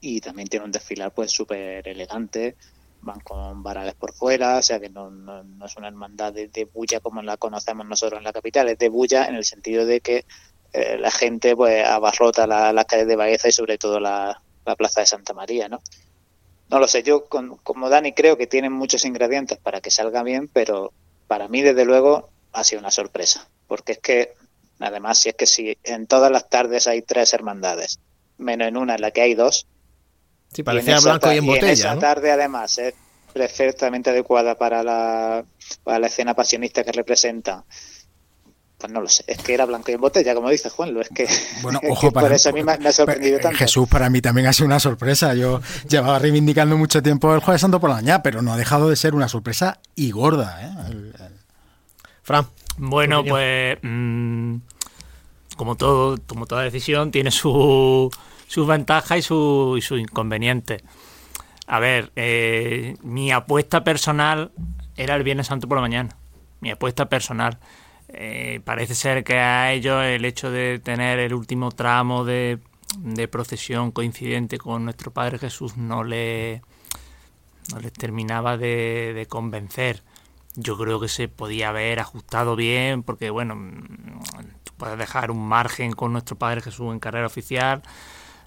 y 0.00 0.20
también 0.20 0.48
tiene 0.48 0.66
un 0.66 0.72
desfilar 0.72 1.12
pues 1.12 1.30
súper 1.30 1.86
elegante, 1.86 2.56
van 3.00 3.20
con 3.20 3.62
varales 3.62 3.94
por 3.94 4.12
fuera, 4.12 4.58
o 4.58 4.62
sea 4.62 4.80
que 4.80 4.88
no, 4.88 5.10
no, 5.10 5.64
es 5.64 5.76
una 5.76 5.88
hermandad 5.88 6.32
de, 6.32 6.48
de 6.48 6.64
bulla 6.64 7.00
como 7.00 7.22
la 7.22 7.36
conocemos 7.36 7.86
nosotros 7.86 8.18
en 8.18 8.24
la 8.24 8.32
capital, 8.32 8.68
es 8.68 8.78
de 8.78 8.88
bulla 8.88 9.26
en 9.26 9.36
el 9.36 9.44
sentido 9.44 9.86
de 9.86 10.00
que 10.00 10.24
eh, 10.72 10.98
la 10.98 11.10
gente 11.10 11.54
pues 11.54 11.86
abarrota 11.86 12.46
la- 12.46 12.72
las 12.72 12.86
calles 12.86 13.06
de 13.06 13.16
Baeza 13.16 13.48
y 13.48 13.52
sobre 13.52 13.78
todo 13.78 14.00
la, 14.00 14.41
la 14.64 14.76
plaza 14.76 15.00
de 15.00 15.06
Santa 15.06 15.34
María, 15.34 15.68
¿no? 15.68 15.80
No 16.70 16.78
lo 16.78 16.88
sé, 16.88 17.02
yo 17.02 17.26
con- 17.26 17.56
como 17.58 17.88
Dani 17.90 18.12
creo 18.12 18.36
que 18.36 18.46
tienen 18.46 18.72
muchos 18.72 19.04
ingredientes 19.04 19.58
para 19.58 19.80
que 19.80 19.90
salga 19.90 20.22
bien, 20.22 20.48
pero 20.48 20.92
para 21.26 21.48
mí 21.48 21.62
desde 21.62 21.84
luego 21.84 22.30
ha 22.52 22.64
sido 22.64 22.80
una 22.80 22.90
sorpresa, 22.90 23.48
porque 23.66 23.92
es 23.92 23.98
que 23.98 24.34
además 24.80 25.18
si 25.18 25.28
es 25.30 25.34
que 25.34 25.46
si 25.46 25.76
en 25.84 26.06
todas 26.06 26.30
las 26.30 26.48
tardes 26.48 26.86
hay 26.86 27.02
tres 27.02 27.32
hermandades, 27.34 28.00
menos 28.38 28.68
en 28.68 28.76
una 28.76 28.94
en 28.94 29.00
la 29.02 29.10
que 29.10 29.20
hay 29.22 29.34
dos, 29.34 29.66
Sí, 30.52 30.58
y 30.58 30.60
en 30.60 30.64
parecía 30.64 30.96
esa 30.96 31.08
blanco 31.08 31.32
y 31.32 31.38
en 31.38 31.46
botella. 31.46 31.72
esa 31.72 31.94
¿no? 31.94 32.00
tarde 32.00 32.30
además 32.30 32.78
es 32.78 32.94
perfectamente 33.32 34.10
adecuada 34.10 34.56
para 34.58 34.82
la, 34.82 35.44
para 35.82 35.98
la 35.98 36.06
escena 36.08 36.34
pasionista 36.34 36.84
que 36.84 36.92
representa. 36.92 37.64
Pues 38.82 38.92
no 38.92 39.00
lo 39.00 39.08
sé, 39.08 39.22
es 39.28 39.38
que 39.38 39.54
era 39.54 39.64
blanco 39.64 39.92
y 39.92 39.94
en 39.94 40.00
botella, 40.00 40.34
como 40.34 40.50
dice 40.50 40.68
Juanlo, 40.68 41.00
es 41.02 41.08
que, 41.08 41.28
Bueno, 41.62 41.78
es 41.82 41.90
ojo, 41.92 42.08
que 42.08 42.12
para 42.12 42.26
por 42.26 42.34
eso 42.34 42.48
a 42.48 42.52
mí 42.52 42.64
me, 42.64 42.76
me 42.78 42.88
ha 42.88 42.92
sorprendido 42.92 43.36
Eh, 43.38 43.40
tanto. 43.40 43.56
Jesús 43.58 43.88
para 43.88 44.10
mí 44.10 44.20
también 44.20 44.48
ha 44.48 44.52
sido 44.52 44.66
una 44.66 44.80
sorpresa. 44.80 45.34
Yo 45.34 45.60
llevaba 45.88 46.18
reivindicando 46.18 46.76
mucho 46.76 47.00
tiempo 47.00 47.32
el 47.32 47.40
Jueves 47.40 47.60
Santo 47.60 47.78
por 47.78 47.90
la 47.90 47.96
mañana, 47.96 48.22
pero 48.24 48.42
no 48.42 48.52
ha 48.52 48.56
dejado 48.56 48.90
de 48.90 48.96
ser 48.96 49.14
una 49.14 49.28
sorpresa 49.28 49.78
y 49.94 50.10
gorda. 50.10 50.58
¿eh? 50.66 50.70
El- 50.90 51.14
el- 51.20 51.32
Fran, 52.24 52.46
Bueno, 52.76 53.24
pues 53.24 53.78
mm, 53.82 54.56
como 55.56 55.76
todo, 55.76 56.18
como 56.26 56.46
toda 56.46 56.62
decisión, 56.62 57.12
tiene 57.12 57.30
su, 57.30 58.10
sus 58.48 58.66
ventajas 58.66 59.18
y 59.18 59.22
sus 59.22 59.78
y 59.78 59.82
sus 59.82 60.00
inconvenientes. 60.00 60.82
A 61.68 61.78
ver, 61.78 62.10
eh, 62.16 62.96
mi 63.02 63.30
apuesta 63.30 63.84
personal 63.84 64.50
era 64.96 65.14
el 65.14 65.22
Viernes 65.22 65.46
Santo 65.46 65.68
por 65.68 65.76
la 65.78 65.82
mañana. 65.82 66.16
Mi 66.60 66.70
apuesta 66.72 67.08
personal. 67.08 67.58
Eh, 68.14 68.60
parece 68.64 68.94
ser 68.94 69.24
que 69.24 69.38
a 69.38 69.72
ellos 69.72 70.04
el 70.04 70.24
hecho 70.24 70.50
de 70.50 70.78
tener 70.78 71.18
el 71.18 71.34
último 71.34 71.70
tramo 71.70 72.24
de, 72.24 72.58
de 72.98 73.28
procesión 73.28 73.90
coincidente 73.90 74.58
con 74.58 74.84
nuestro 74.84 75.12
Padre 75.12 75.38
Jesús 75.38 75.76
no 75.76 76.04
le 76.04 76.62
no 77.70 77.80
les 77.80 77.92
terminaba 77.92 78.56
de, 78.56 79.26
convencer. 79.28 80.02
Yo 80.54 80.76
creo 80.76 81.00
que 81.00 81.08
se 81.08 81.28
podía 81.28 81.70
haber 81.70 82.00
ajustado 82.00 82.56
bien, 82.56 83.02
porque 83.02 83.30
bueno, 83.30 83.54
tú 84.64 84.72
puedes 84.76 84.98
dejar 84.98 85.30
un 85.30 85.46
margen 85.46 85.92
con 85.92 86.12
nuestro 86.12 86.36
Padre 86.36 86.60
Jesús 86.60 86.92
en 86.92 87.00
carrera 87.00 87.26
oficial, 87.26 87.82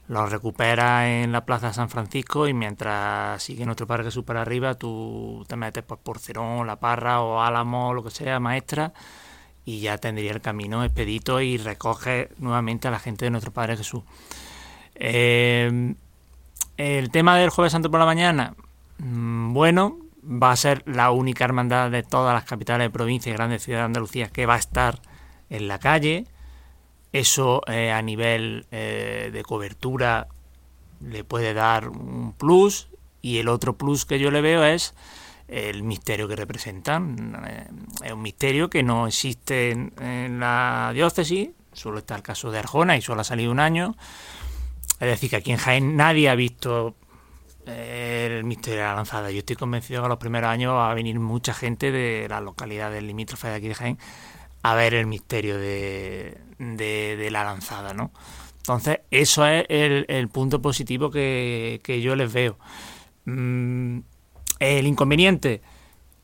lo 0.08 0.28
recuperas 0.28 1.08
en 1.08 1.32
la 1.32 1.46
Plaza 1.46 1.74
San 1.74 1.90
Francisco 1.90 2.48
y 2.48 2.54
mientras 2.54 3.42
sigue 3.42 3.66
nuestro 3.66 3.88
Padre 3.88 4.04
Jesús 4.06 4.24
para 4.24 4.42
arriba, 4.42 4.76
tú 4.76 5.44
te 5.48 5.56
metes 5.56 5.84
por 5.84 6.00
Porcerón, 6.00 6.68
La 6.68 6.80
Parra 6.80 7.22
o 7.22 7.42
Álamo, 7.42 7.94
lo 7.94 8.04
que 8.04 8.12
sea, 8.12 8.40
maestra, 8.40 8.94
y 9.66 9.80
ya 9.80 9.98
tendría 9.98 10.32
el 10.32 10.42
camino 10.42 10.84
expedito 10.84 11.42
y 11.42 11.58
recoges 11.58 12.30
nuevamente 12.38 12.88
a 12.88 12.92
la 12.92 13.00
gente 13.00 13.26
de 13.26 13.32
nuestro 13.32 13.52
Padre 13.52 13.78
Jesús. 13.78 14.04
Eh, 14.96 15.96
el 16.78 17.10
tema 17.10 17.38
del 17.38 17.50
Jueves 17.50 17.72
Santo 17.72 17.90
por 17.90 18.00
la 18.00 18.06
mañana, 18.06 18.54
mm, 19.00 19.54
bueno, 19.54 19.98
va 20.24 20.52
a 20.52 20.56
ser 20.56 20.84
la 20.86 21.12
única 21.12 21.46
hermandad 21.46 21.92
de 21.92 22.04
todas 22.04 22.34
las 22.34 22.46
capitales 22.46 22.86
de 22.86 22.92
provincia 22.92 23.30
y 23.30 23.34
grandes 23.34 23.64
ciudades 23.64 23.84
de 23.84 23.86
Andalucía 23.86 24.30
que 24.30 24.46
va 24.46 24.56
a 24.56 24.60
estar 24.60 25.00
en 25.50 25.68
la 25.68 25.80
calle. 25.80 26.26
Eso 27.12 27.62
eh, 27.68 27.92
a 27.92 28.02
nivel 28.02 28.66
eh, 28.72 29.30
de 29.32 29.44
cobertura 29.44 30.28
le 31.02 31.24
puede 31.24 31.54
dar 31.54 31.90
un 31.90 32.34
plus 32.34 32.90
y 33.22 33.38
el 33.40 33.48
otro 33.48 33.78
plus 33.78 34.06
que 34.06 34.20
yo 34.20 34.32
le 34.32 34.42
veo 34.42 34.64
es 34.64 34.94
el 35.48 35.84
misterio 35.84 36.28
que 36.28 36.36
representan. 36.36 37.44
Eh, 37.48 37.68
Es 38.06 38.12
un 38.12 38.22
misterio 38.22 38.70
que 38.70 38.84
no 38.84 39.08
existe 39.08 39.72
en, 39.72 40.40
la 40.40 40.92
diócesis, 40.94 41.50
solo 41.74 42.00
está 42.00 42.16
el 42.16 42.24
caso 42.24 42.52
de 42.52 42.60
Arjona 42.60 42.98
y 42.98 43.02
solo 43.02 43.22
ha 43.22 43.24
salido 43.24 43.52
un 43.52 43.60
año. 43.60 43.96
Es 45.00 45.08
decir, 45.08 45.30
que 45.30 45.36
aquí 45.38 45.52
en 45.52 45.58
Jaén 45.58 45.96
nadie 45.96 46.30
ha 46.30 46.36
visto 46.36 46.96
eh, 47.66 48.38
el 48.38 48.44
misterio 48.44 48.80
de 48.80 48.86
la 48.86 48.96
lanzada. 48.96 49.32
Yo 49.32 49.40
estoy 49.40 49.56
convencido 49.56 50.02
que 50.02 50.06
a 50.06 50.10
los 50.10 50.18
primeros 50.18 50.50
años 50.50 50.74
va 50.74 50.92
a 50.92 50.94
venir 50.94 51.20
mucha 51.20 51.54
gente 51.54 51.92
de 51.92 52.28
las 52.30 52.42
localidades 52.42 53.04
limítrofes 53.04 53.52
de 53.52 53.58
aquí 53.58 53.68
de 53.68 53.76
Jaén 53.76 53.98
a 54.64 54.74
ver 54.74 54.96
el 54.96 55.06
misterio 55.06 55.60
de, 55.60 56.40
la 57.32 57.44
lanzada, 57.44 57.94
¿no? 57.94 58.12
Entonces, 58.58 59.02
eso 59.12 59.46
es 59.46 59.66
el, 59.70 60.28
punto 60.30 60.60
positivo 60.60 61.12
que, 61.12 61.82
que 61.84 62.02
yo 62.02 62.16
les 62.16 62.34
veo. 62.34 62.58
Mm, 63.26 64.00
el 64.60 64.88
inconveniente, 64.88 65.62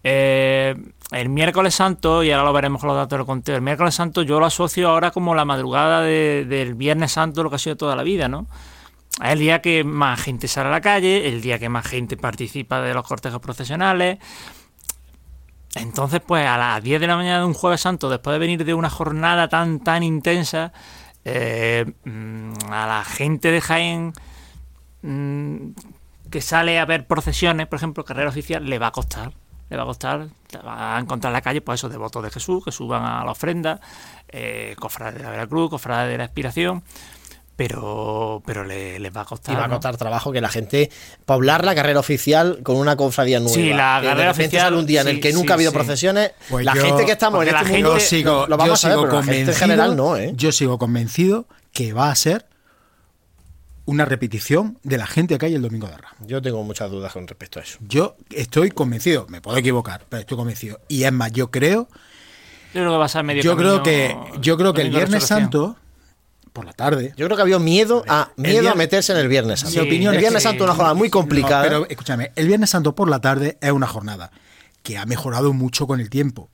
eh, 0.03 0.75
el 1.11 1.29
miércoles 1.29 1.75
santo, 1.75 2.23
y 2.23 2.31
ahora 2.31 2.45
lo 2.45 2.53
veremos 2.53 2.79
con 2.81 2.87
los 2.87 2.97
datos 2.97 3.17
del 3.19 3.25
conteo, 3.25 3.55
el 3.55 3.61
miércoles 3.61 3.93
santo 3.93 4.21
yo 4.23 4.39
lo 4.39 4.45
asocio 4.45 4.89
ahora 4.89 5.11
como 5.11 5.35
la 5.35 5.45
madrugada 5.45 6.01
de- 6.01 6.45
del 6.47 6.75
viernes 6.75 7.11
santo, 7.11 7.43
lo 7.43 7.49
que 7.49 7.57
ha 7.57 7.59
sido 7.59 7.75
toda 7.77 7.95
la 7.95 8.03
vida, 8.03 8.27
¿no? 8.27 8.47
Es 9.21 9.31
el 9.33 9.39
día 9.39 9.61
que 9.61 9.83
más 9.83 10.21
gente 10.21 10.47
sale 10.47 10.69
a 10.69 10.71
la 10.71 10.81
calle, 10.81 11.27
el 11.27 11.41
día 11.41 11.59
que 11.59 11.67
más 11.69 11.85
gente 11.85 12.15
participa 12.17 12.81
de 12.81 12.93
los 12.93 13.05
cortejos 13.05 13.41
procesionales. 13.41 14.17
Entonces, 15.75 16.21
pues 16.25 16.45
a 16.47 16.57
las 16.57 16.83
10 16.83 16.99
de 16.99 17.07
la 17.07 17.15
mañana 17.15 17.39
de 17.39 17.45
un 17.45 17.53
jueves 17.53 17.81
santo, 17.81 18.09
después 18.09 18.33
de 18.33 18.39
venir 18.39 18.65
de 18.65 18.73
una 18.73 18.89
jornada 18.89 19.47
tan, 19.47 19.79
tan 19.79 20.03
intensa, 20.03 20.73
eh, 21.23 21.85
mm, 22.03 22.53
a 22.71 22.87
la 22.87 23.03
gente 23.05 23.51
de 23.51 23.61
Jaén 23.61 24.13
mm, 25.01 25.69
que 26.31 26.41
sale 26.41 26.79
a 26.79 26.85
ver 26.85 27.05
procesiones, 27.05 27.67
por 27.67 27.77
ejemplo, 27.77 28.03
carrera 28.05 28.29
oficial, 28.29 28.67
le 28.67 28.79
va 28.79 28.87
a 28.87 28.91
costar. 28.91 29.31
Le 29.69 29.77
va 29.77 29.83
a 29.83 29.85
costar, 29.85 30.27
va 30.65 30.97
a 30.97 30.99
encontrar 30.99 31.29
en 31.31 31.33
la 31.33 31.41
calle, 31.41 31.61
pues 31.61 31.79
esos 31.79 31.91
devotos 31.91 32.21
de 32.23 32.29
Jesús 32.31 32.63
que 32.65 32.71
suban 32.73 33.03
a 33.05 33.23
la 33.23 33.31
ofrenda, 33.31 33.79
eh, 34.27 34.75
cofrades 34.79 35.15
de 35.15 35.23
la 35.23 35.29
Veracruz, 35.29 35.69
cofrades 35.69 36.11
de 36.11 36.17
la 36.17 36.25
Expiración, 36.25 36.83
pero, 37.55 38.41
pero 38.45 38.63
le, 38.65 38.99
les 38.99 39.15
va 39.15 39.21
a 39.21 39.25
costar. 39.25 39.53
Y 39.53 39.57
va 39.57 39.65
a 39.65 39.67
¿no? 39.67 39.75
costar 39.75 39.95
trabajo 39.97 40.31
que 40.31 40.41
la 40.41 40.49
gente 40.49 40.89
poblar 41.25 41.63
la 41.63 41.75
carrera 41.75 41.99
oficial 41.99 42.59
con 42.63 42.75
una 42.77 42.95
cofradía 42.95 43.39
nueva. 43.39 43.53
Sí, 43.55 43.69
la 43.73 43.99
Que 44.01 44.07
carrera 44.07 44.31
oficial, 44.31 44.61
sale 44.63 44.77
un 44.77 44.85
día 44.85 45.01
en 45.01 45.07
el 45.09 45.19
que 45.21 45.31
nunca 45.31 45.47
sí, 45.47 45.51
ha 45.51 45.53
habido 45.55 45.71
sí. 45.71 45.77
procesiones. 45.77 46.31
Pues 46.49 46.65
la 46.65 46.73
yo- 46.73 46.83
gente 46.85 47.05
que 47.05 47.11
estamos 47.11 47.41
en 47.43 47.49
este 47.49 47.63
la 47.63 47.69
mundo 47.69 47.89
gente- 47.91 48.03
yo 48.03 48.09
sigo, 48.09 48.47
lo 48.47 48.57
vamos 48.57 48.81
yo 48.81 48.87
a 48.87 48.89
ver, 48.89 48.97
sigo 48.97 49.01
pero 49.03 49.13
la 49.13 49.23
gente 49.23 49.25
convencido, 49.27 49.51
en 49.51 49.57
general 49.59 49.95
no, 49.95 50.17
¿eh? 50.17 50.31
Yo 50.35 50.51
sigo 50.51 50.77
convencido 50.79 51.45
que 51.71 51.93
va 51.93 52.09
a 52.09 52.15
ser 52.15 52.45
una 53.91 54.05
repetición 54.05 54.77
de 54.83 54.97
la 54.97 55.05
gente 55.05 55.37
que 55.37 55.45
hay 55.47 55.55
el 55.55 55.61
domingo 55.61 55.87
de 55.87 55.97
Ramos. 55.97 56.17
Yo 56.27 56.41
tengo 56.41 56.63
muchas 56.63 56.89
dudas 56.89 57.11
con 57.13 57.27
respecto 57.27 57.59
a 57.59 57.63
eso. 57.63 57.77
Yo 57.81 58.15
estoy 58.29 58.71
convencido, 58.71 59.25
me 59.29 59.41
puedo 59.41 59.57
equivocar, 59.57 60.05
pero 60.07 60.21
estoy 60.21 60.37
convencido. 60.37 60.79
Y 60.87 61.03
es 61.03 61.11
más, 61.11 61.31
yo 61.33 61.51
creo, 61.51 61.87
Yo 62.73 62.81
creo 62.81 62.91
que 62.91 62.97
va 62.97 63.05
a 63.05 63.09
ser 63.09 63.23
medio 63.23 63.43
yo 63.43 63.57
creo 63.57 63.83
que, 63.83 64.15
yo 64.39 64.57
creo 64.57 64.73
que 64.73 64.81
el 64.81 64.91
Viernes. 64.91 65.25
Santo, 65.25 65.75
por 66.53 66.65
la 66.65 66.73
tarde. 66.73 67.13
Yo 67.17 67.25
creo 67.25 67.35
que 67.35 67.41
había 67.43 67.59
miedo 67.59 68.03
a 68.07 68.31
miedo 68.37 68.69
a 68.71 68.75
meterse 68.75 69.11
en 69.11 69.19
el 69.19 69.27
Viernes 69.27 69.59
Santo. 69.61 69.81
Mi 69.81 69.87
opinión 69.87 70.13
el 70.13 70.17
es 70.19 70.21
Viernes 70.21 70.41
que- 70.43 70.49
Santo 70.49 70.63
es 70.63 70.67
una 70.69 70.75
jornada 70.75 70.93
muy 70.95 71.09
complicada. 71.09 71.63
No, 71.63 71.69
pero 71.69 71.85
escúchame, 71.89 72.31
el 72.35 72.47
Viernes 72.47 72.69
Santo 72.69 72.95
por 72.95 73.09
la 73.09 73.19
tarde 73.19 73.57
es 73.61 73.71
una 73.71 73.87
jornada 73.87 74.31
que 74.83 74.97
ha 74.97 75.05
mejorado 75.05 75.53
mucho 75.53 75.85
con 75.87 75.99
el 75.99 76.09
tiempo 76.09 76.49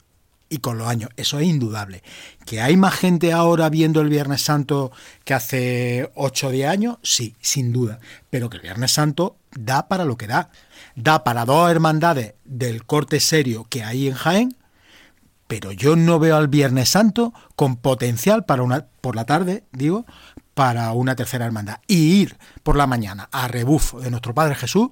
y 0.50 0.60
con 0.60 0.78
los 0.78 0.88
años. 0.88 1.10
Eso 1.18 1.40
es 1.40 1.48
indudable. 1.48 2.04
¿Que 2.46 2.62
hay 2.62 2.78
más 2.78 2.94
gente 2.96 3.34
ahora 3.34 3.70
viendo 3.70 4.02
el 4.02 4.10
Viernes 4.10 4.42
Santo 4.42 4.92
que 5.24 5.34
hace 5.34 6.12
8 6.16 6.48
o 6.48 6.52
10 6.52 6.70
años? 6.70 6.98
Sí, 7.04 7.36
sin 7.42 7.74
duda. 7.74 8.00
Pero 8.30 8.50
que 8.50 8.58
el 8.58 8.64
Viernes 8.64 8.92
Santo 8.92 9.38
da 9.52 9.88
para 9.88 10.06
lo 10.06 10.18
que 10.18 10.28
da. 10.28 10.50
Da 10.96 11.24
para 11.24 11.46
dos 11.46 11.70
hermandades 11.70 12.36
del 12.46 12.86
corte 12.86 13.20
serio 13.20 13.66
que 13.70 13.84
hay 13.84 14.08
en 14.08 14.14
Jaén, 14.14 14.58
pero 15.48 15.72
yo 15.72 15.96
no 15.96 16.20
veo 16.20 16.36
al 16.36 16.48
Viernes 16.48 16.90
Santo 16.90 17.34
con 17.56 17.78
potencial 17.78 18.46
para 18.46 18.64
una 18.64 18.88
por 19.02 19.16
la 19.16 19.26
tarde, 19.26 19.64
digo, 19.72 20.06
para 20.54 20.92
una 20.92 21.16
tercera 21.16 21.46
hermandad. 21.46 21.80
Y 21.88 22.22
ir 22.22 22.38
por 22.64 22.76
la 22.76 22.88
mañana 22.88 23.30
a 23.32 23.48
rebufo 23.48 24.00
de 24.02 24.12
nuestro 24.12 24.34
Padre 24.34 24.56
Jesús, 24.56 24.90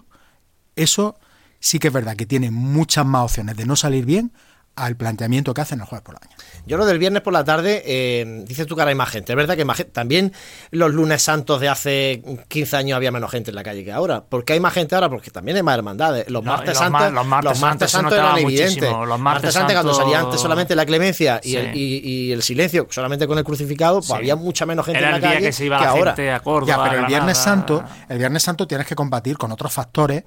eso 0.76 1.20
sí 1.60 1.80
que 1.80 1.88
es 1.88 1.94
verdad 1.94 2.16
que 2.16 2.26
tiene 2.26 2.52
muchas 2.52 3.06
más 3.06 3.24
opciones 3.24 3.58
de 3.58 3.66
no 3.66 3.76
salir 3.76 4.06
bien 4.06 4.32
al 4.76 4.98
planteamiento 4.98 5.54
que 5.54 5.62
hacen 5.62 5.80
el 5.80 5.86
jueves 5.86 6.04
por 6.04 6.16
la 6.16 6.20
mañana. 6.20 6.36
Yo 6.66 6.78
lo 6.78 6.86
del 6.86 7.00
viernes 7.00 7.22
por 7.22 7.32
la 7.32 7.44
tarde, 7.46 7.82
eh, 7.86 8.44
dices 8.48 8.68
tú 8.68 8.76
que 8.76 8.82
ahora 8.82 8.90
hay 8.90 8.96
más 8.96 9.10
gente. 9.10 9.32
Es 9.32 9.36
verdad 9.38 9.54
que 9.56 9.62
hay 9.62 9.66
más 9.66 9.78
gente. 9.78 9.92
También 9.94 10.34
los 10.72 10.92
lunes 10.94 11.22
santos 11.22 11.62
de 11.62 11.70
hace 11.70 12.22
15 12.50 12.76
años 12.76 12.96
había 12.98 13.12
menos 13.12 13.32
gente 13.32 13.52
en 13.52 13.56
la 13.56 13.64
calle 13.64 13.86
que 13.86 13.92
ahora. 13.94 14.24
¿Por 14.26 14.44
qué 14.44 14.54
hay 14.54 14.60
más 14.60 14.74
gente 14.74 14.96
ahora? 14.96 15.08
Porque 15.10 15.32
también 15.32 15.56
hay 15.58 15.64
más 15.64 15.78
hermandades. 15.78 16.30
Los 16.30 16.44
No, 16.44 16.52
martes 16.52 16.70
los 16.70 16.78
santos, 16.78 17.02
ma- 17.26 17.42
los 17.42 17.60
martes 17.60 17.60
santos 17.60 17.92
se 17.92 17.98
santos 17.98 18.14
eran 18.18 18.38
evidentes. 18.38 18.92
Los 18.92 19.20
martes 19.20 19.54
santos 19.54 19.74
cuando 19.74 19.94
salía 19.94 20.20
antes 20.20 20.42
solamente 20.42 20.76
la 20.76 20.86
clemencia 20.86 21.40
y, 21.44 21.52
Sí. 21.52 21.56
el, 21.58 21.76
y- 21.78 22.02
y 22.04 22.32
el 22.34 22.42
silencio, 22.44 22.88
solamente 22.90 23.28
con 23.28 23.38
el 23.38 23.44
crucificado, 23.44 24.00
pues 24.00 24.08
Sí. 24.08 24.14
había 24.14 24.36
mucha 24.36 24.66
menos 24.66 24.86
gente 24.86 25.00
Era 25.00 25.10
en 25.12 25.16
el 25.16 25.22
la 25.22 25.28
día 25.28 25.36
calle 25.38 25.48
que 25.48 25.54
se 25.54 25.66
iba 25.66 25.80
la 25.80 25.90
ahora. 25.90 26.12
gente 26.16 26.32
a 26.32 26.40
Córdoba. 26.42 26.76
Ya, 26.76 26.84
pero 26.90 27.00
el 27.02 27.06
Viernes. 27.08 27.38
Santo, 27.38 27.84
el 28.10 28.18
Viernes 28.18 28.44
Santo 28.44 28.68
tienes 28.68 28.88
que 28.88 28.96
combatir 28.96 29.38
con 29.38 29.52
otros 29.52 29.72
factores 29.72 30.24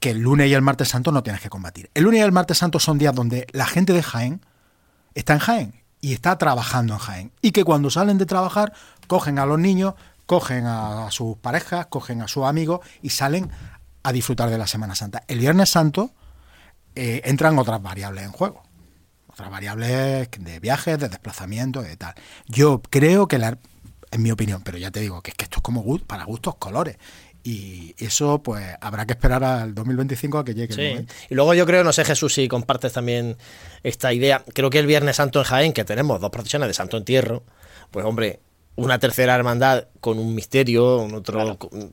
que 0.00 0.10
el 0.10 0.18
lunes 0.18 0.48
y 0.48 0.54
el 0.54 0.62
martes 0.62 0.88
santo 0.88 1.12
no 1.12 1.22
tienes 1.22 1.42
que 1.42 1.50
combatir. 1.50 1.90
El 1.94 2.04
lunes 2.04 2.20
y 2.20 2.22
el 2.22 2.32
martes 2.32 2.58
santo 2.58 2.78
son 2.78 2.98
días 2.98 3.14
donde 3.14 3.46
la 3.52 3.66
gente 3.66 3.92
de 3.92 4.02
Jaén 4.02 4.40
está 5.14 5.32
en 5.34 5.38
Jaén 5.40 5.82
y 6.00 6.12
está 6.12 6.38
trabajando 6.38 6.94
en 6.94 7.00
Jaén. 7.00 7.32
Y 7.42 7.50
que 7.50 7.64
cuando 7.64 7.90
salen 7.90 8.18
de 8.18 8.26
trabajar, 8.26 8.72
cogen 9.06 9.38
a 9.38 9.46
los 9.46 9.58
niños, 9.58 9.94
cogen 10.26 10.66
a 10.66 11.10
sus 11.10 11.36
parejas, 11.38 11.86
cogen 11.86 12.22
a 12.22 12.28
sus 12.28 12.44
amigos 12.44 12.80
y 13.02 13.10
salen 13.10 13.50
a 14.02 14.12
disfrutar 14.12 14.50
de 14.50 14.58
la 14.58 14.66
Semana 14.66 14.94
Santa. 14.94 15.24
El 15.26 15.38
Viernes 15.38 15.70
Santo 15.70 16.12
eh, 16.94 17.22
entran 17.24 17.58
otras 17.58 17.82
variables 17.82 18.24
en 18.24 18.32
juego. 18.32 18.62
Otras 19.26 19.50
variables 19.50 20.28
de 20.38 20.60
viajes, 20.60 20.98
de 20.98 21.08
desplazamiento, 21.08 21.82
de 21.82 21.96
tal. 21.96 22.14
Yo 22.46 22.82
creo 22.82 23.28
que 23.28 23.38
la, 23.38 23.58
en 24.10 24.22
mi 24.22 24.30
opinión, 24.30 24.62
pero 24.62 24.78
ya 24.78 24.90
te 24.90 25.00
digo 25.00 25.22
que 25.22 25.30
es 25.30 25.36
que 25.36 25.44
esto 25.44 25.58
es 25.58 25.62
como 25.62 25.84
para 26.00 26.24
gustos 26.24 26.56
colores. 26.56 26.96
Y 27.50 27.94
eso, 27.98 28.42
pues, 28.42 28.62
habrá 28.80 29.06
que 29.06 29.14
esperar 29.14 29.42
al 29.42 29.74
2025 29.74 30.38
a 30.38 30.44
que 30.44 30.52
llegue 30.54 30.74
el 30.74 30.80
Sí. 30.80 30.88
momento. 30.90 31.14
Y 31.30 31.34
luego 31.34 31.54
yo 31.54 31.64
creo, 31.64 31.82
no 31.82 31.92
sé 31.94 32.04
Jesús 32.04 32.34
si 32.34 32.46
compartes 32.46 32.92
también 32.92 33.38
esta 33.82 34.12
idea, 34.12 34.44
creo 34.52 34.68
que 34.68 34.78
el 34.78 34.86
Viernes 34.86 35.16
Santo 35.16 35.38
en 35.38 35.44
Jaén, 35.46 35.72
que 35.72 35.84
tenemos 35.84 36.20
dos 36.20 36.30
procesiones 36.30 36.68
de 36.68 36.74
Santo 36.74 36.98
Entierro, 36.98 37.42
pues 37.90 38.04
hombre, 38.04 38.40
una 38.76 38.98
tercera 38.98 39.34
hermandad 39.34 39.86
con 40.00 40.18
un 40.18 40.34
misterio, 40.34 40.98
un 40.98 41.14
otro, 41.14 41.58
con- 41.58 41.92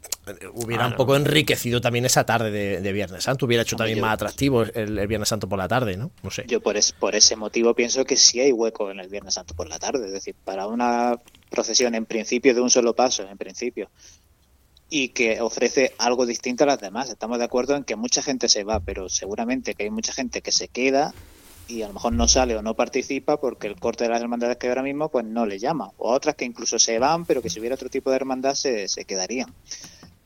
hubiera 0.53 0.86
un 0.88 0.95
poco 0.95 1.16
enriquecido 1.16 1.80
también 1.82 2.06
esa 2.06 2.26
tarde 2.26 2.51
de, 2.51 2.82
de 2.82 2.91
Viernes 2.93 3.24
Santo, 3.24 3.45
hubiera 3.45 3.64
hecho 3.64 3.76
también 3.78 3.97
yo- 3.99 4.03
más 4.06 4.14
atractivo 4.14 4.64
el, 4.64 4.99
el 4.99 5.08
Viernes 5.08 5.30
Santo 5.30 5.47
por 5.49 5.58
la 5.58 5.68
tarde, 5.70 5.95
¿no? 5.97 6.12
No 6.22 6.30
sé. 6.32 6.43
Yo 6.47 6.60
por, 6.62 6.76
es- 6.78 6.91
por 6.91 7.16
ese 7.16 7.36
motivo 7.38 7.74
pienso 7.74 8.03
que 8.06 8.18
sí 8.18 8.39
hay 8.41 8.51
hueco 8.51 8.91
en 8.91 8.99
el 8.99 9.08
Viernes 9.08 9.34
Santo 9.36 9.56
por 9.56 9.68
la 9.70 9.80
tarde. 9.80 10.06
Es 10.08 10.12
decir, 10.12 10.36
para 10.43 10.68
una 10.68 11.18
procesión 11.49 11.95
en 11.95 12.06
principio 12.06 12.53
de 12.53 12.62
un 12.62 12.70
solo 12.70 12.93
paso, 12.93 13.24
en 13.28 13.38
principio, 13.38 13.89
y 14.90 15.10
que 15.10 15.42
ofrece 15.42 15.94
algo 15.98 16.26
distinto 16.26 16.64
a 16.64 16.68
las 16.68 16.80
demás. 16.80 17.10
Estamos 17.10 17.40
de 17.40 17.46
acuerdo 17.46 17.76
en 17.76 17.84
que 17.84 17.96
mucha 17.96 18.22
gente 18.22 18.50
se 18.50 18.64
va, 18.64 18.80
pero 18.80 19.10
seguramente 19.10 19.74
que 19.74 19.84
hay 19.84 19.90
mucha 19.90 20.14
gente 20.14 20.42
que 20.42 20.52
se 20.52 20.68
queda 20.68 21.14
y 21.68 21.82
a 21.82 21.88
lo 21.88 21.94
mejor 21.94 22.14
no 22.14 22.28
sale 22.28 22.56
o 22.56 22.62
no 22.62 22.76
participa 22.76 23.38
porque 23.38 23.68
el 23.68 23.80
corte 23.80 24.04
de 24.04 24.12
las 24.12 24.22
hermandades 24.22 24.58
que 24.58 24.68
ahora 24.68 24.84
mismo 24.84 25.10
pues 25.10 25.26
no 25.26 25.46
le 25.46 25.60
llama. 25.60 25.92
O 25.98 26.12
otras 26.12 26.36
que 26.36 26.46
incluso 26.46 26.78
se 26.78 27.00
van, 27.00 27.26
pero 27.26 27.42
que 27.42 27.50
si 27.50 27.60
hubiera 27.60 27.76
otro 27.76 27.90
tipo 27.90 28.10
de 28.10 28.18
hermandad 28.18 28.54
se, 28.54 28.88
se 28.88 29.06
quedarían. 29.06 29.54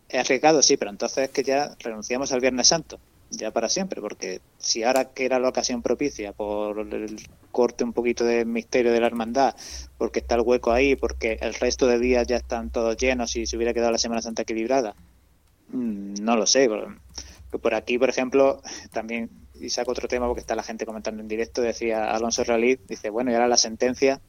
Es 0.09 0.19
arriesgado, 0.19 0.61
sí, 0.61 0.75
pero 0.75 0.91
entonces 0.91 1.25
es 1.25 1.29
que 1.29 1.43
ya 1.43 1.75
renunciamos 1.79 2.31
al 2.31 2.41
Viernes 2.41 2.67
Santo, 2.67 2.99
ya 3.31 3.51
para 3.51 3.69
siempre, 3.69 4.01
porque 4.01 4.41
si 4.57 4.83
ahora 4.83 5.05
que 5.05 5.25
era 5.25 5.39
la 5.39 5.49
ocasión 5.49 5.81
propicia 5.81 6.33
por 6.33 6.79
el 6.79 7.17
corte 7.51 7.83
un 7.83 7.93
poquito 7.93 8.23
de 8.23 8.45
misterio 8.45 8.91
de 8.91 8.99
la 8.99 9.07
hermandad, 9.07 9.55
porque 9.97 10.19
está 10.19 10.35
el 10.35 10.41
hueco 10.41 10.71
ahí, 10.71 10.95
porque 10.95 11.37
el 11.41 11.53
resto 11.53 11.87
de 11.87 11.99
días 11.99 12.27
ya 12.27 12.37
están 12.37 12.69
todos 12.69 12.97
llenos 12.97 13.35
y 13.35 13.45
se 13.45 13.57
hubiera 13.57 13.73
quedado 13.73 13.91
la 13.91 13.97
Semana 13.97 14.21
Santa 14.21 14.41
equilibrada, 14.41 14.95
mm, 15.69 16.15
no 16.21 16.35
lo 16.35 16.45
sé. 16.45 16.67
Por, 16.67 17.61
por 17.61 17.75
aquí, 17.75 17.97
por 17.97 18.09
ejemplo, 18.09 18.61
también, 18.91 19.29
y 19.59 19.69
saco 19.69 19.91
otro 19.91 20.07
tema 20.07 20.27
porque 20.27 20.41
está 20.41 20.55
la 20.55 20.63
gente 20.63 20.85
comentando 20.85 21.21
en 21.21 21.27
directo, 21.27 21.61
decía 21.61 22.11
Alonso 22.11 22.43
Realid, 22.43 22.79
dice, 22.87 23.09
bueno, 23.09 23.31
y 23.31 23.33
ahora 23.35 23.47
la 23.47 23.57
sentencia 23.57 24.21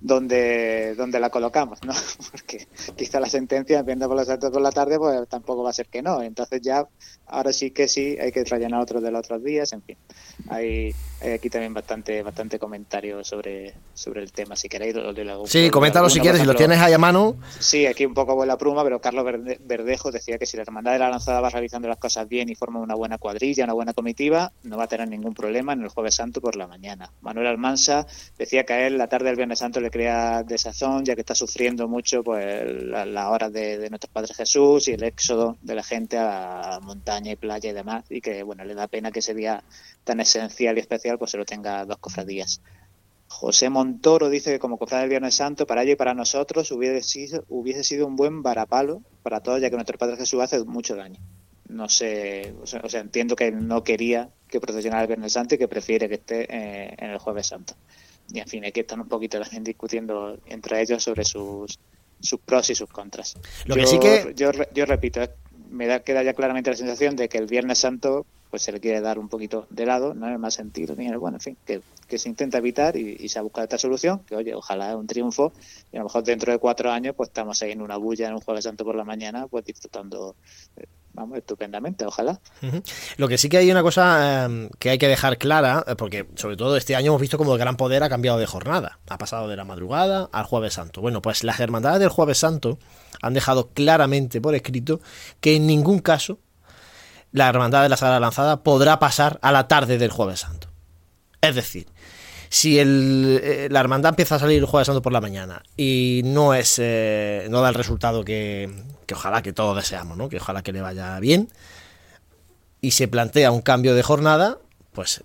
donde, 0.00 0.94
donde 0.94 1.18
la 1.20 1.30
colocamos, 1.30 1.78
¿no? 1.84 1.92
Porque 2.30 2.66
quizá 2.96 3.18
la 3.20 3.28
sentencia, 3.28 3.82
viendo 3.82 4.06
por 4.08 4.16
los 4.16 4.26
datos 4.26 4.50
por 4.50 4.60
la 4.60 4.70
tarde, 4.72 4.98
pues 4.98 5.28
tampoco 5.28 5.62
va 5.62 5.70
a 5.70 5.72
ser 5.72 5.86
que 5.88 6.02
no. 6.02 6.22
Entonces 6.22 6.60
ya, 6.62 6.86
ahora 7.26 7.52
sí 7.52 7.70
que 7.70 7.88
sí, 7.88 8.16
hay 8.20 8.30
que 8.32 8.44
rellenar 8.44 8.80
otros 8.80 9.02
de 9.02 9.10
los 9.10 9.20
otros 9.20 9.42
días, 9.42 9.72
en 9.72 9.82
fin. 9.82 9.96
Hay, 10.48 10.94
hay 11.20 11.32
aquí 11.32 11.48
también 11.50 11.72
bastante 11.74 12.22
bastante 12.22 12.58
comentario 12.58 13.24
sobre, 13.24 13.74
sobre 13.94 14.22
el 14.22 14.32
tema, 14.32 14.54
si 14.54 14.68
queréis. 14.68 14.94
lo- 14.94 15.12
lo- 15.12 15.46
Sí, 15.46 15.66
lo- 15.66 15.70
coméntalo 15.72 16.08
si 16.10 16.20
quieres, 16.20 16.40
si 16.40 16.46
por 16.46 16.54
lo 16.54 16.58
ejemplo, 16.58 16.74
tienes 16.74 16.78
ahí 16.86 16.92
a 16.92 16.98
mano. 16.98 17.36
Sí, 17.58 17.86
aquí 17.86 18.04
un 18.06 18.14
poco 18.14 18.34
vuela 18.36 18.56
pluma, 18.58 18.84
pero 18.84 19.00
Carlos 19.00 19.24
Verde- 19.24 19.58
Verdejo 19.64 20.12
decía 20.12 20.38
que 20.38 20.46
si 20.46 20.56
la 20.56 20.62
Hermandad 20.62 20.92
de 20.92 20.98
la 20.98 21.08
Lanzada 21.10 21.40
va 21.40 21.50
realizando 21.50 21.88
las 21.88 21.98
cosas 21.98 22.28
bien 22.28 22.48
y 22.48 22.54
forma 22.54 22.80
una 22.80 22.94
buena 22.94 23.18
cuadrilla, 23.18 23.64
una 23.64 23.72
buena 23.72 23.92
comitiva, 23.94 24.52
no 24.62 24.76
va 24.76 24.84
a 24.84 24.88
tener 24.88 25.08
ningún 25.08 25.34
problema 25.34 25.72
en 25.72 25.82
el 25.82 25.88
Jueves 25.88 26.14
Santo 26.14 26.40
por 26.40 26.56
la 26.56 26.66
mañana. 26.66 27.10
Manuel 27.22 27.46
Almansa 27.46 28.06
decía 28.38 28.64
que 28.64 28.72
a 28.74 28.86
él 28.86 28.98
la 28.98 29.08
tarde 29.08 29.26
del 29.26 29.36
Viernes 29.36 29.58
Santo 29.58 29.80
le 29.86 29.90
crea 29.90 30.42
desazón, 30.42 31.04
ya 31.04 31.14
que 31.14 31.22
está 31.22 31.34
sufriendo 31.34 31.88
mucho 31.88 32.22
pues 32.22 32.44
la- 32.84 33.06
las 33.06 33.26
horas 33.26 33.52
de, 33.52 33.78
de 33.78 33.88
nuestro 33.90 34.10
Padre 34.12 34.34
Jesús 34.34 34.88
y 34.88 34.92
el 34.92 35.02
éxodo 35.04 35.56
de 35.62 35.74
la 35.74 35.82
gente 35.82 36.16
a 36.18 36.78
montaña 36.82 37.32
y 37.32 37.36
playa 37.36 37.70
y 37.70 37.72
demás, 37.72 38.04
y 38.10 38.20
que 38.20 38.42
bueno, 38.42 38.64
le 38.64 38.74
da 38.74 38.86
pena 38.88 39.10
que 39.10 39.20
ese 39.20 39.34
día 39.34 39.62
tan 40.04 40.20
esencial 40.20 40.76
y 40.76 40.80
especial 40.80 41.18
pues 41.18 41.30
se 41.30 41.38
lo 41.38 41.44
tenga 41.44 41.84
dos 41.84 41.98
cofradías. 41.98 42.60
José 43.28 43.70
Montoro 43.70 44.28
dice 44.28 44.52
que 44.52 44.58
como 44.58 44.78
cofrade 44.78 45.02
del 45.02 45.10
Viernes 45.10 45.34
Santo, 45.34 45.66
para 45.66 45.82
ello 45.82 45.92
y 45.92 45.96
para 45.96 46.14
nosotros 46.14 46.70
hubiese 46.70 47.02
sido, 47.02 47.44
hubiese 47.48 47.82
sido 47.82 48.06
un 48.06 48.14
buen 48.16 48.42
varapalo 48.42 49.02
para 49.22 49.40
todos, 49.40 49.60
ya 49.60 49.68
que 49.68 49.76
nuestro 49.76 49.98
Padre 49.98 50.16
Jesús 50.16 50.40
hace 50.40 50.64
mucho 50.64 50.94
daño. 50.94 51.20
No 51.68 51.88
sé, 51.88 52.54
o 52.62 52.66
sea, 52.66 53.00
entiendo 53.00 53.34
que 53.34 53.50
no 53.50 53.82
quería 53.82 54.30
que 54.48 54.60
procesionara 54.60 55.02
el 55.02 55.08
Viernes 55.08 55.32
Santo 55.32 55.56
y 55.56 55.58
que 55.58 55.66
prefiere 55.66 56.08
que 56.08 56.14
esté 56.14 56.46
eh, 56.48 56.94
en 56.96 57.10
el 57.10 57.18
Jueves 57.18 57.48
Santo. 57.48 57.74
Y 58.32 58.40
en 58.40 58.46
fin, 58.48 58.64
aquí 58.64 58.80
están 58.80 59.00
un 59.00 59.08
poquito 59.08 59.38
la 59.38 59.44
gente 59.46 59.70
discutiendo 59.70 60.38
entre 60.46 60.80
ellos 60.82 61.02
sobre 61.02 61.24
sus, 61.24 61.78
sus 62.20 62.40
pros 62.40 62.68
y 62.70 62.74
sus 62.74 62.88
contras. 62.90 63.34
Lo 63.66 63.76
yo, 63.76 63.82
que 63.82 63.86
sí 63.86 63.98
que- 63.98 64.32
yo, 64.34 64.50
yo 64.74 64.84
repito, 64.86 65.22
eh, 65.22 65.30
me 65.70 65.86
da, 65.86 66.00
queda 66.00 66.22
ya 66.22 66.34
claramente 66.34 66.70
la 66.70 66.76
sensación 66.76 67.16
de 67.16 67.28
que 67.28 67.38
el 67.38 67.46
Viernes 67.46 67.78
Santo 67.78 68.26
pues 68.48 68.62
se 68.62 68.70
le 68.70 68.78
quiere 68.80 69.00
dar 69.00 69.18
un 69.18 69.28
poquito 69.28 69.66
de 69.70 69.84
lado, 69.86 70.14
no 70.14 70.26
en 70.28 70.32
el 70.34 70.38
más 70.38 70.54
sentido 70.54 70.94
ni 70.94 71.06
en 71.06 71.12
el 71.12 71.18
bueno, 71.18 71.36
en 71.38 71.40
fin, 71.40 71.56
que, 71.66 71.80
que 72.06 72.16
se 72.16 72.28
intenta 72.28 72.58
evitar 72.58 72.96
y, 72.96 73.16
y 73.18 73.28
se 73.28 73.40
ha 73.40 73.42
buscado 73.42 73.64
esta 73.64 73.76
solución, 73.76 74.20
que 74.20 74.36
oye, 74.36 74.54
ojalá 74.54 74.90
es 74.90 74.96
un 74.96 75.06
triunfo 75.08 75.52
y 75.92 75.96
a 75.96 75.98
lo 75.98 76.04
mejor 76.04 76.22
dentro 76.22 76.52
de 76.52 76.58
cuatro 76.58 76.90
años 76.92 77.14
pues 77.16 77.28
estamos 77.28 77.60
ahí 77.62 77.72
en 77.72 77.82
una 77.82 77.96
bulla 77.96 78.28
en 78.28 78.34
un 78.34 78.40
Jueves 78.40 78.62
Santo 78.64 78.84
por 78.84 78.94
la 78.94 79.02
mañana 79.04 79.48
pues 79.48 79.64
disfrutando, 79.64 80.36
eh, 80.76 80.84
vamos, 81.16 81.38
estupendamente, 81.38 82.04
ojalá. 82.04 82.40
Lo 83.16 83.26
que 83.26 83.38
sí 83.38 83.48
que 83.48 83.56
hay 83.56 83.70
una 83.70 83.82
cosa 83.82 84.46
eh, 84.46 84.68
que 84.78 84.90
hay 84.90 84.98
que 84.98 85.08
dejar 85.08 85.38
clara, 85.38 85.84
eh, 85.88 85.96
porque 85.96 86.28
sobre 86.36 86.56
todo 86.56 86.76
este 86.76 86.94
año 86.94 87.08
hemos 87.08 87.20
visto 87.20 87.38
como 87.38 87.54
el 87.54 87.58
Gran 87.58 87.76
Poder 87.76 88.02
ha 88.02 88.08
cambiado 88.08 88.38
de 88.38 88.46
jornada. 88.46 89.00
Ha 89.08 89.18
pasado 89.18 89.48
de 89.48 89.56
la 89.56 89.64
madrugada 89.64 90.28
al 90.30 90.44
Jueves 90.44 90.74
Santo. 90.74 91.00
Bueno, 91.00 91.22
pues 91.22 91.42
las 91.42 91.58
hermandades 91.58 92.00
del 92.00 92.10
Jueves 92.10 92.38
Santo 92.38 92.78
han 93.22 93.34
dejado 93.34 93.70
claramente 93.70 94.40
por 94.40 94.54
escrito 94.54 95.00
que 95.40 95.56
en 95.56 95.66
ningún 95.66 96.00
caso 96.00 96.38
la 97.32 97.48
hermandad 97.48 97.82
de 97.82 97.88
la 97.88 97.96
Sagrada 97.96 98.20
Lanzada 98.20 98.62
podrá 98.62 98.98
pasar 98.98 99.38
a 99.42 99.50
la 99.52 99.66
tarde 99.68 99.98
del 99.98 100.10
Jueves 100.10 100.40
Santo. 100.40 100.68
Es 101.40 101.54
decir, 101.54 101.86
si 102.48 102.78
el, 102.78 103.40
eh, 103.42 103.68
la 103.70 103.80
hermandad 103.80 104.10
empieza 104.10 104.36
a 104.36 104.38
salir 104.38 104.58
el 104.58 104.66
Jueves 104.66 104.86
Santo 104.86 105.02
por 105.02 105.12
la 105.12 105.20
mañana 105.20 105.62
y 105.76 106.22
no 106.24 106.54
es 106.54 106.78
eh, 106.82 107.46
no 107.50 107.60
da 107.60 107.68
el 107.68 107.74
resultado 107.74 108.24
que, 108.24 108.70
que 109.06 109.14
ojalá 109.14 109.42
que 109.42 109.52
todos 109.52 109.76
deseamos, 109.76 110.16
¿no? 110.16 110.28
que 110.28 110.36
ojalá 110.38 110.62
que 110.62 110.72
le 110.72 110.80
vaya 110.80 111.18
bien, 111.20 111.48
y 112.80 112.92
se 112.92 113.08
plantea 113.08 113.50
un 113.50 113.62
cambio 113.62 113.94
de 113.94 114.02
jornada, 114.02 114.58
pues 114.92 115.24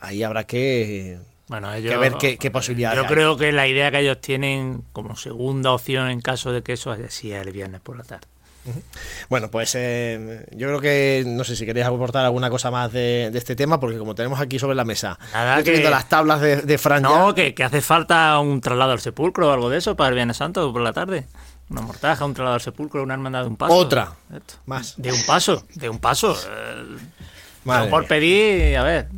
ahí 0.00 0.22
habrá 0.22 0.44
que, 0.44 1.18
Bueno, 1.48 1.70
que 1.72 1.96
ver 1.96 2.14
qué, 2.14 2.38
qué 2.38 2.50
posibilidades 2.50 2.96
Yo 2.96 3.02
hay. 3.02 3.08
creo 3.08 3.36
que 3.36 3.52
la 3.52 3.66
idea 3.66 3.90
que 3.90 4.00
ellos 4.00 4.20
tienen 4.20 4.84
como 4.92 5.16
segunda 5.16 5.72
opción 5.72 6.08
en 6.10 6.20
caso 6.20 6.52
de 6.52 6.62
que 6.62 6.74
eso 6.74 6.90
haya 6.92 7.10
sido 7.10 7.40
el 7.40 7.52
viernes 7.52 7.80
por 7.80 7.96
la 7.96 8.04
tarde. 8.04 8.26
Bueno, 9.28 9.50
pues 9.50 9.74
eh, 9.76 10.46
yo 10.52 10.68
creo 10.68 10.80
que 10.80 11.24
no 11.26 11.44
sé 11.44 11.54
si 11.56 11.66
queréis 11.66 11.86
aportar 11.86 12.24
alguna 12.24 12.48
cosa 12.50 12.70
más 12.70 12.92
de, 12.92 13.30
de 13.30 13.38
este 13.38 13.54
tema, 13.56 13.78
porque 13.80 13.98
como 13.98 14.14
tenemos 14.14 14.40
aquí 14.40 14.58
sobre 14.58 14.74
la 14.74 14.84
mesa, 14.84 15.18
Nada, 15.32 15.58
yo 15.58 15.64
que- 15.64 15.70
viendo 15.72 15.90
las 15.90 16.08
tablas 16.08 16.40
de, 16.40 16.56
de 16.62 16.78
Fran. 16.78 17.02
No, 17.02 17.34
que, 17.34 17.54
que 17.54 17.64
hace 17.64 17.80
falta 17.80 18.38
un 18.38 18.60
traslado 18.60 18.92
al 18.92 19.00
sepulcro 19.00 19.48
o 19.48 19.52
algo 19.52 19.68
de 19.70 19.78
eso 19.78 19.96
para 19.96 20.08
el 20.10 20.14
Viernes 20.14 20.36
Santo 20.38 20.72
por 20.72 20.82
la 20.82 20.92
tarde. 20.92 21.26
Una 21.70 21.80
mortaja, 21.80 22.24
un 22.24 22.34
traslado 22.34 22.54
al 22.54 22.60
sepulcro, 22.60 23.02
una 23.02 23.14
hermandad 23.14 23.42
de 23.42 23.48
un 23.48 23.56
paso. 23.56 23.74
Otra. 23.74 24.12
Esto. 24.34 24.54
Más. 24.66 24.94
De 24.96 25.12
un 25.12 25.24
paso, 25.26 25.64
de 25.74 25.88
un 25.88 25.98
paso. 25.98 26.32
Eh, 26.34 26.96
Madre 27.64 27.88
por 27.90 28.00
mía. 28.00 28.08
pedir, 28.08 28.76
a 28.76 28.82
ver. 28.82 29.08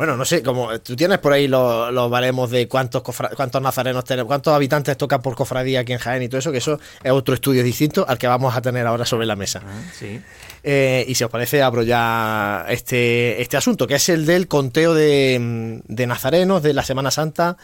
Bueno, 0.00 0.16
no 0.16 0.24
sé, 0.24 0.42
como 0.42 0.78
tú 0.80 0.96
tienes 0.96 1.18
por 1.18 1.34
ahí 1.34 1.46
los, 1.46 1.92
los 1.92 2.08
baremos 2.08 2.50
de 2.50 2.66
cuántos 2.68 3.02
cofra- 3.02 3.34
cuántos 3.36 3.60
nazarenos 3.60 4.02
tenemos, 4.02 4.28
cuántos 4.28 4.54
habitantes 4.54 4.96
tocan 4.96 5.20
por 5.20 5.34
cofradía 5.34 5.80
aquí 5.80 5.92
en 5.92 5.98
Jaén 5.98 6.22
y 6.22 6.28
todo 6.30 6.38
eso, 6.38 6.50
que 6.50 6.56
eso 6.56 6.80
es 7.04 7.12
otro 7.12 7.34
estudio 7.34 7.62
distinto 7.62 8.06
al 8.08 8.16
que 8.16 8.26
vamos 8.26 8.56
a 8.56 8.62
tener 8.62 8.86
ahora 8.86 9.04
sobre 9.04 9.26
la 9.26 9.36
mesa. 9.36 9.60
Sí. 9.92 10.18
Eh, 10.64 11.04
y 11.06 11.14
si 11.14 11.22
os 11.22 11.30
parece, 11.30 11.60
abro 11.60 11.82
ya 11.82 12.64
este, 12.70 13.42
este 13.42 13.58
asunto, 13.58 13.86
que 13.86 13.96
es 13.96 14.08
el 14.08 14.24
del 14.24 14.48
conteo 14.48 14.94
de, 14.94 15.82
de 15.86 16.06
nazarenos 16.06 16.62
de 16.62 16.72
la 16.72 16.82
Semana 16.82 17.10
Santa 17.10 17.58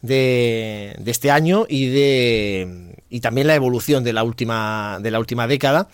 de, 0.00 0.96
de 0.98 1.10
este 1.10 1.30
año 1.30 1.66
y 1.68 1.88
de 1.90 2.91
y 3.12 3.20
también 3.20 3.46
la 3.46 3.54
evolución 3.54 4.02
de 4.04 4.12
la 4.12 4.24
última, 4.24 4.98
de 5.00 5.10
la 5.10 5.18
última 5.18 5.46
década. 5.46 5.88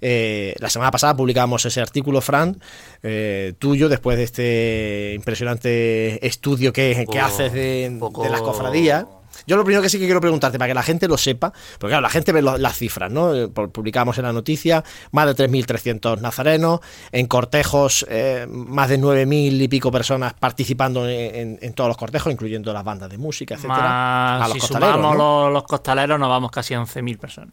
Eh, 0.00 0.54
la 0.58 0.70
semana 0.70 0.90
pasada 0.90 1.14
publicamos 1.16 1.64
ese 1.66 1.80
artículo, 1.80 2.20
Fran, 2.22 2.58
eh, 3.02 3.52
tuyo, 3.58 3.88
después 3.90 4.16
de 4.16 4.24
este 4.24 5.12
impresionante 5.14 6.26
estudio 6.26 6.72
que, 6.72 7.06
que 7.10 7.18
haces 7.20 7.52
de, 7.52 7.96
poco- 7.98 8.22
de 8.22 8.30
las 8.30 8.40
cofradías. 8.40 9.04
Yo 9.50 9.56
lo 9.56 9.64
primero 9.64 9.82
que 9.82 9.88
sí 9.88 9.98
que 9.98 10.04
quiero 10.04 10.20
preguntarte, 10.20 10.58
para 10.58 10.68
que 10.68 10.74
la 10.74 10.82
gente 10.84 11.08
lo 11.08 11.18
sepa, 11.18 11.52
porque 11.78 11.90
claro, 11.90 12.02
la 12.02 12.08
gente 12.08 12.30
ve 12.30 12.40
lo- 12.40 12.56
las 12.56 12.76
cifras, 12.76 13.10
¿no? 13.10 13.34
Eh, 13.34 13.48
Publicamos 13.48 14.16
en 14.18 14.24
la 14.24 14.32
noticia 14.32 14.84
más 15.10 15.26
de 15.26 15.34
3.300 15.34 16.20
nazarenos, 16.20 16.78
en 17.10 17.26
cortejos 17.26 18.06
eh, 18.08 18.46
más 18.48 18.88
de 18.88 18.98
9.000 18.98 19.60
y 19.60 19.66
pico 19.66 19.90
personas 19.90 20.34
participando 20.34 21.08
en, 21.08 21.34
en- 21.34 21.58
en 21.62 21.72
todos 21.74 21.88
los 21.88 21.96
cortejos, 21.96 22.32
incluyendo 22.32 22.72
las 22.72 22.84
bandas 22.84 23.10
de 23.10 23.18
música. 23.18 23.56
Más, 23.56 24.42
a 24.42 24.44
los 24.46 24.52
si 24.54 24.60
costaleros, 24.60 24.94
sumamos 24.96 25.16
¿no? 25.18 25.44
los, 25.44 25.52
los 25.54 25.62
costaleros, 25.64 26.20
nos 26.20 26.28
vamos 26.28 26.50
casi 26.52 26.74
a 26.74 26.80
11.000 26.80 27.18
personas. 27.18 27.52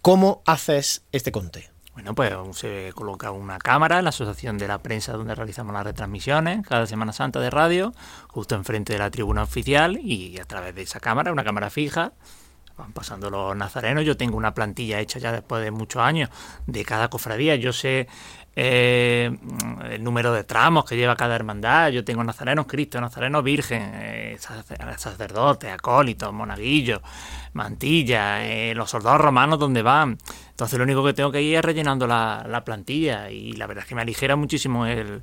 ¿Cómo 0.00 0.42
haces 0.46 1.02
este 1.12 1.30
conteo? 1.32 1.64
Bueno, 1.96 2.14
pues 2.14 2.30
se 2.58 2.92
coloca 2.94 3.30
una 3.30 3.56
cámara 3.56 3.96
en 3.96 4.04
la 4.04 4.10
Asociación 4.10 4.58
de 4.58 4.68
la 4.68 4.82
Prensa 4.82 5.14
donde 5.14 5.34
realizamos 5.34 5.72
las 5.72 5.82
retransmisiones 5.82 6.66
cada 6.66 6.86
Semana 6.86 7.14
Santa 7.14 7.40
de 7.40 7.48
radio, 7.48 7.94
justo 8.28 8.54
enfrente 8.54 8.92
de 8.92 8.98
la 8.98 9.10
tribuna 9.10 9.44
oficial 9.44 9.98
y 10.02 10.38
a 10.38 10.44
través 10.44 10.74
de 10.74 10.82
esa 10.82 11.00
cámara, 11.00 11.32
una 11.32 11.42
cámara 11.42 11.70
fija, 11.70 12.12
van 12.76 12.92
pasando 12.92 13.30
los 13.30 13.56
nazarenos. 13.56 14.04
Yo 14.04 14.16
tengo 14.16 14.36
una 14.36 14.54
plantilla 14.54 15.00
hecha 15.00 15.18
ya 15.18 15.32
después 15.32 15.62
de 15.62 15.70
muchos 15.70 16.02
años 16.02 16.30
de 16.66 16.84
cada 16.84 17.08
cofradía. 17.08 17.56
Yo 17.56 17.72
sé 17.72 18.06
eh, 18.54 19.36
el 19.90 20.02
número 20.04 20.32
de 20.32 20.44
tramos 20.44 20.84
que 20.84 20.96
lleva 20.96 21.16
cada 21.16 21.34
hermandad. 21.36 21.90
Yo 21.90 22.04
tengo 22.04 22.22
nazarenos 22.24 22.66
Cristo, 22.66 23.00
nazarenos 23.00 23.42
Virgen, 23.44 23.92
eh, 23.94 24.36
sacer- 24.38 24.98
sacerdotes, 24.98 25.72
acólitos, 25.72 26.32
monaguillos, 26.32 27.00
mantilla, 27.52 28.44
eh, 28.46 28.74
los 28.74 28.90
soldados 28.90 29.20
romanos 29.20 29.58
donde 29.58 29.82
van. 29.82 30.18
Entonces 30.50 30.78
lo 30.78 30.84
único 30.84 31.04
que 31.04 31.12
tengo 31.12 31.30
que 31.32 31.42
ir 31.42 31.56
es 31.56 31.64
rellenando 31.64 32.06
la, 32.06 32.44
la 32.48 32.64
plantilla 32.64 33.30
y 33.30 33.52
la 33.52 33.66
verdad 33.66 33.84
es 33.84 33.88
que 33.88 33.94
me 33.94 34.02
aligera 34.02 34.36
muchísimo 34.36 34.86
el, 34.86 35.22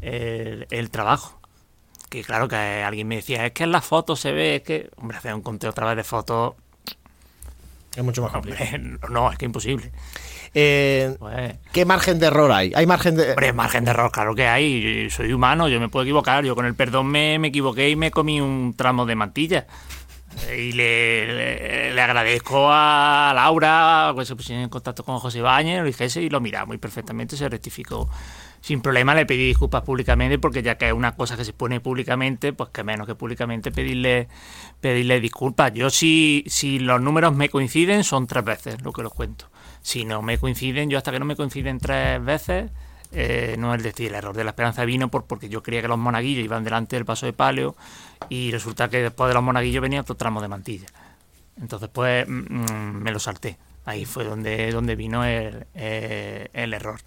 el, 0.00 0.90
trabajo. 0.90 1.38
Que 2.08 2.22
claro 2.22 2.48
que 2.48 2.56
alguien 2.56 3.08
me 3.08 3.16
decía, 3.16 3.46
es 3.46 3.52
que 3.52 3.64
en 3.64 3.72
las 3.72 3.84
fotos 3.86 4.20
se 4.20 4.32
ve, 4.32 4.56
es 4.56 4.62
que, 4.62 4.90
hombre, 4.96 5.16
hacer 5.16 5.34
un 5.34 5.40
conteo 5.40 5.70
a 5.70 5.72
través 5.72 5.96
de 5.96 6.04
fotos, 6.04 6.54
Es 7.96 8.02
mucho 8.02 8.22
más 8.22 8.32
complicado. 8.32 8.66
no, 9.10 9.30
es 9.30 9.38
que 9.38 9.44
imposible. 9.44 9.92
Eh, 10.54 11.14
Pues, 11.18 11.54
¿Qué 11.72 11.84
margen 11.84 12.18
de 12.18 12.26
error 12.26 12.52
hay? 12.52 12.72
¿Hay 12.74 12.86
margen 12.86 13.16
de...? 13.16 13.30
Hombre, 13.30 13.52
margen 13.52 13.84
de 13.84 13.90
error, 13.90 14.10
claro 14.12 14.34
que 14.34 14.46
hay. 14.46 15.04
Yo 15.04 15.10
soy 15.10 15.32
humano, 15.32 15.68
yo 15.68 15.78
me 15.80 15.88
puedo 15.88 16.04
equivocar. 16.04 16.44
Yo 16.44 16.54
con 16.54 16.66
el 16.66 16.74
perdón 16.74 17.06
me, 17.06 17.38
me 17.38 17.48
equivoqué 17.48 17.88
y 17.90 17.96
me 17.96 18.10
comí 18.10 18.40
un 18.40 18.74
tramo 18.76 19.04
de 19.06 19.14
mantilla. 19.14 19.66
Y 20.56 20.72
le, 20.72 21.26
le- 21.26 21.92
le 21.94 22.00
agradezco 22.02 22.68
a 22.70 23.32
Laura, 23.34 24.14
que 24.16 24.24
se 24.24 24.34
pusieron 24.34 24.64
en 24.64 24.70
contacto 24.70 25.04
con 25.04 25.18
José 25.18 25.42
Báñez, 25.42 25.80
lo 25.80 25.84
dijese 25.84 26.22
y 26.22 26.30
lo 26.30 26.40
miramos 26.40 26.74
y 26.74 26.78
perfectamente 26.78 27.36
se 27.36 27.46
rectificó. 27.50 28.08
Sin 28.62 28.80
problema 28.80 29.12
le 29.16 29.26
pedí 29.26 29.48
disculpas 29.48 29.82
públicamente 29.82 30.38
porque 30.38 30.62
ya 30.62 30.78
que 30.78 30.86
es 30.86 30.92
una 30.92 31.16
cosa 31.16 31.36
que 31.36 31.44
se 31.44 31.52
pone 31.52 31.80
públicamente, 31.80 32.52
pues 32.52 32.70
que 32.70 32.84
menos 32.84 33.08
que 33.08 33.16
públicamente 33.16 33.72
pedirle, 33.72 34.28
pedirle 34.80 35.20
disculpas. 35.20 35.74
Yo 35.74 35.90
si, 35.90 36.44
si 36.46 36.78
los 36.78 37.00
números 37.00 37.34
me 37.34 37.48
coinciden 37.48 38.04
son 38.04 38.28
tres 38.28 38.44
veces 38.44 38.80
lo 38.82 38.92
que 38.92 39.02
los 39.02 39.12
cuento. 39.12 39.50
Si 39.82 40.04
no 40.04 40.22
me 40.22 40.38
coinciden, 40.38 40.88
yo 40.88 40.96
hasta 40.96 41.10
que 41.10 41.18
no 41.18 41.24
me 41.24 41.34
coinciden 41.34 41.80
tres 41.80 42.24
veces, 42.24 42.70
eh, 43.10 43.56
no 43.58 43.74
es 43.74 43.82
decir, 43.82 44.10
el 44.10 44.14
error 44.14 44.36
de 44.36 44.44
la 44.44 44.50
esperanza 44.50 44.84
vino 44.84 45.08
por 45.08 45.24
porque 45.24 45.48
yo 45.48 45.60
creía 45.64 45.82
que 45.82 45.88
los 45.88 45.98
monaguillos 45.98 46.44
iban 46.44 46.62
delante 46.62 46.94
del 46.94 47.04
paso 47.04 47.26
de 47.26 47.32
palio 47.32 47.74
y 48.28 48.52
resulta 48.52 48.88
que 48.88 49.02
después 49.02 49.26
de 49.26 49.34
los 49.34 49.42
monaguillos 49.42 49.82
venía 49.82 50.02
otro 50.02 50.14
tramo 50.14 50.40
de 50.40 50.46
mantilla. 50.46 50.86
Entonces, 51.60 51.88
pues 51.92 52.28
mm, 52.28 52.32
mm, 52.32 53.02
me 53.02 53.10
lo 53.10 53.18
salté. 53.18 53.58
Ahí 53.84 54.04
fue 54.04 54.22
donde, 54.22 54.70
donde 54.70 54.94
vino 54.94 55.24
el, 55.24 55.66
eh, 55.74 56.48
el 56.52 56.74
error. 56.74 57.00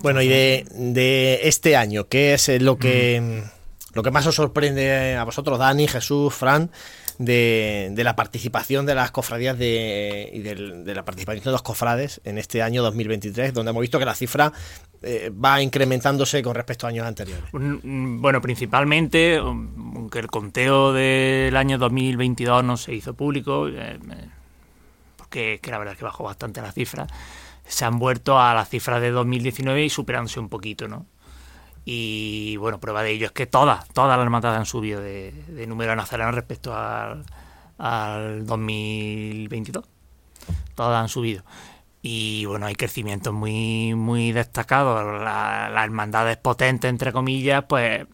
Bueno, 0.00 0.22
y 0.22 0.28
de, 0.28 0.66
de 0.70 1.40
este 1.44 1.76
año, 1.76 2.08
¿qué 2.08 2.34
es 2.34 2.48
lo 2.60 2.78
que, 2.78 3.42
lo 3.92 4.02
que 4.02 4.10
más 4.10 4.26
os 4.26 4.34
sorprende 4.34 5.16
a 5.16 5.24
vosotros, 5.24 5.58
Dani, 5.58 5.88
Jesús, 5.88 6.34
Fran, 6.34 6.70
de, 7.18 7.90
de 7.92 8.04
la 8.04 8.16
participación 8.16 8.86
de 8.86 8.94
las 8.94 9.10
cofradías 9.10 9.58
de, 9.58 10.30
y 10.32 10.40
de 10.40 10.94
la 10.94 11.04
participación 11.04 11.44
de 11.44 11.50
los 11.52 11.62
cofrades 11.62 12.20
en 12.24 12.38
este 12.38 12.62
año 12.62 12.82
2023, 12.82 13.54
donde 13.54 13.70
hemos 13.70 13.80
visto 13.80 13.98
que 13.98 14.04
la 14.04 14.14
cifra 14.14 14.52
eh, 15.02 15.30
va 15.32 15.60
incrementándose 15.60 16.42
con 16.42 16.54
respecto 16.54 16.86
a 16.86 16.88
años 16.88 17.06
anteriores? 17.06 17.44
Bueno, 17.52 18.40
principalmente, 18.40 19.36
aunque 19.36 20.18
el 20.18 20.28
conteo 20.28 20.92
del 20.92 21.56
año 21.56 21.78
2022 21.78 22.64
no 22.64 22.76
se 22.76 22.94
hizo 22.94 23.14
público, 23.14 23.68
eh, 23.68 23.98
porque 25.16 25.60
que 25.62 25.70
la 25.70 25.78
verdad 25.78 25.92
es 25.92 25.98
que 25.98 26.04
bajó 26.04 26.24
bastante 26.24 26.62
la 26.62 26.72
cifra, 26.72 27.06
se 27.66 27.84
han 27.84 27.98
vuelto 27.98 28.38
a 28.40 28.54
las 28.54 28.68
cifras 28.68 29.00
de 29.00 29.10
2019 29.10 29.84
y 29.84 29.90
superándose 29.90 30.40
un 30.40 30.48
poquito, 30.48 30.88
¿no? 30.88 31.06
Y 31.84 32.56
bueno, 32.56 32.80
prueba 32.80 33.02
de 33.02 33.10
ello 33.12 33.26
es 33.26 33.32
que 33.32 33.46
todas, 33.46 33.86
todas 33.88 34.16
las 34.16 34.24
hermandades 34.24 34.58
han 34.58 34.66
subido 34.66 35.00
de, 35.00 35.32
de 35.48 35.66
número 35.66 35.94
nazarenos 35.96 36.34
respecto 36.34 36.74
al, 36.74 37.24
al 37.78 38.46
2022. 38.46 39.84
Todas 40.74 41.02
han 41.02 41.08
subido. 41.08 41.44
Y 42.02 42.44
bueno, 42.46 42.66
hay 42.66 42.74
crecimientos 42.74 43.32
muy, 43.34 43.94
muy 43.94 44.32
destacados. 44.32 45.04
La- 45.22 45.70
las 45.70 45.84
hermandades 45.84 46.36
potentes, 46.38 46.88
entre 46.88 47.12
comillas, 47.12 47.64
pues 47.68 48.06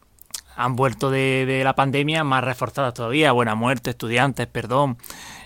han 0.57 0.77
vuelto 0.77 1.11
de 1.11 1.63
la 1.65 1.75
pandemia 1.75 2.23
más 2.25 2.45
reforzadas 2.45 2.95
todavía. 2.95 3.33
Buena 3.33 3.55
muerte, 3.55 3.91
estudiantes, 3.91 4.47
perdón. 4.47 4.99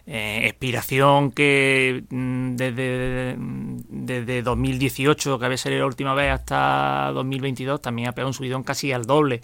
Eh, 0.07 0.43
expiración 0.45 1.33
que 1.33 2.05
mm, 2.11 2.57
desde, 2.57 3.37
desde 3.39 4.43
2018, 4.43 5.39
que 5.39 5.45
había 5.45 5.57
salido 5.57 5.81
la 5.81 5.87
última 5.87 6.13
vez, 6.15 6.31
hasta 6.31 7.11
2022, 7.15 7.81
también 7.81 8.09
ha 8.09 8.13
pegado 8.13 8.29
un 8.29 8.35
subidón 8.35 8.65
casi 8.65 8.93
al 8.93 9.07
doble. 9.07 9.41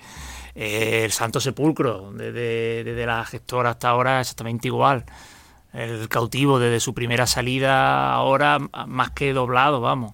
Eh, 0.54 1.02
el 1.04 1.12
Santo 1.12 1.40
Sepulcro, 1.40 2.12
desde, 2.12 2.84
desde 2.84 3.06
la 3.06 3.24
gestora 3.24 3.70
hasta 3.70 3.88
ahora, 3.88 4.20
exactamente 4.20 4.68
igual. 4.68 5.04
El 5.72 6.08
cautivo, 6.08 6.58
desde 6.58 6.80
su 6.80 6.92
primera 6.92 7.26
salida, 7.26 8.12
ahora 8.12 8.58
más 8.58 9.12
que 9.12 9.32
doblado, 9.32 9.80
vamos. 9.80 10.12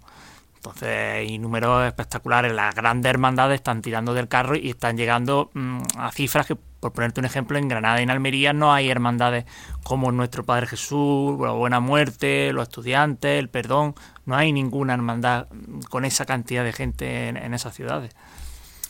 Entonces, 0.56 0.88
hay 0.88 1.38
números 1.38 1.86
espectaculares. 1.86 2.52
Las 2.52 2.74
grandes 2.74 3.10
hermandades 3.10 3.56
están 3.56 3.82
tirando 3.82 4.14
del 4.14 4.28
carro 4.28 4.56
y 4.56 4.70
están 4.70 4.96
llegando 4.96 5.50
mm, 5.54 5.80
a 5.96 6.12
cifras 6.12 6.46
que, 6.46 6.56
por 6.80 6.92
ponerte 6.92 7.20
un 7.20 7.26
ejemplo, 7.26 7.58
en 7.58 7.68
Granada 7.68 8.00
y 8.00 8.04
en 8.04 8.10
Almería 8.10 8.52
no 8.52 8.72
hay 8.72 8.90
hermandades 8.90 9.44
como 9.82 10.12
Nuestro 10.12 10.44
Padre 10.44 10.66
Jesús, 10.66 11.38
la 11.40 11.52
Buena 11.52 11.80
Muerte, 11.80 12.52
los 12.52 12.68
estudiantes, 12.68 13.38
el 13.38 13.48
perdón. 13.48 13.94
No 14.24 14.36
hay 14.36 14.52
ninguna 14.52 14.94
hermandad 14.94 15.46
con 15.90 16.04
esa 16.04 16.26
cantidad 16.26 16.64
de 16.64 16.72
gente 16.72 17.28
en, 17.28 17.36
en 17.36 17.54
esas 17.54 17.74
ciudades. 17.74 18.12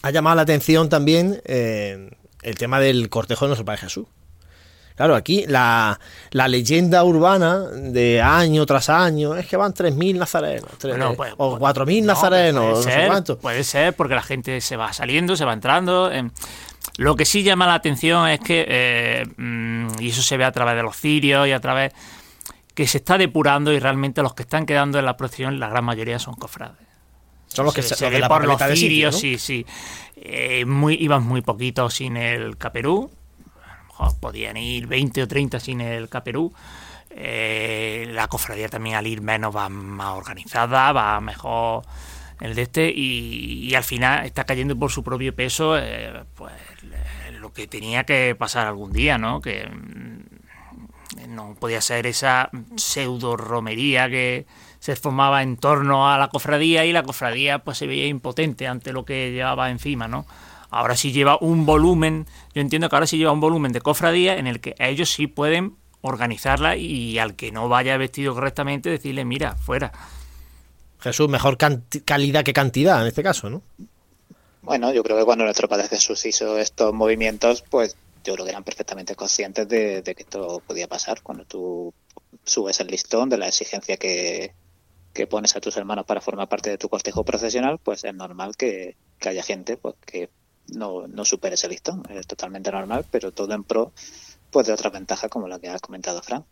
Ha 0.03 0.11
llamado 0.11 0.37
la 0.37 0.43
atención 0.43 0.89
también 0.89 1.41
eh, 1.45 2.11
el 2.43 2.55
tema 2.57 2.80
del 2.80 3.09
cortejo 3.09 3.45
de 3.45 3.49
nuestro 3.51 3.64
Padre 3.64 3.82
Jesús. 3.82 4.07
Claro, 4.97 5.14
aquí 5.14 5.45
la, 5.47 6.01
la 6.30 6.49
leyenda 6.49 7.05
urbana 7.05 7.59
de 7.70 8.22
año 8.22 8.64
tras 8.64 8.89
año 8.89 9.37
es 9.37 9.47
que 9.47 9.59
van 9.59 9.74
3.000 9.74 10.16
nazarenos, 10.16 10.70
Bueno, 10.82 11.14
pues, 11.14 11.34
o 11.37 11.59
pues, 11.59 11.76
4.000 11.76 12.01
no, 12.01 12.07
nazarenos, 12.07 12.62
puede 12.64 12.76
no 12.76 12.82
sé 12.82 12.91
ser, 12.93 13.07
cuánto. 13.09 13.39
Puede 13.39 13.64
ser, 13.64 13.95
porque 13.95 14.14
la 14.14 14.22
gente 14.22 14.59
se 14.62 14.76
va 14.76 14.95
saliendo, 14.95 15.37
se 15.37 15.45
va 15.45 15.53
entrando. 15.53 16.11
em. 16.11 16.30
Lo 16.97 17.16
que 17.16 17.24
sí 17.24 17.43
llama 17.43 17.66
la 17.66 17.74
atención 17.74 18.28
es 18.28 18.41
que, 18.41 18.64
eh, 18.68 19.26
mm, 19.37 20.01
y 20.01 20.09
eso 20.11 20.22
se 20.22 20.37
ve 20.37 20.45
a 20.45 20.53
través 20.53 20.76
de 20.76 20.82
los 20.82 20.97
cirios 20.97 21.47
y 21.47 21.53
a 21.53 21.61
través 21.61 21.93
que 22.74 22.87
se 22.87 22.99
está 22.99 23.18
depurando 23.18 23.72
y 23.72 23.78
realmente 23.78 24.22
los 24.22 24.34
que 24.34 24.43
están 24.43 24.66
quedando 24.66 24.99
en 24.99 25.05
la 25.05 25.16
procesión, 25.16 25.59
la 25.59 25.68
gran 25.68 25.84
mayoría 25.84 26.18
son 26.18 26.34
cofrades. 26.34 26.87
Son 27.49 27.64
los 27.64 27.74
que 27.74 27.82
se, 27.82 27.91
se, 27.91 27.95
se 27.97 28.11
ve 28.11 28.18
la 28.18 28.28
por 28.28 28.45
los 28.45 28.61
cirios, 28.78 29.14
¿no? 29.14 29.20
sí, 29.20 29.39
sí. 29.39 29.64
Eh, 30.16 30.64
muy, 30.66 30.95
iban 30.95 31.24
muy 31.26 31.41
poquitos 31.43 31.95
sin 31.95 32.16
el 32.16 32.57
caperú. 32.59 33.11
A 33.64 33.76
lo 33.78 33.84
mejor 33.84 34.20
podían 34.20 34.57
ir 34.57 34.87
20 34.87 35.22
o 35.22 35.28
30 35.28 35.61
sin 35.61 35.80
el 35.80 36.09
caperú. 36.09 36.53
eh, 37.11 38.09
la 38.12 38.28
cofradía 38.28 38.68
también 38.68 38.97
al 38.97 39.07
ir 39.07 39.22
menos 39.22 39.55
va 39.57 39.68
más 39.70 40.14
organizada, 40.16 40.93
va 40.93 41.20
mejor 41.20 41.84
el 42.41 42.55
de 42.55 42.62
este 42.62 42.93
y, 42.95 43.74
al 43.74 43.84
final 43.84 44.26
está 44.26 44.45
cayendo 44.45 44.76
por 44.78 44.91
su 44.91 45.03
propio 45.03 45.34
peso 45.34 45.78
eh, 45.78 46.24
pues 46.34 46.53
lo 47.41 47.53
que 47.53 47.66
tenía 47.66 48.05
que 48.05 48.34
pasar 48.34 48.66
algún 48.66 48.93
día, 48.93 49.18
¿no? 49.18 49.41
Que 49.41 49.68
mm, 49.68 51.34
no 51.34 51.55
podía 51.59 51.80
ser 51.80 52.07
esa 52.07 52.51
pseudo 52.76 53.37
romería 53.37 54.09
que 54.09 54.47
se 54.78 54.97
formaba 54.97 55.43
en 55.43 55.57
torno 55.57 56.11
a 56.11 56.18
la 56.18 56.28
cofradía 56.28 56.84
y 56.84 56.93
la 56.93 57.03
cofradía 57.03 57.61
pues 57.61 57.78
se 57.78 57.87
veía 57.87 58.07
impotente 58.07 58.66
ante 58.66 58.93
lo 58.93 59.05
que 59.05 59.32
llevaba 59.32 59.70
encima, 59.70 60.09
¿no? 60.09 60.26
Ahora 60.70 60.97
sí 60.97 61.12
lleva 61.12 61.39
un 61.41 61.64
volumen, 61.64 62.26
yo 62.55 62.61
entiendo 62.61 62.89
que 62.89 62.97
ahora 62.97 63.07
sí 63.07 63.18
lleva 63.18 63.32
un 63.32 63.41
volumen 63.41 63.72
de 63.72 63.80
cofradía 63.80 64.37
en 64.37 64.47
el 64.47 64.61
que 64.61 64.74
ellos 64.78 65.11
sí 65.11 65.26
pueden 65.26 65.76
organizarla 66.03 66.76
y 66.76 67.18
al 67.18 67.34
que 67.34 67.53
no 67.53 67.68
vaya 67.68 67.97
vestido 67.97 68.34
correctamente 68.34 68.91
decirle, 68.91 69.24
mira, 69.24 69.57
fuera. 69.57 69.93
Jesús, 71.07 71.29
mejor 71.29 71.57
calidad 72.05 72.45
que 72.45 72.53
cantidad 72.53 73.01
en 73.01 73.09
este 73.09 73.23
caso, 73.23 73.51
¿no? 73.51 73.63
Bueno, 74.63 74.93
yo 74.93 75.05
creo 75.05 75.17
que 75.17 75.25
cuando 75.25 75.45
nuestro 75.45 75.69
Padre 75.69 75.87
Jesús 75.89 76.27
hizo 76.27 76.59
estos 76.59 76.93
movimientos, 76.93 77.63
pues 77.71 77.97
yo 78.25 78.35
creo 78.35 78.45
que 78.45 78.51
eran 78.51 78.65
perfectamente 78.65 79.15
conscientes 79.15 79.69
de, 79.69 80.03
que 80.03 80.23
esto 80.23 80.61
podía 80.67 80.89
pasar. 80.89 81.23
Cuando 81.23 81.45
tú 81.45 81.95
subes 82.45 82.81
el 82.81 82.89
listón 82.89 83.29
de 83.29 83.39
la 83.39 83.47
exigencia 83.47 83.97
que, 83.97 84.53
pones 85.31 85.57
a 85.57 85.61
tus 85.61 85.77
hermanos 85.77 86.05
para 86.05 86.21
formar 86.21 86.49
parte 86.49 86.71
de 86.71 86.79
tu 86.79 86.89
cortejo 86.89 87.25
profesional, 87.25 87.79
pues 87.79 88.05
es 88.05 88.13
normal 88.13 88.57
que, 88.57 88.97
haya 89.25 89.43
gente 89.43 89.77
pues 89.77 89.95
que 90.05 90.29
no, 90.75 91.07
no 91.07 91.25
supere 91.25 91.55
ese 91.55 91.69
listón. 91.69 92.03
Es 92.11 92.27
totalmente 92.27 92.73
normal, 92.73 93.07
pero 93.11 93.31
todo 93.31 93.55
en 93.55 93.63
pro 93.63 93.93
pues 94.51 94.67
de 94.67 94.73
otras 94.73 94.93
ventajas 94.93 95.31
como 95.31 95.47
la 95.47 95.61
que 95.61 95.69
has 95.69 95.81
comentado, 95.81 96.23
Fran. 96.23 96.45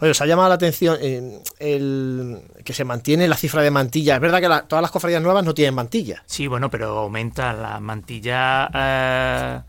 Oye, 0.00 0.10
os 0.10 0.20
ha 0.20 0.26
llamado 0.26 0.48
la 0.48 0.54
atención 0.54 0.98
eh, 1.00 1.40
el 1.58 2.40
que 2.64 2.72
se 2.72 2.84
mantiene 2.84 3.28
la 3.28 3.36
cifra 3.36 3.62
de 3.62 3.70
mantilla. 3.70 4.16
Es 4.16 4.20
verdad 4.20 4.40
que 4.40 4.66
todas 4.68 4.82
las 4.82 4.90
cofradías 4.90 5.22
nuevas 5.22 5.44
no 5.44 5.54
tienen 5.54 5.74
mantilla. 5.74 6.22
Sí, 6.26 6.46
bueno, 6.46 6.70
pero 6.70 6.98
aumenta 6.98 7.52
la 7.52 7.78
mantilla. 7.80 8.68
Eh, 8.74 9.60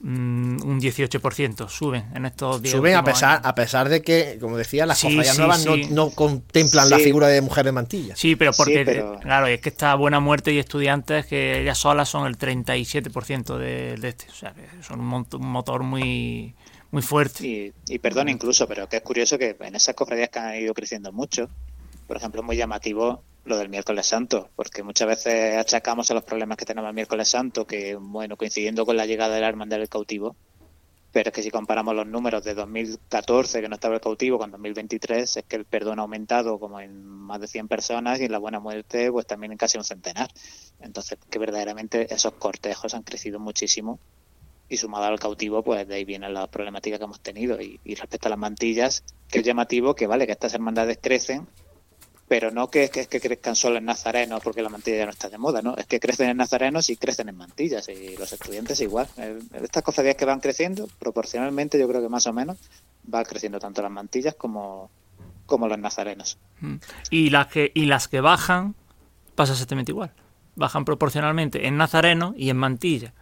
mm, 0.00 0.62
un 0.62 0.80
18% 0.80 1.68
suben 1.68 2.06
en 2.14 2.26
estos 2.26 2.62
días. 2.62 2.74
Suben 2.74 2.96
a 2.96 3.04
pesar, 3.04 3.40
a 3.44 3.54
pesar 3.54 3.88
de 3.88 4.02
que, 4.02 4.38
como 4.40 4.56
decía, 4.56 4.86
las 4.86 5.00
cofradías 5.00 5.38
nuevas 5.38 5.64
No, 5.90 6.10
contemplan 6.10 6.90
la 6.90 6.98
figura 6.98 7.28
de 7.28 7.40
mujer 7.40 7.64
de 7.64 7.72
mantilla. 7.72 8.16
Sí, 8.16 8.36
pero 8.36 8.52
porque, 8.56 9.04
claro, 9.20 9.46
es 9.46 9.60
que 9.60 9.68
está 9.68 9.94
Buena 9.94 10.20
Muerte 10.20 10.52
y 10.52 10.58
Estudiantes, 10.58 11.26
que 11.26 11.60
ellas 11.60 11.78
solas 11.78 12.08
son 12.08 12.26
el 12.26 12.38
37% 12.38 13.56
de, 13.58 13.96
de 13.96 14.08
este. 14.08 14.26
O 14.30 14.34
sea, 14.34 14.54
son 14.82 15.00
un 15.00 15.26
motor 15.40 15.82
muy 15.82 16.54
muy 16.90 17.02
fuerte. 17.02 17.72
Y, 17.88 17.98
perdón 17.98 18.28
incluso, 18.28 18.66
pero 18.66 18.88
que 18.88 18.96
es 18.96 19.02
curioso 19.02 19.38
que 19.38 19.56
en 19.60 19.74
esas 19.74 19.94
cofradías 19.94 20.30
que 20.30 20.38
han 20.38 20.56
ido 20.56 20.74
creciendo 20.74 21.12
mucho, 21.12 21.48
por 22.06 22.16
ejemplo, 22.16 22.40
es 22.40 22.46
muy 22.46 22.56
llamativo 22.56 23.22
lo 23.44 23.56
del 23.58 23.68
miércoles 23.68 24.06
santo, 24.06 24.50
porque 24.56 24.82
muchas 24.82 25.06
veces 25.06 25.56
achacamos 25.56 26.10
a 26.10 26.14
los 26.14 26.24
problemas 26.24 26.58
que 26.58 26.64
tenemos 26.64 26.88
el 26.88 26.94
miércoles 26.94 27.28
santo, 27.28 27.66
que 27.66 27.94
bueno, 27.94 28.36
coincidiendo 28.36 28.84
con 28.84 28.96
la 28.96 29.06
llegada 29.06 29.34
de 29.34 29.40
la 29.40 29.48
hermandad 29.48 29.78
del 29.78 29.88
cautivo, 29.88 30.36
pero 31.16 31.30
es 31.30 31.34
que 31.34 31.42
si 31.42 31.50
comparamos 31.50 31.94
los 31.94 32.06
números 32.06 32.44
de 32.44 32.52
2014, 32.52 33.62
que 33.62 33.68
no 33.70 33.76
estaba 33.76 33.94
el 33.94 34.02
cautivo, 34.02 34.36
con 34.38 34.50
2023, 34.50 35.38
es 35.38 35.44
que 35.44 35.56
el 35.56 35.64
perdón 35.64 35.98
ha 35.98 36.02
aumentado 36.02 36.58
como 36.58 36.78
en 36.78 37.06
más 37.06 37.40
de 37.40 37.46
100 37.46 37.68
personas 37.68 38.20
y 38.20 38.24
en 38.24 38.32
la 38.32 38.38
buena 38.38 38.60
muerte 38.60 39.10
pues 39.10 39.26
también 39.26 39.52
en 39.52 39.56
casi 39.56 39.78
un 39.78 39.84
centenar. 39.84 40.28
Entonces, 40.80 41.18
que 41.30 41.38
verdaderamente 41.38 42.12
esos 42.12 42.34
cortejos 42.34 42.92
han 42.92 43.02
crecido 43.02 43.40
muchísimo 43.40 43.98
y 44.68 44.76
sumado 44.76 45.04
al 45.04 45.20
cautivo, 45.20 45.62
pues 45.62 45.86
de 45.86 45.94
ahí 45.94 46.04
viene 46.04 46.28
la 46.28 46.46
problemática 46.46 46.98
que 46.98 47.04
hemos 47.04 47.20
tenido. 47.20 47.60
Y, 47.60 47.78
respecto 47.94 48.28
a 48.28 48.30
las 48.30 48.38
mantillas, 48.38 49.04
que 49.28 49.38
es 49.38 49.44
llamativo 49.44 49.94
que, 49.94 50.06
vale, 50.06 50.26
que 50.26 50.32
estas 50.32 50.54
hermandades 50.54 50.98
crecen, 51.00 51.46
pero 52.28 52.50
no 52.50 52.68
que, 52.70 52.88
que, 52.88 53.06
que 53.06 53.20
crezcan 53.20 53.54
solo 53.54 53.76
en 53.78 53.84
nazarenos 53.84 54.42
porque 54.42 54.60
la 54.60 54.68
mantilla 54.68 54.98
ya 54.98 55.04
no 55.04 55.12
está 55.12 55.28
de 55.28 55.38
moda, 55.38 55.62
¿no? 55.62 55.76
Es 55.76 55.86
que 55.86 56.00
crecen 56.00 56.28
en 56.28 56.36
nazarenos 56.36 56.90
y 56.90 56.96
crecen 56.96 57.28
en 57.28 57.36
mantillas 57.36 57.88
y 57.88 58.16
los 58.16 58.32
estudiantes 58.32 58.80
igual. 58.80 59.06
Eh, 59.18 59.38
estas 59.62 59.84
cofradías 59.84 60.16
que 60.16 60.24
van 60.24 60.40
creciendo, 60.40 60.88
proporcionalmente 60.98 61.78
yo 61.78 61.86
creo 61.88 62.02
que 62.02 62.08
más 62.08 62.26
o 62.26 62.32
menos, 62.32 62.58
va 63.12 63.22
creciendo 63.24 63.60
tanto 63.60 63.82
las 63.82 63.92
mantillas 63.92 64.34
como, 64.34 64.90
como 65.46 65.68
los 65.68 65.78
nazarenos. 65.78 66.38
Mm. 66.60 66.76
Y 67.10 67.30
las 67.30 67.46
que, 67.46 67.70
y 67.74 67.86
las 67.86 68.08
que 68.08 68.20
bajan, 68.20 68.74
pasa 69.36 69.52
exactamente 69.52 69.92
igual. 69.92 70.12
Bajan 70.56 70.84
proporcionalmente 70.84 71.68
en 71.68 71.76
nazareno 71.76 72.34
y 72.36 72.50
en 72.50 72.56
mantilla. 72.56 73.12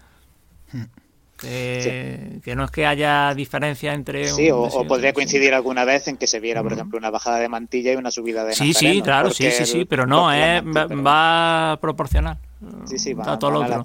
Mm. 1.45 2.41
Que, 2.41 2.55
no 2.57 2.65
es 2.65 2.71
que 2.71 2.87
haya 2.87 3.35
diferencia 3.35 3.93
entre. 3.93 4.29
Sí, 4.29 4.51
o, 4.51 4.69
podría 4.87 5.13
coincidir 5.13 5.55
alguna 5.55 5.85
vez 5.85 6.09
en 6.09 6.17
que 6.17 6.27
se 6.27 6.41
viera, 6.41 6.63
por 6.63 6.73
ejemplo, 6.73 6.99
una 6.99 7.11
bajada 7.11 7.39
de 7.39 7.49
mantilla 7.49 7.93
y 7.93 7.97
una 7.97 8.11
subida 8.11 8.45
de. 8.45 8.55
Sí, 8.55 8.73
sí, 8.73 9.03
claro, 9.03 9.31
sí, 9.31 9.51
sí, 9.51 9.67
sí, 9.67 9.85
pero 9.85 10.07
no, 10.07 10.33
es, 10.33 10.63
va, 10.65 11.79
proporcional. 11.81 12.39
Sí, 12.87 12.99
sí, 12.99 13.15
va, 13.15 13.39
todo 13.39 13.51
lo 13.51 13.61
otro. 13.61 13.83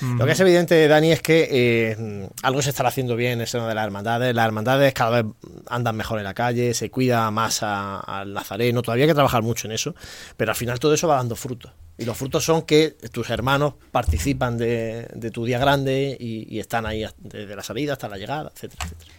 Lo 0.00 0.26
que 0.26 0.32
es 0.32 0.40
evidente, 0.40 0.88
Dani, 0.88 1.12
es 1.12 1.22
que 1.22 1.48
eh, 1.50 2.28
algo 2.42 2.62
se 2.62 2.70
está 2.70 2.86
haciendo 2.86 3.16
bien 3.16 3.32
en 3.32 3.40
el 3.42 3.46
seno 3.46 3.66
de 3.66 3.74
las 3.74 3.84
hermandades. 3.84 4.34
Las 4.34 4.46
hermandades 4.46 4.92
cada 4.94 5.22
vez 5.22 5.32
andan 5.68 5.96
mejor 5.96 6.18
en 6.18 6.24
la 6.24 6.34
calle, 6.34 6.74
se 6.74 6.90
cuida 6.90 7.30
más 7.30 7.62
al 7.62 8.32
nazareno. 8.32 8.82
Todavía 8.82 9.04
hay 9.04 9.10
que 9.10 9.14
trabajar 9.14 9.42
mucho 9.42 9.68
en 9.68 9.72
eso, 9.72 9.94
pero 10.36 10.52
al 10.52 10.56
final 10.56 10.78
todo 10.78 10.94
eso 10.94 11.08
va 11.08 11.16
dando 11.16 11.36
frutos. 11.36 11.72
Y 11.98 12.04
los 12.04 12.16
frutos 12.16 12.44
son 12.44 12.62
que 12.62 12.90
tus 13.10 13.30
hermanos 13.30 13.74
participan 13.90 14.58
de, 14.58 15.30
tu 15.32 15.44
día 15.44 15.58
grande 15.58 16.16
y, 16.18 16.58
están 16.58 16.84
ahí 16.84 17.04
desde 17.18 17.56
la 17.56 17.62
salida 17.62 17.94
hasta 17.94 18.08
la 18.08 18.18
llegada, 18.18 18.50
etcétera, 18.54 18.84
etcétera. 18.84 19.12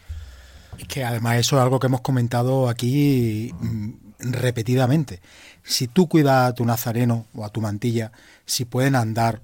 Es 0.78 0.88
que 0.88 1.03
además 1.03 1.38
eso 1.38 1.57
es 1.57 1.63
algo 1.63 1.80
que 1.80 1.88
hemos 1.88 2.01
comentado 2.01 2.69
aquí 2.69 3.51
mm, 3.59 3.93
repetidamente. 4.19 5.21
Si 5.63 5.88
tú 5.88 6.07
cuidas 6.07 6.49
a 6.49 6.53
tu 6.53 6.65
nazareno 6.65 7.25
o 7.34 7.45
a 7.45 7.49
tu 7.49 7.61
mantilla, 7.61 8.11
si 8.45 8.65
pueden 8.65 8.95
andar, 8.95 9.41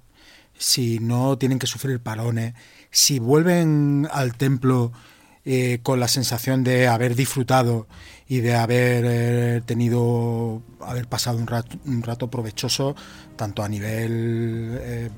si 0.58 1.00
no 1.00 1.38
tienen 1.38 1.60
que 1.60 1.68
sufrir 1.68 2.00
parones, 2.00 2.54
si 2.92 3.20
vuelven 3.20 4.08
al 4.12 4.36
templo 4.36 4.92
eh, 5.46 5.80
con 5.84 6.00
la 6.00 6.08
sensación 6.08 6.64
de 6.64 6.88
haber 6.88 7.16
disfrutado 7.16 7.86
y 8.30 8.40
de 8.40 8.56
haber 8.56 9.04
eh, 9.06 9.62
tenido, 9.66 10.62
haber 10.80 11.06
pasado 11.08 11.38
un 11.38 11.48
rato, 11.48 11.78
un 11.86 12.02
rato 12.02 12.30
provechoso, 12.30 12.96
tanto 13.36 13.62
a 13.62 13.68
nivel 13.68 14.78
eh, 14.80 15.10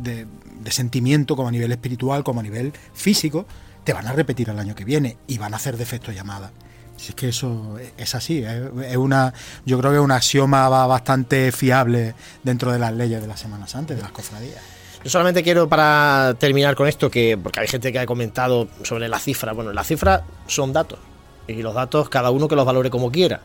de, 0.00 0.26
sentimiento 0.72 1.36
como 1.36 1.48
a 1.48 1.52
nivel 1.52 1.70
espiritual, 1.70 2.24
como 2.24 2.40
a 2.40 2.42
nivel 2.42 2.72
físico, 2.92 3.46
te 3.84 3.92
van 3.92 4.06
a 4.06 4.12
repetir 4.12 4.50
el 4.50 4.58
año 4.58 4.74
que 4.74 4.84
viene 4.84 5.16
y 5.28 5.38
van 5.38 5.54
a 5.54 5.56
hacer 5.58 5.76
defecto 5.76 6.10
llamada. 6.10 6.52
Si 6.98 7.10
es 7.10 7.14
que 7.14 7.28
eso 7.28 7.78
es 7.96 8.14
así, 8.14 8.44
es 8.44 8.96
una, 8.96 9.32
yo 9.64 9.78
creo 9.78 9.92
que 9.92 9.98
es 9.98 10.02
un 10.02 10.10
axioma 10.10 10.68
bastante 10.68 11.52
fiable 11.52 12.14
dentro 12.42 12.72
de 12.72 12.80
las 12.80 12.92
leyes 12.92 13.20
de 13.20 13.28
la 13.28 13.36
Semana 13.36 13.68
Santa, 13.68 13.94
de 13.94 14.02
las 14.02 14.10
cofradías. 14.10 14.60
Yo 15.04 15.10
solamente 15.10 15.44
quiero 15.44 15.68
para 15.68 16.34
terminar 16.38 16.74
con 16.74 16.88
esto, 16.88 17.08
que 17.08 17.38
porque 17.40 17.60
hay 17.60 17.68
gente 17.68 17.92
que 17.92 18.00
ha 18.00 18.06
comentado 18.06 18.68
sobre 18.82 19.08
la 19.08 19.20
cifra. 19.20 19.52
Bueno, 19.52 19.72
las 19.72 19.86
cifras 19.86 20.22
son 20.48 20.72
datos. 20.72 20.98
Y 21.46 21.62
los 21.62 21.72
datos, 21.72 22.08
cada 22.08 22.30
uno 22.30 22.48
que 22.48 22.56
los 22.56 22.66
valore 22.66 22.90
como 22.90 23.12
quiera. 23.12 23.40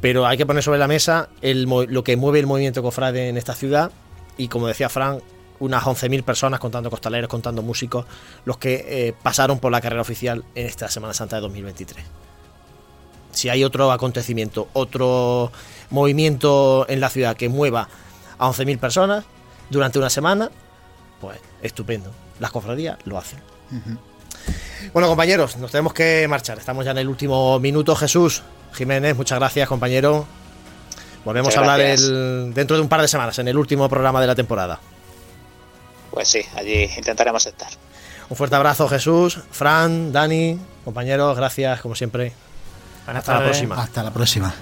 Pero 0.00 0.26
hay 0.26 0.38
que 0.38 0.46
poner 0.46 0.62
sobre 0.62 0.78
la 0.78 0.86
mesa 0.88 1.28
lo 1.42 2.04
que 2.04 2.16
mueve 2.16 2.38
el 2.38 2.46
movimiento 2.46 2.82
cofrade 2.82 3.28
en 3.28 3.36
esta 3.36 3.54
ciudad. 3.54 3.90
Y 4.36 4.46
como 4.46 4.68
decía 4.68 4.88
Fran, 4.88 5.20
unas 5.58 5.82
11.000 5.82 6.22
personas, 6.22 6.60
contando 6.60 6.88
costaleros, 6.88 7.28
contando 7.28 7.62
músicos, 7.62 8.06
los 8.44 8.56
que 8.56 8.86
eh, 8.88 9.14
pasaron 9.22 9.58
por 9.58 9.72
la 9.72 9.80
carrera 9.80 10.00
oficial 10.00 10.44
en 10.54 10.66
esta 10.66 10.88
Semana 10.88 11.12
Santa 11.12 11.36
de 11.36 11.42
2023. 11.42 12.06
Si 13.32 13.48
hay 13.48 13.64
otro 13.64 13.92
acontecimiento, 13.92 14.68
otro 14.72 15.52
movimiento 15.90 16.86
en 16.88 17.00
la 17.00 17.10
ciudad 17.10 17.36
que 17.36 17.48
mueva 17.48 17.88
a 18.38 18.48
11.000 18.48 18.78
personas, 18.78 19.24
durante 19.70 19.98
una 19.98 20.10
semana, 20.10 20.50
pues 21.20 21.38
estupendo. 21.62 22.10
Las 22.38 22.50
cofradías 22.50 22.98
lo 23.04 23.18
hacen. 23.18 23.38
Bueno, 24.92 25.08
compañeros, 25.08 25.56
nos 25.56 25.70
tenemos 25.70 25.94
que 25.94 26.26
marchar. 26.28 26.58
Estamos 26.58 26.84
ya 26.84 26.90
en 26.90 26.98
el 26.98 27.08
último 27.08 27.58
minuto. 27.60 27.94
Jesús 27.94 28.42
Jiménez, 28.72 29.16
muchas 29.16 29.38
gracias, 29.38 29.68
compañero. 29.68 30.26
Volvemos 31.24 31.54
a 31.56 31.60
hablar 31.60 31.80
el, 31.80 32.52
dentro 32.54 32.76
de 32.76 32.82
un 32.82 32.88
par 32.88 33.02
de 33.02 33.08
semanas, 33.08 33.38
en 33.38 33.48
el 33.48 33.56
último 33.56 33.88
programa 33.88 34.20
de 34.20 34.26
la 34.26 34.34
temporada. 34.34 34.80
Pues 36.10 36.28
sí, 36.28 36.40
allí 36.56 36.88
intentaremos 36.96 37.46
estar. 37.46 37.68
Un 38.28 38.36
fuerte 38.36 38.56
abrazo, 38.56 38.88
Jesús, 38.88 39.38
Fran, 39.50 40.12
Dani, 40.12 40.58
compañeros, 40.84 41.36
gracias, 41.36 41.80
como 41.80 41.94
siempre. 41.94 42.32
Hasta 43.16 43.34
la 43.34 43.44
próxima. 43.44 43.82
Hasta 43.82 44.02
la 44.02 44.10
próxima. 44.10 44.54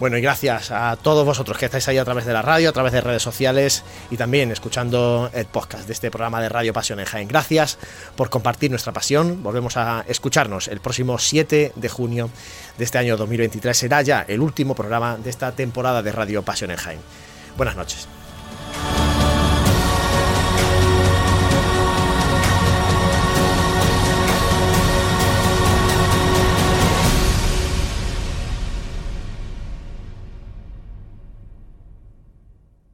Bueno, 0.00 0.18
y 0.18 0.20
gracias 0.20 0.72
a 0.72 0.96
todos 0.96 1.24
vosotros 1.24 1.56
que 1.56 1.66
estáis 1.66 1.86
ahí 1.86 1.98
a 1.98 2.04
través 2.04 2.24
de 2.24 2.32
la 2.32 2.42
radio, 2.42 2.68
a 2.68 2.72
través 2.72 2.92
de 2.92 3.00
redes 3.00 3.22
sociales 3.22 3.84
y 4.10 4.16
también 4.16 4.50
escuchando 4.50 5.30
el 5.32 5.46
podcast 5.46 5.86
de 5.86 5.92
este 5.92 6.10
programa 6.10 6.40
de 6.40 6.48
Radio 6.48 6.72
Pasión 6.72 6.98
en 6.98 7.06
Jaén. 7.06 7.28
Gracias 7.28 7.78
por 8.16 8.28
compartir 8.28 8.70
nuestra 8.70 8.92
pasión. 8.92 9.42
Volvemos 9.42 9.76
a 9.76 10.04
escucharnos 10.08 10.66
el 10.66 10.80
próximo 10.80 11.18
7 11.18 11.72
de 11.76 11.88
junio 11.88 12.28
de 12.76 12.84
este 12.84 12.98
año 12.98 13.16
2023. 13.16 13.76
Será 13.76 14.02
ya 14.02 14.24
el 14.26 14.40
último 14.40 14.74
programa 14.74 15.16
de 15.16 15.30
esta 15.30 15.52
temporada 15.52 16.02
de 16.02 16.10
Radio 16.10 16.42
Pasión 16.42 16.72
en 16.72 16.76
Jaén. 16.76 17.00
Buenas 17.56 17.76
noches. 17.76 18.08